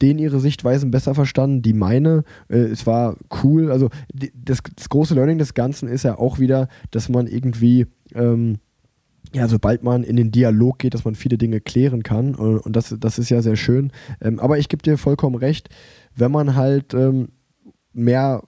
[0.00, 2.22] denen ihre Sichtweisen besser verstanden, die meine.
[2.48, 3.72] Äh, es war cool.
[3.72, 7.86] Also die, das, das, große Learning des Ganzen ist ja auch wieder, dass man irgendwie,
[8.14, 8.58] ähm,
[9.34, 12.34] ja, sobald man in den Dialog geht, dass man viele Dinge klären kann.
[12.34, 13.92] Und, und das, das ist ja sehr schön.
[14.20, 15.68] Ähm, aber ich gebe dir vollkommen recht,
[16.14, 17.28] wenn man halt ähm,
[17.92, 18.42] mehr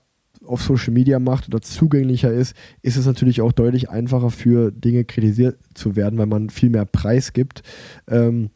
[0.45, 5.05] auf Social Media macht oder zugänglicher ist, ist es natürlich auch deutlich einfacher für Dinge
[5.05, 7.63] kritisiert zu werden, weil man viel mehr Preis gibt.
[8.09, 8.51] Ähm,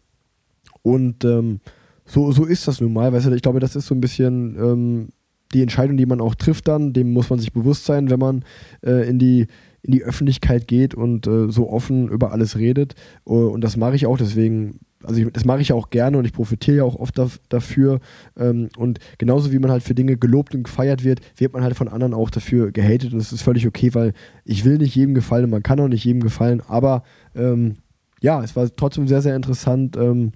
[0.82, 1.60] und ähm,
[2.04, 3.12] so, so ist das nun mal.
[3.12, 5.08] Weißt du, ich glaube, das ist so ein bisschen ähm,
[5.52, 6.92] die Entscheidung, die man auch trifft dann.
[6.92, 8.44] Dem muss man sich bewusst sein, wenn man
[8.84, 9.46] äh, in die
[9.88, 12.94] in die Öffentlichkeit geht und äh, so offen über alles redet.
[13.26, 16.18] Uh, und das mache ich auch, deswegen also ich, das mache ich ja auch gerne
[16.18, 18.00] und ich profitiere ja auch oft da, dafür.
[18.36, 21.76] Ähm, und genauso wie man halt für Dinge gelobt und gefeiert wird, wird man halt
[21.76, 24.12] von anderen auch dafür gehatet und das ist völlig okay, weil
[24.44, 27.76] ich will nicht jedem gefallen und man kann auch nicht jedem gefallen, aber ähm,
[28.20, 30.32] ja, es war trotzdem sehr, sehr interessant, ähm,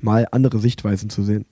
[0.00, 1.44] mal andere Sichtweisen zu sehen.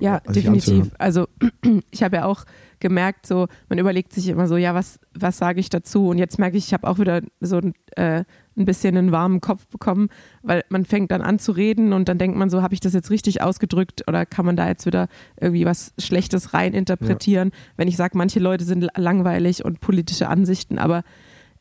[0.00, 0.90] Ja, also definitiv.
[0.98, 1.28] Also
[1.90, 2.44] ich habe ja auch
[2.80, 6.08] gemerkt, so man überlegt sich immer so, ja, was, was sage ich dazu?
[6.08, 7.60] Und jetzt merke ich, ich habe auch wieder so
[7.96, 8.24] äh,
[8.56, 10.08] ein bisschen einen warmen Kopf bekommen,
[10.42, 12.92] weil man fängt dann an zu reden und dann denkt man so, habe ich das
[12.92, 15.08] jetzt richtig ausgedrückt oder kann man da jetzt wieder
[15.40, 17.58] irgendwie was Schlechtes rein interpretieren, ja.
[17.76, 21.04] wenn ich sage, manche Leute sind langweilig und politische Ansichten, aber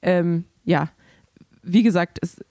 [0.01, 0.89] ähm, ja,
[1.63, 2.43] wie gesagt, es,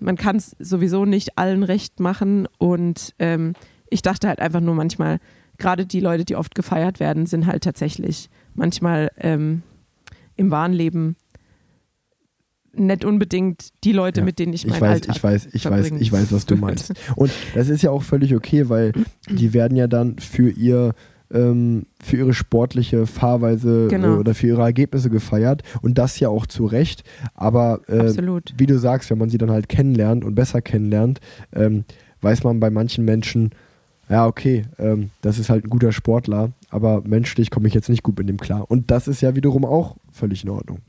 [0.00, 3.54] man kann es sowieso nicht allen recht machen und ähm,
[3.88, 5.20] ich dachte halt einfach nur manchmal,
[5.58, 9.62] gerade die Leute, die oft gefeiert werden, sind halt tatsächlich manchmal ähm,
[10.36, 11.16] im wahren Leben
[12.76, 15.70] nicht unbedingt die Leute, ja, mit denen ich mein ich weiß, Alltag ich weiß, ich
[15.70, 16.92] weiß, ich weiß, was du meinst.
[17.16, 18.92] Und das ist ja auch völlig okay, weil
[19.28, 20.94] die werden ja dann für ihr
[21.32, 24.16] ähm, für ihre sportliche Fahrweise genau.
[24.16, 27.02] äh, oder für ihre Ergebnisse gefeiert und das ja auch zu Recht.
[27.34, 28.14] Aber äh,
[28.56, 31.20] wie du sagst, wenn man sie dann halt kennenlernt und besser kennenlernt,
[31.52, 31.84] ähm,
[32.20, 33.50] weiß man bei manchen Menschen,
[34.08, 38.02] ja, okay, ähm, das ist halt ein guter Sportler, aber menschlich komme ich jetzt nicht
[38.02, 38.70] gut mit dem klar.
[38.70, 40.80] Und das ist ja wiederum auch völlig in Ordnung.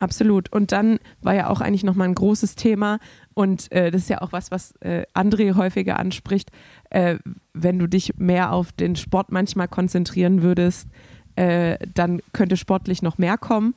[0.00, 0.52] Absolut.
[0.52, 3.00] Und dann war ja auch eigentlich nochmal ein großes Thema
[3.34, 6.52] und äh, das ist ja auch was, was äh, André häufiger anspricht,
[6.90, 7.16] äh,
[7.52, 10.88] wenn du dich mehr auf den Sport manchmal konzentrieren würdest,
[11.34, 13.74] äh, dann könnte sportlich noch mehr kommen.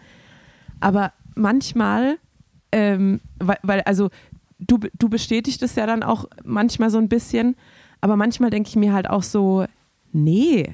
[0.79, 2.17] Aber manchmal,
[2.71, 4.09] ähm, weil, weil, also
[4.59, 7.55] du, du bestätigst es ja dann auch manchmal so ein bisschen,
[8.01, 9.65] aber manchmal denke ich mir halt auch so,
[10.11, 10.71] nee,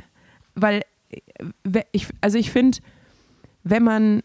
[0.56, 2.80] weil äh, ich, also ich finde,
[3.64, 4.24] wenn man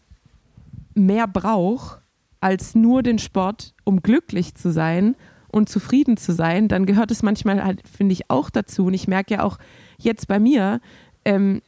[0.95, 1.99] mehr braucht
[2.39, 5.15] als nur den Sport, um glücklich zu sein
[5.49, 8.85] und zufrieden zu sein, dann gehört es manchmal halt, finde ich, auch dazu.
[8.85, 9.59] Und ich merke ja auch
[9.97, 10.81] jetzt bei mir,
[11.25, 11.61] ähm,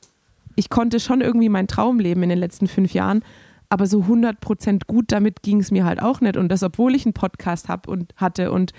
[0.56, 3.24] ich konnte schon irgendwie meinen Traum leben in den letzten fünf Jahren,
[3.70, 6.38] aber so 100% gut damit ging es mir halt auch nicht.
[6.38, 8.72] Und das, obwohl ich einen Podcast habe und hatte und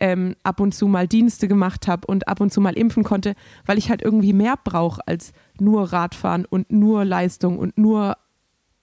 [0.00, 3.34] ähm, ab und zu mal Dienste gemacht habe und ab und zu mal impfen konnte,
[3.66, 8.16] weil ich halt irgendwie mehr brauche als nur Radfahren und nur Leistung und nur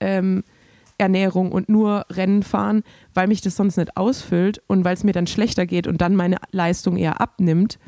[0.00, 0.44] ähm,
[0.96, 2.82] Ernährung und nur Rennen fahren,
[3.14, 6.16] weil mich das sonst nicht ausfüllt und weil es mir dann schlechter geht und dann
[6.16, 7.78] meine Leistung eher abnimmt.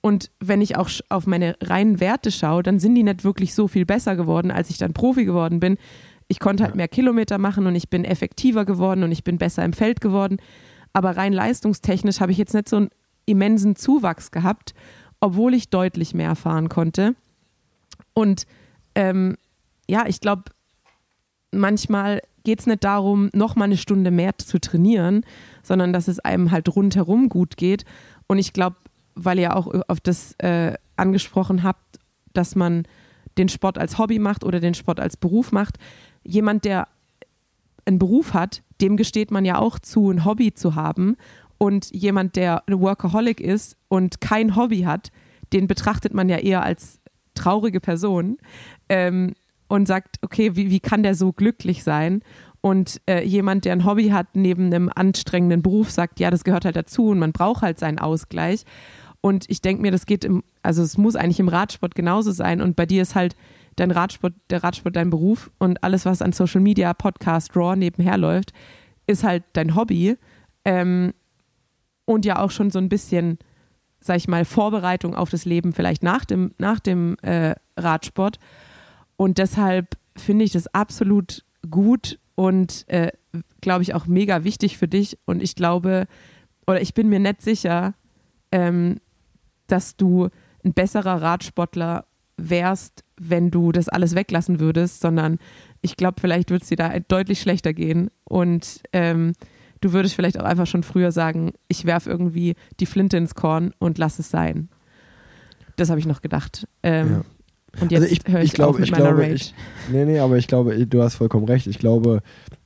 [0.00, 3.68] Und wenn ich auch auf meine reinen Werte schaue, dann sind die nicht wirklich so
[3.68, 5.78] viel besser geworden, als ich dann Profi geworden bin.
[6.28, 9.64] Ich konnte halt mehr Kilometer machen und ich bin effektiver geworden und ich bin besser
[9.64, 10.38] im Feld geworden.
[10.96, 12.88] Aber rein leistungstechnisch habe ich jetzt nicht so einen
[13.26, 14.72] immensen Zuwachs gehabt,
[15.20, 17.14] obwohl ich deutlich mehr fahren konnte.
[18.14, 18.46] Und
[18.94, 19.36] ähm,
[19.90, 20.44] ja, ich glaube,
[21.52, 25.26] manchmal geht es nicht darum, noch mal eine Stunde mehr zu trainieren,
[25.62, 27.84] sondern dass es einem halt rundherum gut geht.
[28.26, 28.76] Und ich glaube,
[29.14, 31.98] weil ihr auch auf das äh, angesprochen habt,
[32.32, 32.88] dass man
[33.36, 35.76] den Sport als Hobby macht oder den Sport als Beruf macht,
[36.24, 36.88] jemand, der
[37.84, 41.16] einen Beruf hat, dem gesteht man ja auch zu, ein Hobby zu haben.
[41.58, 45.10] Und jemand, der ein Workaholic ist und kein Hobby hat,
[45.52, 47.00] den betrachtet man ja eher als
[47.34, 48.38] traurige Person.
[48.88, 49.34] Ähm,
[49.68, 52.22] und sagt, okay, wie, wie kann der so glücklich sein?
[52.60, 56.64] Und äh, jemand, der ein Hobby hat, neben einem anstrengenden Beruf, sagt, ja, das gehört
[56.64, 58.64] halt dazu und man braucht halt seinen Ausgleich.
[59.20, 62.60] Und ich denke mir, das geht im, also es muss eigentlich im Radsport genauso sein.
[62.60, 63.36] Und bei dir ist halt
[63.76, 68.18] dein Radsport, der Radsport dein Beruf und alles, was an Social Media, Podcast, Raw nebenher
[68.18, 68.52] läuft,
[69.06, 70.16] ist halt dein Hobby.
[70.64, 71.12] Ähm,
[72.04, 73.38] und ja auch schon so ein bisschen,
[74.00, 78.38] sag ich mal, Vorbereitung auf das Leben vielleicht nach dem, nach dem äh, Radsport.
[79.16, 83.12] Und deshalb finde ich das absolut gut und äh,
[83.60, 85.18] glaube ich auch mega wichtig für dich.
[85.26, 86.06] Und ich glaube,
[86.66, 87.94] oder ich bin mir nicht sicher,
[88.52, 89.00] ähm,
[89.66, 90.28] dass du
[90.64, 95.38] ein besserer Radsportler wärst, wenn du das alles weglassen würdest, sondern
[95.80, 99.32] ich glaube, vielleicht würde es dir da deutlich schlechter gehen und ähm,
[99.80, 103.72] du würdest vielleicht auch einfach schon früher sagen, ich werfe irgendwie die Flinte ins Korn
[103.78, 104.68] und lass es sein.
[105.76, 106.66] Das habe ich noch gedacht.
[106.82, 107.24] Ähm, Ja.
[107.80, 109.34] Und jetzt Also ich, höre ich, ich glaube, ich meiner glaube, Rage.
[109.34, 109.54] ich,
[109.92, 111.66] nee, nee, aber ich glaube, du hast vollkommen recht.
[111.66, 112.22] Ich glaube,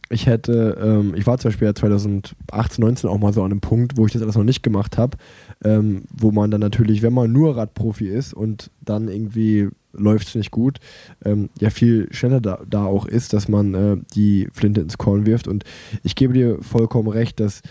[0.09, 2.35] ich hätte, ähm, ich war zum Beispiel ja 2018,
[2.83, 5.17] 19 auch mal so an einem Punkt, wo ich das alles noch nicht gemacht habe,
[5.65, 10.35] ähm, wo man dann natürlich, wenn man nur Radprofi ist und dann irgendwie läuft es
[10.35, 10.79] nicht gut,
[11.25, 15.27] ähm, ja viel schneller da, da auch ist, dass man äh, die Flinte ins Korn
[15.27, 15.49] wirft.
[15.49, 15.65] Und
[16.03, 17.63] ich gebe dir vollkommen recht, dass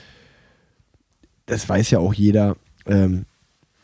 [1.46, 2.56] das weiß ja auch jeder,
[2.86, 3.26] ähm,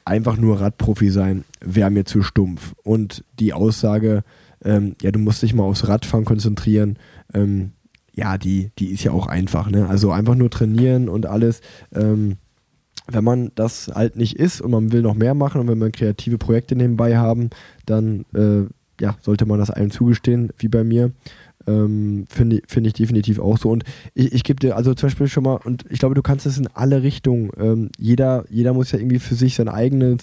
[0.06, 2.76] einfach nur Radprofi sein wäre mir zu stumpf.
[2.84, 4.24] Und die Aussage,
[4.64, 6.98] ähm, ja, du musst dich mal aufs Radfahren konzentrieren,
[7.34, 7.72] ähm,
[8.14, 9.70] ja, die, die ist ja auch einfach.
[9.70, 9.90] Ne?
[9.90, 11.60] Also einfach nur trainieren und alles.
[11.94, 12.38] Ähm,
[13.08, 15.92] wenn man das halt nicht ist und man will noch mehr machen und wenn man
[15.92, 17.50] kreative Projekte nebenbei haben,
[17.86, 18.64] dann äh,
[19.00, 21.12] ja, sollte man das einem zugestehen, wie bei mir.
[21.68, 23.70] Ähm, Finde find ich definitiv auch so.
[23.70, 23.84] Und
[24.14, 26.58] ich, ich gebe dir also zum Beispiel schon mal, und ich glaube, du kannst es
[26.58, 27.50] in alle Richtungen.
[27.58, 30.22] Ähm, jeder, jeder muss ja irgendwie für sich sein eigenes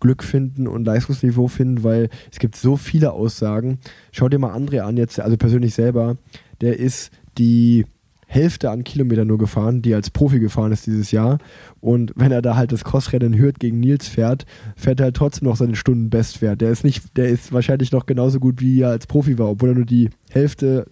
[0.00, 3.78] Glück finden und Leistungsniveau finden, weil es gibt so viele Aussagen.
[4.12, 6.16] Schau dir mal André an, jetzt, also persönlich selber,
[6.60, 7.86] der ist die
[8.26, 11.38] Hälfte an Kilometern nur gefahren, die als Profi gefahren ist dieses Jahr.
[11.80, 15.48] Und wenn er da halt das Crossrennen Hürth gegen Nils fährt, fährt er halt trotzdem
[15.48, 16.60] noch seine Stunden Bestwert.
[16.60, 19.70] Der ist nicht, der ist wahrscheinlich noch genauso gut, wie er als Profi war, obwohl
[19.70, 20.86] er nur die Hälfte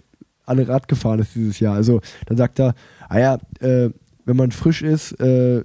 [0.46, 1.74] alle Rad gefahren ist dieses Jahr.
[1.74, 2.74] Also dann sagt er,
[3.08, 3.90] ah ja, äh,
[4.24, 5.64] wenn man frisch ist, äh,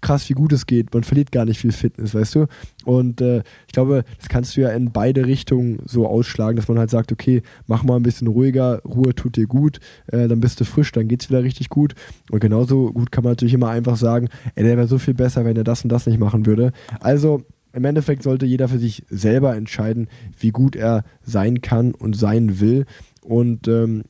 [0.00, 0.92] krass, wie gut es geht.
[0.94, 2.46] Man verliert gar nicht viel Fitness, weißt du?
[2.84, 6.78] Und äh, ich glaube, das kannst du ja in beide Richtungen so ausschlagen, dass man
[6.78, 10.60] halt sagt, okay, mach mal ein bisschen ruhiger, Ruhe tut dir gut, äh, dann bist
[10.60, 11.94] du frisch, dann geht's wieder richtig gut.
[12.30, 15.44] Und genauso gut kann man natürlich immer einfach sagen, ey, der wäre so viel besser,
[15.44, 16.72] wenn er das und das nicht machen würde.
[17.00, 20.08] Also im Endeffekt sollte jeder für sich selber entscheiden,
[20.38, 22.84] wie gut er sein kann und sein will.
[23.22, 24.04] Und ähm,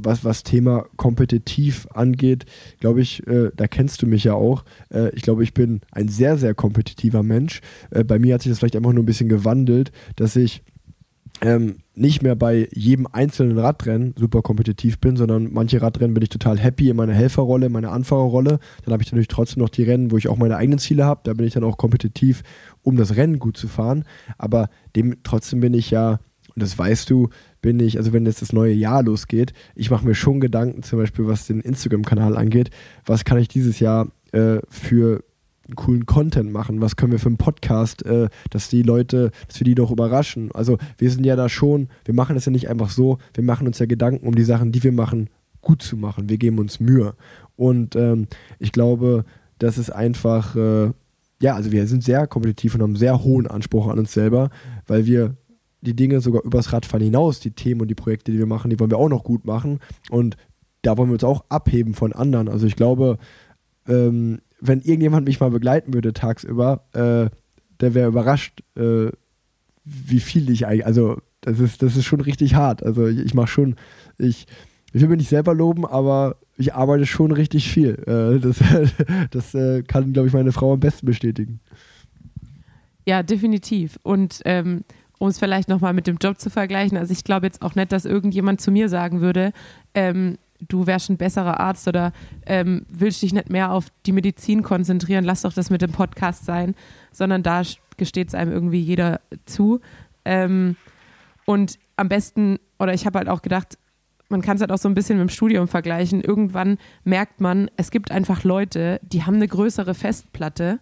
[0.00, 2.44] was, was Thema kompetitiv angeht,
[2.80, 4.64] glaube ich, äh, da kennst du mich ja auch.
[4.92, 7.60] Äh, ich glaube, ich bin ein sehr, sehr kompetitiver Mensch.
[7.90, 10.62] Äh, bei mir hat sich das vielleicht einfach nur ein bisschen gewandelt, dass ich
[11.40, 16.28] ähm, nicht mehr bei jedem einzelnen Radrennen super kompetitiv bin, sondern manche Radrennen bin ich
[16.28, 18.58] total happy in meiner Helferrolle, in meiner Anfahrerrolle.
[18.84, 21.20] Dann habe ich natürlich trotzdem noch die Rennen, wo ich auch meine eigenen Ziele habe.
[21.24, 22.42] Da bin ich dann auch kompetitiv,
[22.82, 24.04] um das Rennen gut zu fahren.
[24.36, 26.20] Aber dem trotzdem bin ich ja,
[26.54, 27.28] und das weißt du,
[27.60, 30.98] bin ich, also wenn jetzt das neue Jahr losgeht, ich mache mir schon Gedanken, zum
[30.98, 32.70] Beispiel was den Instagram-Kanal angeht,
[33.04, 35.24] was kann ich dieses Jahr äh, für
[35.74, 36.80] coolen Content machen?
[36.80, 40.50] Was können wir für einen Podcast, äh, dass die Leute, dass wir die doch überraschen?
[40.52, 43.66] Also wir sind ja da schon, wir machen das ja nicht einfach so, wir machen
[43.66, 45.28] uns ja Gedanken, um die Sachen, die wir machen,
[45.60, 46.28] gut zu machen.
[46.28, 47.14] Wir geben uns Mühe.
[47.56, 48.28] Und ähm,
[48.58, 49.24] ich glaube,
[49.58, 50.92] das ist einfach, äh,
[51.40, 54.50] ja, also wir sind sehr kompetitiv und haben sehr hohen Anspruch an uns selber,
[54.86, 55.36] weil wir
[55.80, 58.78] die Dinge sogar übers Radfahren hinaus, die Themen und die Projekte, die wir machen, die
[58.80, 59.80] wollen wir auch noch gut machen.
[60.10, 60.36] Und
[60.82, 62.48] da wollen wir uns auch abheben von anderen.
[62.48, 63.18] Also ich glaube,
[63.86, 67.30] ähm, wenn irgendjemand mich mal begleiten würde tagsüber, äh,
[67.80, 69.10] der wäre überrascht, äh,
[69.84, 72.82] wie viel ich eigentlich, also das ist, das ist schon richtig hart.
[72.82, 73.76] Also ich, ich mache schon,
[74.18, 74.46] ich,
[74.92, 77.94] ich will mich nicht selber loben, aber ich arbeite schon richtig viel.
[78.06, 78.58] Äh, das
[79.30, 81.60] das äh, kann, glaube ich, meine Frau am besten bestätigen.
[83.06, 83.98] Ja, definitiv.
[84.02, 84.84] Und ähm,
[85.18, 87.92] um es vielleicht nochmal mit dem Job zu vergleichen, also ich glaube jetzt auch nicht,
[87.92, 89.52] dass irgendjemand zu mir sagen würde,
[89.94, 92.12] ähm, du wärst ein besserer Arzt oder
[92.46, 96.44] ähm, willst dich nicht mehr auf die Medizin konzentrieren, lass doch das mit dem Podcast
[96.44, 96.74] sein,
[97.12, 97.62] sondern da
[97.96, 99.80] gesteht es einem irgendwie jeder zu.
[100.24, 100.76] Ähm,
[101.44, 103.78] und am besten, oder ich habe halt auch gedacht,
[104.28, 106.20] man kann es halt auch so ein bisschen mit dem Studium vergleichen.
[106.20, 110.78] Irgendwann merkt man, es gibt einfach Leute, die haben eine größere Festplatte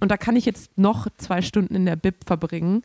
[0.00, 2.82] und da kann ich jetzt noch zwei Stunden in der Bib verbringen.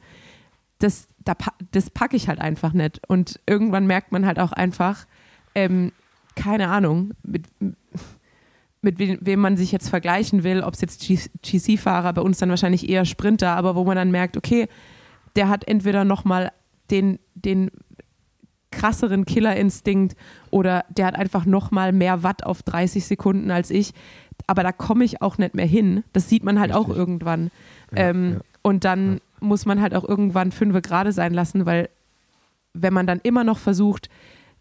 [0.79, 1.33] Das, da,
[1.71, 3.01] das packe ich halt einfach nicht.
[3.07, 5.05] Und irgendwann merkt man halt auch einfach,
[5.55, 5.91] ähm,
[6.35, 7.45] keine Ahnung, mit,
[8.81, 12.49] mit wem, wem man sich jetzt vergleichen will, ob es jetzt GC-Fahrer, bei uns dann
[12.49, 14.67] wahrscheinlich eher Sprinter, aber wo man dann merkt, okay,
[15.35, 16.51] der hat entweder nochmal
[16.89, 17.71] den, den
[18.71, 20.15] krasseren Killerinstinkt
[20.51, 23.93] oder der hat einfach nochmal mehr Watt auf 30 Sekunden als ich.
[24.45, 26.03] Aber da komme ich auch nicht mehr hin.
[26.13, 26.97] Das sieht man halt auch Richtig.
[26.97, 27.51] irgendwann.
[27.91, 28.39] Ja, ähm, ja.
[28.61, 31.89] Und dann muss man halt auch irgendwann fünfe gerade sein lassen, weil
[32.73, 34.09] wenn man dann immer noch versucht,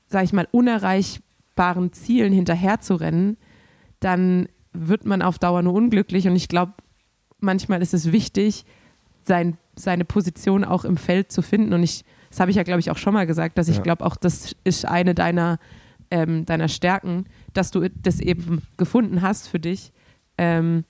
[0.06, 3.36] sag ich mal, unerreichbaren Zielen hinterherzurennen,
[4.00, 6.26] dann wird man auf Dauer nur unglücklich.
[6.28, 6.72] Und ich glaube,
[7.40, 8.64] manchmal ist es wichtig,
[9.22, 11.72] sein, seine Position auch im Feld zu finden.
[11.72, 13.82] Und ich, das habe ich ja, glaube ich, auch schon mal gesagt, dass ich Ja.
[13.82, 15.58] glaube, auch das ist eine deiner,
[16.10, 19.92] ähm, deiner Stärken, dass du das eben gefunden hast für dich,
[20.38, 20.84] ähm,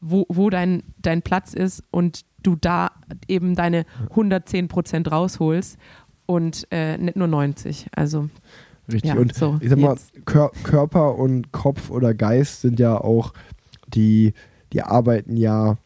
[0.00, 2.90] wo, wo dein, dein Platz ist und du da
[3.28, 5.78] eben deine 110 Prozent rausholst
[6.26, 7.86] und äh, nicht nur 90.
[7.94, 8.28] Also
[8.92, 9.12] Richtig.
[9.12, 9.96] Ja, und so, ich sag mal.
[10.24, 13.32] Kör Körper und Kopf oder Geist sind ja auch,
[13.88, 14.32] die,
[14.72, 15.76] die arbeiten ja,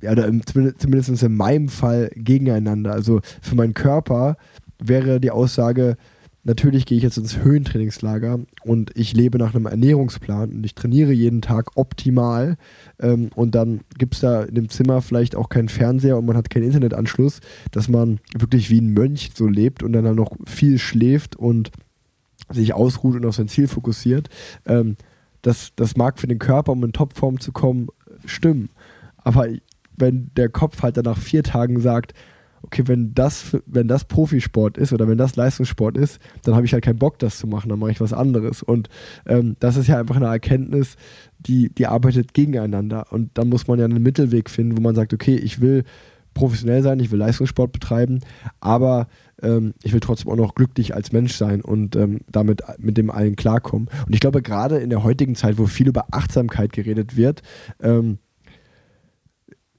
[0.00, 2.92] ja oder im, zumindest in meinem Fall gegeneinander.
[2.92, 4.36] Also für meinen Körper
[4.78, 5.96] wäre die Aussage,
[6.44, 11.12] natürlich gehe ich jetzt ins Höhentrainingslager und ich lebe nach einem Ernährungsplan und ich trainiere
[11.12, 12.56] jeden Tag optimal
[13.00, 16.36] ähm, und dann gibt es da in dem Zimmer vielleicht auch keinen Fernseher und man
[16.36, 17.40] hat keinen Internetanschluss,
[17.72, 21.70] dass man wirklich wie ein Mönch so lebt und dann, dann noch viel schläft und
[22.50, 24.28] sich ausruht und auf sein Ziel fokussiert.
[24.66, 24.96] Ähm,
[25.42, 27.88] das, das mag für den Körper, um in Topform zu kommen,
[28.24, 28.70] stimmen.
[29.16, 29.48] Aber
[29.96, 32.14] wenn der Kopf halt dann nach vier Tagen sagt,
[32.64, 36.72] okay, wenn das, wenn das Profisport ist oder wenn das Leistungssport ist, dann habe ich
[36.72, 38.62] halt keinen Bock, das zu machen, dann mache ich was anderes.
[38.62, 38.88] Und
[39.26, 40.96] ähm, das ist ja einfach eine Erkenntnis,
[41.38, 43.06] die, die arbeitet gegeneinander.
[43.10, 45.84] Und dann muss man ja einen Mittelweg finden, wo man sagt, okay, ich will
[46.32, 48.20] professionell sein, ich will Leistungssport betreiben,
[48.60, 49.06] aber
[49.40, 53.10] ähm, ich will trotzdem auch noch glücklich als Mensch sein und ähm, damit mit dem
[53.10, 53.88] allen klarkommen.
[54.06, 57.42] Und ich glaube, gerade in der heutigen Zeit, wo viel über Achtsamkeit geredet wird,
[57.80, 58.18] ähm,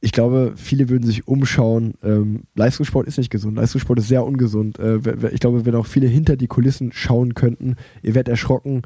[0.06, 1.96] ich glaube, viele würden sich umschauen.
[2.04, 3.58] Ähm, Leistungssport ist nicht gesund.
[3.58, 4.78] Leistungssport ist sehr ungesund.
[4.78, 5.00] Äh,
[5.32, 8.84] ich glaube, wenn auch viele hinter die Kulissen schauen könnten, ihr werdet erschrocken,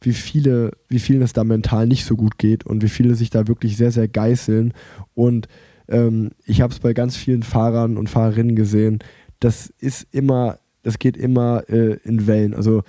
[0.00, 3.28] wie viele, wie vielen es da mental nicht so gut geht und wie viele sich
[3.28, 4.72] da wirklich sehr, sehr geißeln.
[5.14, 5.48] Und
[5.88, 9.00] ähm, ich habe es bei ganz vielen Fahrern und Fahrerinnen gesehen.
[9.40, 12.54] Das ist immer, das geht immer äh, in Wellen.
[12.54, 12.84] Also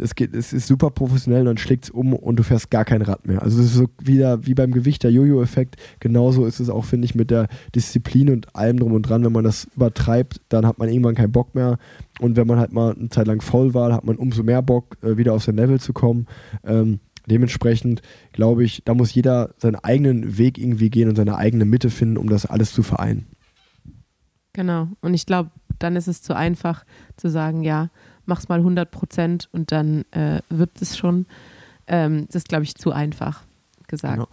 [0.00, 2.84] es, geht, es ist super professionell und dann schlägt es um und du fährst gar
[2.84, 3.42] kein Rad mehr.
[3.42, 5.76] Also es ist so wieder wie beim Gewicht, der Jojo-Effekt.
[6.00, 9.24] Genauso ist es auch, finde ich, mit der Disziplin und allem drum und dran.
[9.24, 11.78] Wenn man das übertreibt, dann hat man irgendwann keinen Bock mehr.
[12.20, 14.96] Und wenn man halt mal eine Zeit lang faul war, hat man umso mehr Bock,
[15.02, 16.26] äh, wieder auf sein Level zu kommen.
[16.64, 18.02] Ähm, dementsprechend
[18.32, 22.16] glaube ich, da muss jeder seinen eigenen Weg irgendwie gehen und seine eigene Mitte finden,
[22.16, 23.26] um das alles zu vereinen.
[24.52, 24.88] Genau.
[25.00, 26.84] Und ich glaube, dann ist es zu einfach
[27.16, 27.90] zu sagen, ja,
[28.30, 31.26] mach's mal 100 Prozent und dann äh, wird es schon.
[31.86, 33.42] Ähm, das ist, glaube ich, zu einfach
[33.88, 34.14] gesagt.
[34.14, 34.28] Genau.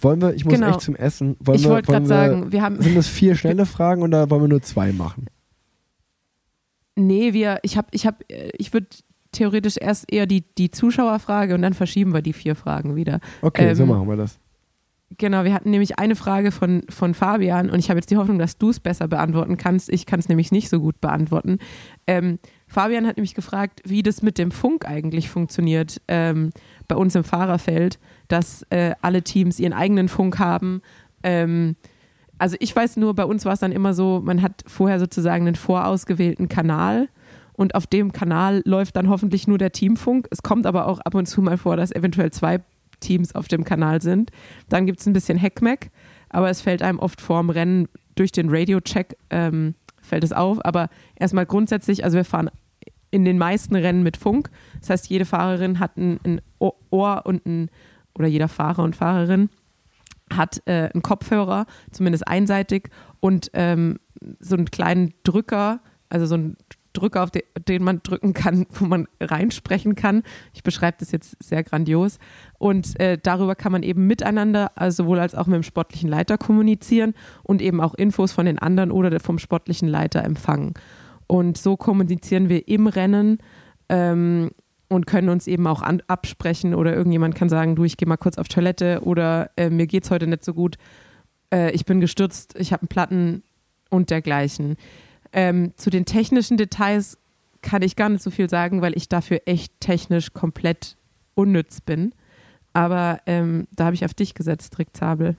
[0.00, 0.68] Wollen wir, ich muss Genau.
[0.70, 1.36] echt zum Essen.
[1.40, 4.48] Wollen Ich wollte gerade sagen, wir haben, Sind das vier schnelle Fragen oder wollen wir
[4.48, 5.26] nur zwei machen?
[6.94, 8.18] nee, wir, ich habe, ich habe,
[8.56, 8.86] ich würde
[9.32, 13.20] theoretisch erst eher die, die Zuschauerfrage und dann verschieben wir die vier Fragen wieder.
[13.42, 14.38] Okay, so Ähm, machen wir das.
[15.18, 18.38] Genau, wir hatten nämlich eine Frage von, von Fabian und ich habe jetzt die Hoffnung,
[18.38, 19.88] dass du es besser beantworten kannst.
[19.88, 21.58] Ich kann es nämlich nicht so gut beantworten.
[22.06, 22.38] Ähm,
[22.76, 26.50] Fabian hat nämlich gefragt, wie das mit dem Funk eigentlich funktioniert ähm,
[26.88, 27.98] bei uns im Fahrerfeld,
[28.28, 30.82] dass äh, alle Teams ihren eigenen Funk haben.
[31.22, 31.76] Ähm,
[32.36, 35.46] also ich weiß nur, bei uns war es dann immer so, man hat vorher sozusagen
[35.46, 37.08] einen vorausgewählten Kanal
[37.54, 40.28] und auf dem Kanal läuft dann hoffentlich nur der Teamfunk.
[40.30, 42.60] Es kommt aber auch ab und zu mal vor, dass eventuell zwei
[43.00, 44.32] Teams auf dem Kanal sind.
[44.68, 45.90] Dann gibt es ein bisschen Heckmeck,
[46.28, 50.62] aber es fällt einem oft vorm Rennen durch den Radio-Check ähm, fällt es auf.
[50.62, 52.50] Aber erstmal grundsätzlich, also wir fahren
[53.16, 54.50] in den meisten Rennen mit Funk.
[54.80, 57.70] Das heißt, jede Fahrerin hat ein, ein Ohr und ein,
[58.14, 59.48] oder jeder Fahrer und Fahrerin
[60.30, 62.90] hat äh, einen Kopfhörer, zumindest einseitig,
[63.20, 63.98] und ähm,
[64.38, 65.80] so einen kleinen Drücker,
[66.10, 66.56] also so einen
[66.92, 70.22] Drücker, auf den, den man drücken kann, wo man reinsprechen kann.
[70.52, 72.18] Ich beschreibe das jetzt sehr grandios.
[72.58, 76.36] Und äh, darüber kann man eben miteinander, also sowohl als auch mit dem sportlichen Leiter
[76.36, 80.74] kommunizieren und eben auch Infos von den anderen oder vom sportlichen Leiter empfangen.
[81.26, 83.38] Und so kommunizieren wir im Rennen
[83.88, 84.50] ähm,
[84.88, 88.16] und können uns eben auch an, absprechen oder irgendjemand kann sagen, du, ich gehe mal
[88.16, 90.76] kurz auf Toilette oder äh, mir geht's heute nicht so gut,
[91.52, 93.42] äh, ich bin gestürzt, ich habe einen Platten
[93.90, 94.76] und dergleichen.
[95.32, 97.18] Ähm, zu den technischen Details
[97.62, 100.96] kann ich gar nicht so viel sagen, weil ich dafür echt technisch komplett
[101.34, 102.12] unnütz bin.
[102.72, 105.36] Aber ähm, da habe ich auf dich gesetzt, Rick Zabel.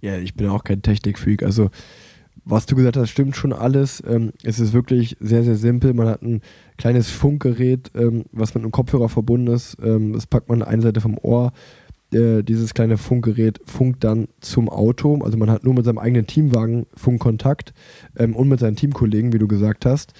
[0.00, 1.42] Ja, ich bin auch kein Technikfreak.
[1.42, 1.70] Also,
[2.48, 4.02] was du gesagt hast, stimmt schon alles.
[4.06, 5.92] Ähm, es ist wirklich sehr, sehr simpel.
[5.94, 6.42] Man hat ein
[6.78, 9.76] kleines Funkgerät, ähm, was mit einem Kopfhörer verbunden ist.
[9.82, 11.52] Ähm, das packt man an eine Seite vom Ohr.
[12.12, 15.20] Äh, dieses kleine Funkgerät funkt dann zum Auto.
[15.24, 17.74] Also man hat nur mit seinem eigenen Teamwagen Funkkontakt
[18.16, 20.12] ähm, und mit seinen Teamkollegen, wie du gesagt hast.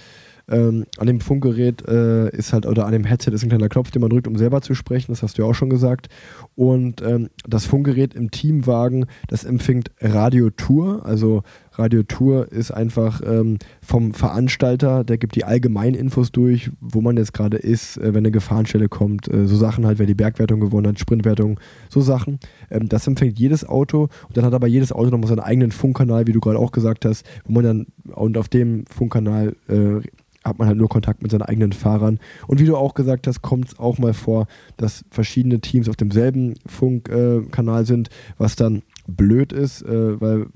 [0.49, 3.91] Ähm, an dem Funkgerät äh, ist halt, oder an dem Headset ist ein kleiner Knopf,
[3.91, 5.11] den man drückt, um selber zu sprechen.
[5.11, 6.07] Das hast du ja auch schon gesagt.
[6.55, 11.05] Und ähm, das Funkgerät im Teamwagen, das empfängt Radiotour.
[11.05, 11.43] Also
[11.77, 17.33] Radiotour ist einfach ähm, vom Veranstalter, der gibt die allgemeinen Infos durch, wo man jetzt
[17.33, 19.27] gerade ist, äh, wenn eine Gefahrenstelle kommt.
[19.27, 21.59] Äh, so Sachen halt, wer die Bergwertung gewonnen hat, Sprintwertung,
[21.89, 22.39] so Sachen.
[22.69, 26.27] Ähm, das empfängt jedes Auto und dann hat aber jedes Auto nochmal seinen eigenen Funkkanal,
[26.27, 30.01] wie du gerade auch gesagt hast, wo man dann und auf dem Funkkanal äh,
[30.47, 32.19] hat man halt nur Kontakt mit seinen eigenen Fahrern.
[32.47, 34.47] Und wie du auch gesagt hast, kommt es auch mal vor,
[34.77, 40.47] dass verschiedene Teams auf demselben Funkkanal äh, sind, was dann blöd ist, äh, weil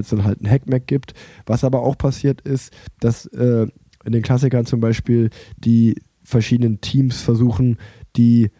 [0.00, 1.14] es dann halt ein Hackmack gibt.
[1.46, 3.66] Was aber auch passiert ist, dass äh,
[4.04, 7.78] in den Klassikern zum Beispiel die verschiedenen Teams versuchen,
[8.16, 8.50] die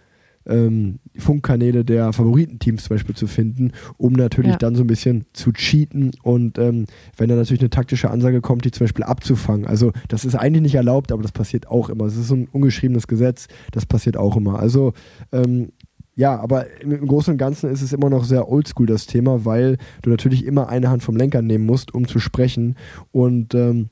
[0.46, 4.58] ähm, Funkkanäle der Favoritenteams zum Beispiel zu finden, um natürlich ja.
[4.58, 6.86] dann so ein bisschen zu cheaten und ähm,
[7.16, 9.66] wenn da natürlich eine taktische Ansage kommt, die zum Beispiel abzufangen.
[9.66, 12.06] Also das ist eigentlich nicht erlaubt, aber das passiert auch immer.
[12.06, 14.58] Es ist so ein ungeschriebenes Gesetz, das passiert auch immer.
[14.58, 14.94] Also
[15.30, 15.72] ähm,
[16.14, 19.78] ja, aber im Großen und Ganzen ist es immer noch sehr oldschool, das Thema, weil
[20.02, 22.76] du natürlich immer eine Hand vom Lenker nehmen musst, um zu sprechen.
[23.12, 23.90] Und ähm,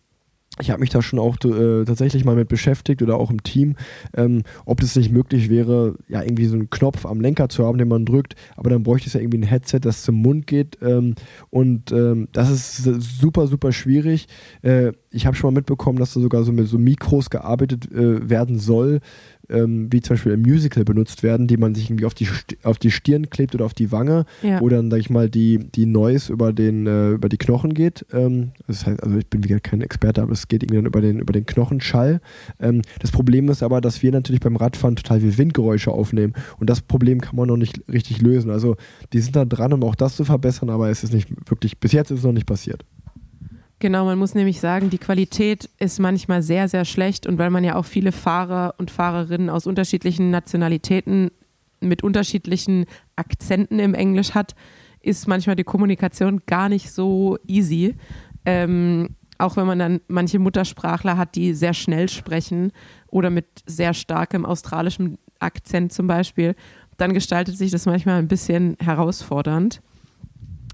[0.61, 3.77] ich habe mich da schon auch äh, tatsächlich mal mit beschäftigt oder auch im Team,
[4.16, 7.78] ähm, ob es nicht möglich wäre, ja, irgendwie so einen Knopf am Lenker zu haben,
[7.78, 10.78] den man drückt, aber dann bräuchte es ja irgendwie ein Headset, das zum Mund geht.
[10.82, 11.15] Ähm,
[11.51, 12.77] und ähm, das ist
[13.20, 14.27] super, super schwierig.
[14.62, 18.28] Äh, ich habe schon mal mitbekommen, dass da sogar so mit so Mikros gearbeitet äh,
[18.28, 19.01] werden soll,
[19.51, 22.29] ähm, wie zum Beispiel im Musical benutzt werden, die man sich irgendwie auf die,
[22.62, 24.61] auf die Stirn klebt oder auf die Wange, ja.
[24.61, 28.05] wo dann, sag ich mal, die, die Noise über, den, äh, über die Knochen geht.
[28.12, 30.87] Ähm, das heißt, also ich bin wie gesagt kein Experte, aber es geht irgendwie dann
[30.87, 32.20] über den, über den Knochenschall.
[32.61, 36.69] Ähm, das Problem ist aber, dass wir natürlich beim Radfahren total viel Windgeräusche aufnehmen und
[36.69, 38.51] das Problem kann man noch nicht richtig lösen.
[38.51, 38.77] Also
[39.12, 41.93] die sind da dran, um auch das zu verbessern, aber es ist nicht wirklich, bis
[41.93, 42.85] jetzt ist es noch nicht passiert.
[43.81, 47.63] Genau, man muss nämlich sagen, die Qualität ist manchmal sehr, sehr schlecht und weil man
[47.63, 51.31] ja auch viele Fahrer und Fahrerinnen aus unterschiedlichen Nationalitäten
[51.81, 54.57] mit unterschiedlichen Akzenten im Englisch hat,
[55.01, 57.95] ist manchmal die Kommunikation gar nicht so easy.
[58.45, 62.73] Ähm, auch wenn man dann manche Muttersprachler hat, die sehr schnell sprechen
[63.07, 66.57] oder mit sehr starkem australischem Akzent zum Beispiel,
[66.97, 69.81] dann gestaltet sich das manchmal ein bisschen herausfordernd.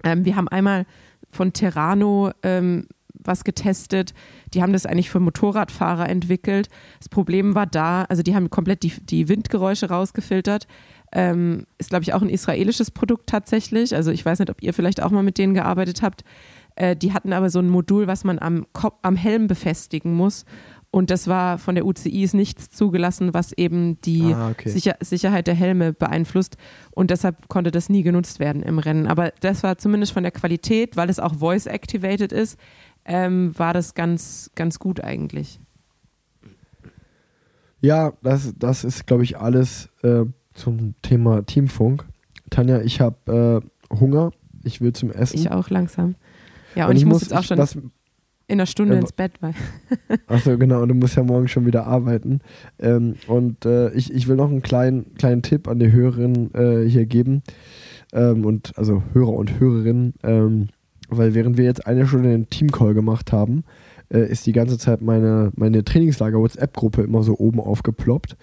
[0.03, 0.87] Ähm, wir haben einmal
[1.29, 2.87] von Terrano ähm,
[3.27, 4.15] was getestet.
[4.53, 6.69] Die haben das eigentlich für Motorradfahrer entwickelt.
[6.99, 10.67] Das Problem war da, also die haben komplett die, die Windgeräusche rausgefiltert.
[11.13, 13.95] Ähm, ist, glaube ich, auch ein israelisches Produkt tatsächlich.
[13.95, 16.25] Also ich weiß nicht, ob ihr vielleicht auch mal mit denen gearbeitet habt.
[16.77, 20.45] Äh, die hatten aber so ein Modul, was man am, Kopf, am Helm befestigen muss.
[20.95, 24.69] Und das war von der UCI ist nichts zugelassen, was eben die ah, okay.
[24.69, 26.57] Sicher Sicherheit der Helme beeinflusst.
[26.93, 29.09] Und deshalb konnte das nie genutzt werden im Rennen.
[29.09, 32.61] Aber das war zumindest von der Qualität, weil es auch voice-activated ist,
[33.05, 35.61] ähm, war das ganz, ganz gut eigentlich.
[37.81, 40.25] Ja, das, das ist, glaube ich, alles äh,
[40.55, 42.07] zum Thema Teamfunk.
[42.51, 43.63] Tanja, ich habe
[43.93, 44.31] äh, Hunger.
[44.63, 45.37] Ich will zum Essen.
[45.37, 46.15] Ich auch langsam.
[46.75, 47.77] Ja, und, und ich, ich, muss jetzt auch schon was,
[48.47, 49.33] in einer Stunde äh, ins Bett.
[50.27, 50.83] Achso, genau.
[50.83, 52.41] Und du musst ja morgen schon wieder arbeiten.
[52.79, 56.89] Ähm, und äh, ich, ich will noch einen kleinen, kleinen Tipp an die Hörerinnen äh,
[56.89, 57.43] hier geben.
[58.13, 60.15] Ähm, und also Hörer und Hörerinnen.
[61.17, 63.65] Weil während wir jetzt eine Stunde den Teamcall gemacht haben,
[64.11, 68.37] äh, ist die ganze Zeit meine, meine Trainingslager-WhatsApp-Gruppe immer so oben aufgeploppt.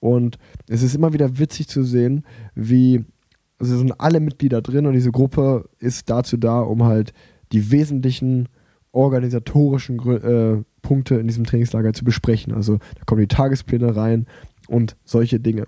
[0.00, 0.38] Und
[0.68, 2.24] es ist immer wieder witzig zu sehen,
[2.54, 3.04] wie,
[3.58, 7.12] also sind alle Mitglieder drin und diese Gruppe ist dazu da, um halt
[7.52, 8.48] die wesentlichen
[8.92, 12.52] organisatorischen äh, Punkte in diesem Trainingslager zu besprechen.
[12.52, 14.26] Also da kommen die Tagespläne rein
[14.68, 15.66] und solche Dinge.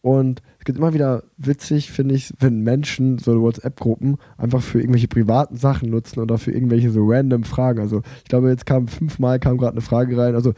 [0.00, 5.56] Und gibt immer wieder witzig, finde ich, wenn Menschen so WhatsApp-Gruppen einfach für irgendwelche privaten
[5.56, 7.80] Sachen nutzen oder für irgendwelche so random Fragen.
[7.80, 10.34] Also ich glaube, jetzt kam fünfmal kam gerade eine Frage rein.
[10.34, 10.54] Also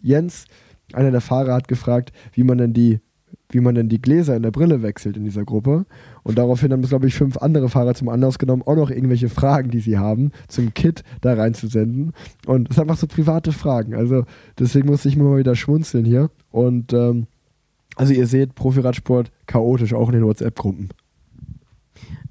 [0.00, 0.44] Jens,
[0.92, 3.00] einer der Fahrer, hat gefragt, wie man denn die
[3.50, 5.86] wie man denn die Gläser in der Brille wechselt in dieser Gruppe.
[6.22, 9.28] Und daraufhin haben es, glaube ich, fünf andere Fahrer zum Anlass genommen, auch noch irgendwelche
[9.28, 12.12] Fragen, die sie haben, zum Kit da reinzusenden.
[12.46, 13.94] Und es sind einfach so private Fragen.
[13.94, 14.24] Also
[14.58, 16.30] deswegen muss ich immer mal wieder schmunzeln hier.
[16.50, 17.26] Und ähm,
[17.96, 20.90] also ihr seht Profiradsport chaotisch, auch in den WhatsApp-Gruppen.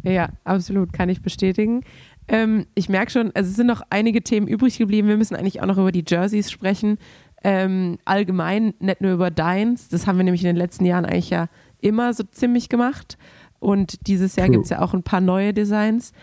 [0.03, 1.81] Ja, absolut, kann ich bestätigen.
[2.27, 5.07] Ähm, ich merke schon, also es sind noch einige Themen übrig geblieben.
[5.07, 6.99] Wir müssen eigentlich auch noch über die Jerseys sprechen.
[7.43, 9.89] Ähm, allgemein, nicht nur über Deins.
[9.89, 11.47] Das haben wir nämlich in den letzten Jahren eigentlich ja
[11.81, 13.17] immer so ziemlich gemacht.
[13.59, 16.13] Und dieses Jahr gibt es ja auch ein paar neue Designs.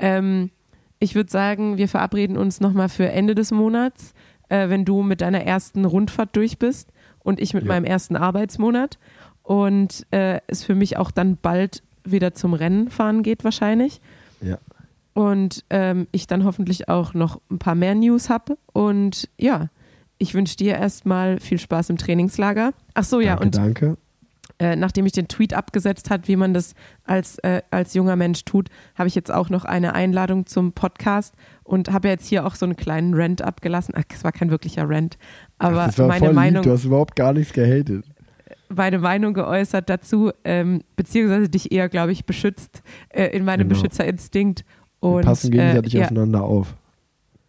[0.00, 0.50] Ähm,
[0.98, 4.14] ich würde sagen, wir verabreden uns nochmal für Ende des Monats,
[4.48, 6.92] äh, wenn du mit deiner ersten Rundfahrt durch bist
[7.28, 7.68] und ich mit ja.
[7.68, 8.98] meinem ersten Arbeitsmonat.
[9.42, 14.00] Und äh, es für mich auch dann bald wieder zum Rennen fahren geht, wahrscheinlich.
[14.40, 14.56] Ja.
[15.12, 18.56] Und ähm, ich dann hoffentlich auch noch ein paar mehr News habe.
[18.72, 19.68] Und ja,
[20.16, 22.72] ich wünsche dir erstmal viel Spaß im Trainingslager.
[22.94, 23.36] Ach so, ja.
[23.36, 23.96] Danke, und danke.
[24.58, 26.74] Äh, nachdem ich den Tweet abgesetzt hat, wie man das
[27.04, 31.34] als, äh, als junger Mensch tut, habe ich jetzt auch noch eine Einladung zum Podcast
[31.68, 33.94] und habe jetzt hier auch so einen kleinen Rant abgelassen.
[33.96, 35.18] Ach, es war kein wirklicher Rant,
[35.58, 36.62] aber Ach, meine Meinung.
[36.62, 38.06] Du hast überhaupt gar nichts gehatet.
[38.70, 43.80] Meine Meinung geäußert dazu, ähm, beziehungsweise dich eher, glaube ich, beschützt äh, in meinem genau.
[43.80, 44.64] Beschützerinstinkt.
[45.00, 46.04] Und, Wir passen gegenseitig äh, ja.
[46.04, 46.74] aufeinander auf.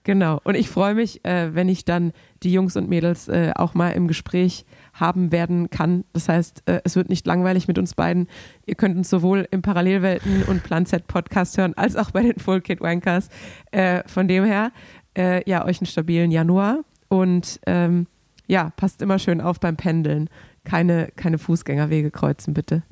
[0.04, 0.40] Genau.
[0.44, 2.12] Und ich freue mich, äh, wenn ich dann
[2.44, 4.66] die Jungs und Mädels äh, auch mal im Gespräch
[5.00, 6.06] haben werden kann.
[6.14, 8.28] Das heißt, äh, es wird nicht langweilig mit uns beiden.
[8.66, 12.40] Ihr könnt uns sowohl im Parallelwelten und Plan Z Podcast hören, als auch bei den
[12.40, 13.30] Full Kid Wankers.
[13.72, 14.72] Äh, von dem her,
[15.18, 18.08] äh, ja, euch einen stabilen Januar und ähm,
[18.48, 20.30] ja, passt immer schön auf beim Pendeln.
[20.64, 22.84] Keine, keine Fußgängerwege kreuzen, bitte.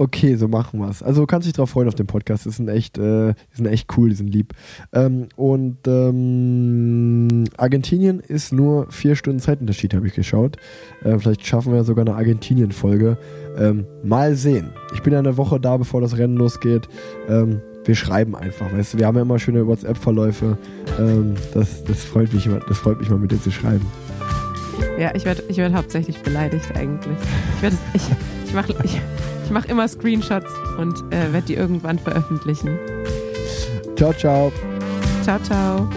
[0.00, 1.02] Okay, so machen wir es.
[1.02, 2.46] Also kannst dich drauf freuen auf den Podcast.
[2.46, 4.54] Die sind echt, äh, die sind echt cool, die sind lieb.
[4.92, 10.56] Ähm, und ähm, Argentinien ist nur vier Stunden Zeitunterschied, habe ich geschaut.
[11.02, 13.18] Äh, vielleicht schaffen wir sogar eine Argentinien-Folge.
[13.58, 14.70] Ähm, mal sehen.
[14.94, 16.88] Ich bin ja eine Woche da, bevor das Rennen losgeht.
[17.28, 20.58] Ähm, wir schreiben einfach, weißt du, wir haben ja immer schöne WhatsApp-Verläufe.
[21.00, 23.86] Ähm, das, das, freut mich, das freut mich mal mit dir zu schreiben.
[24.98, 27.16] Ja, ich werde ich werd hauptsächlich beleidigt eigentlich.
[27.56, 28.02] Ich, werd, ich,
[28.46, 29.00] ich mache ich,
[29.44, 32.78] ich mach immer Screenshots und äh, werde die irgendwann veröffentlichen.
[33.96, 34.52] Ciao, ciao.
[35.22, 35.88] Ciao, ciao.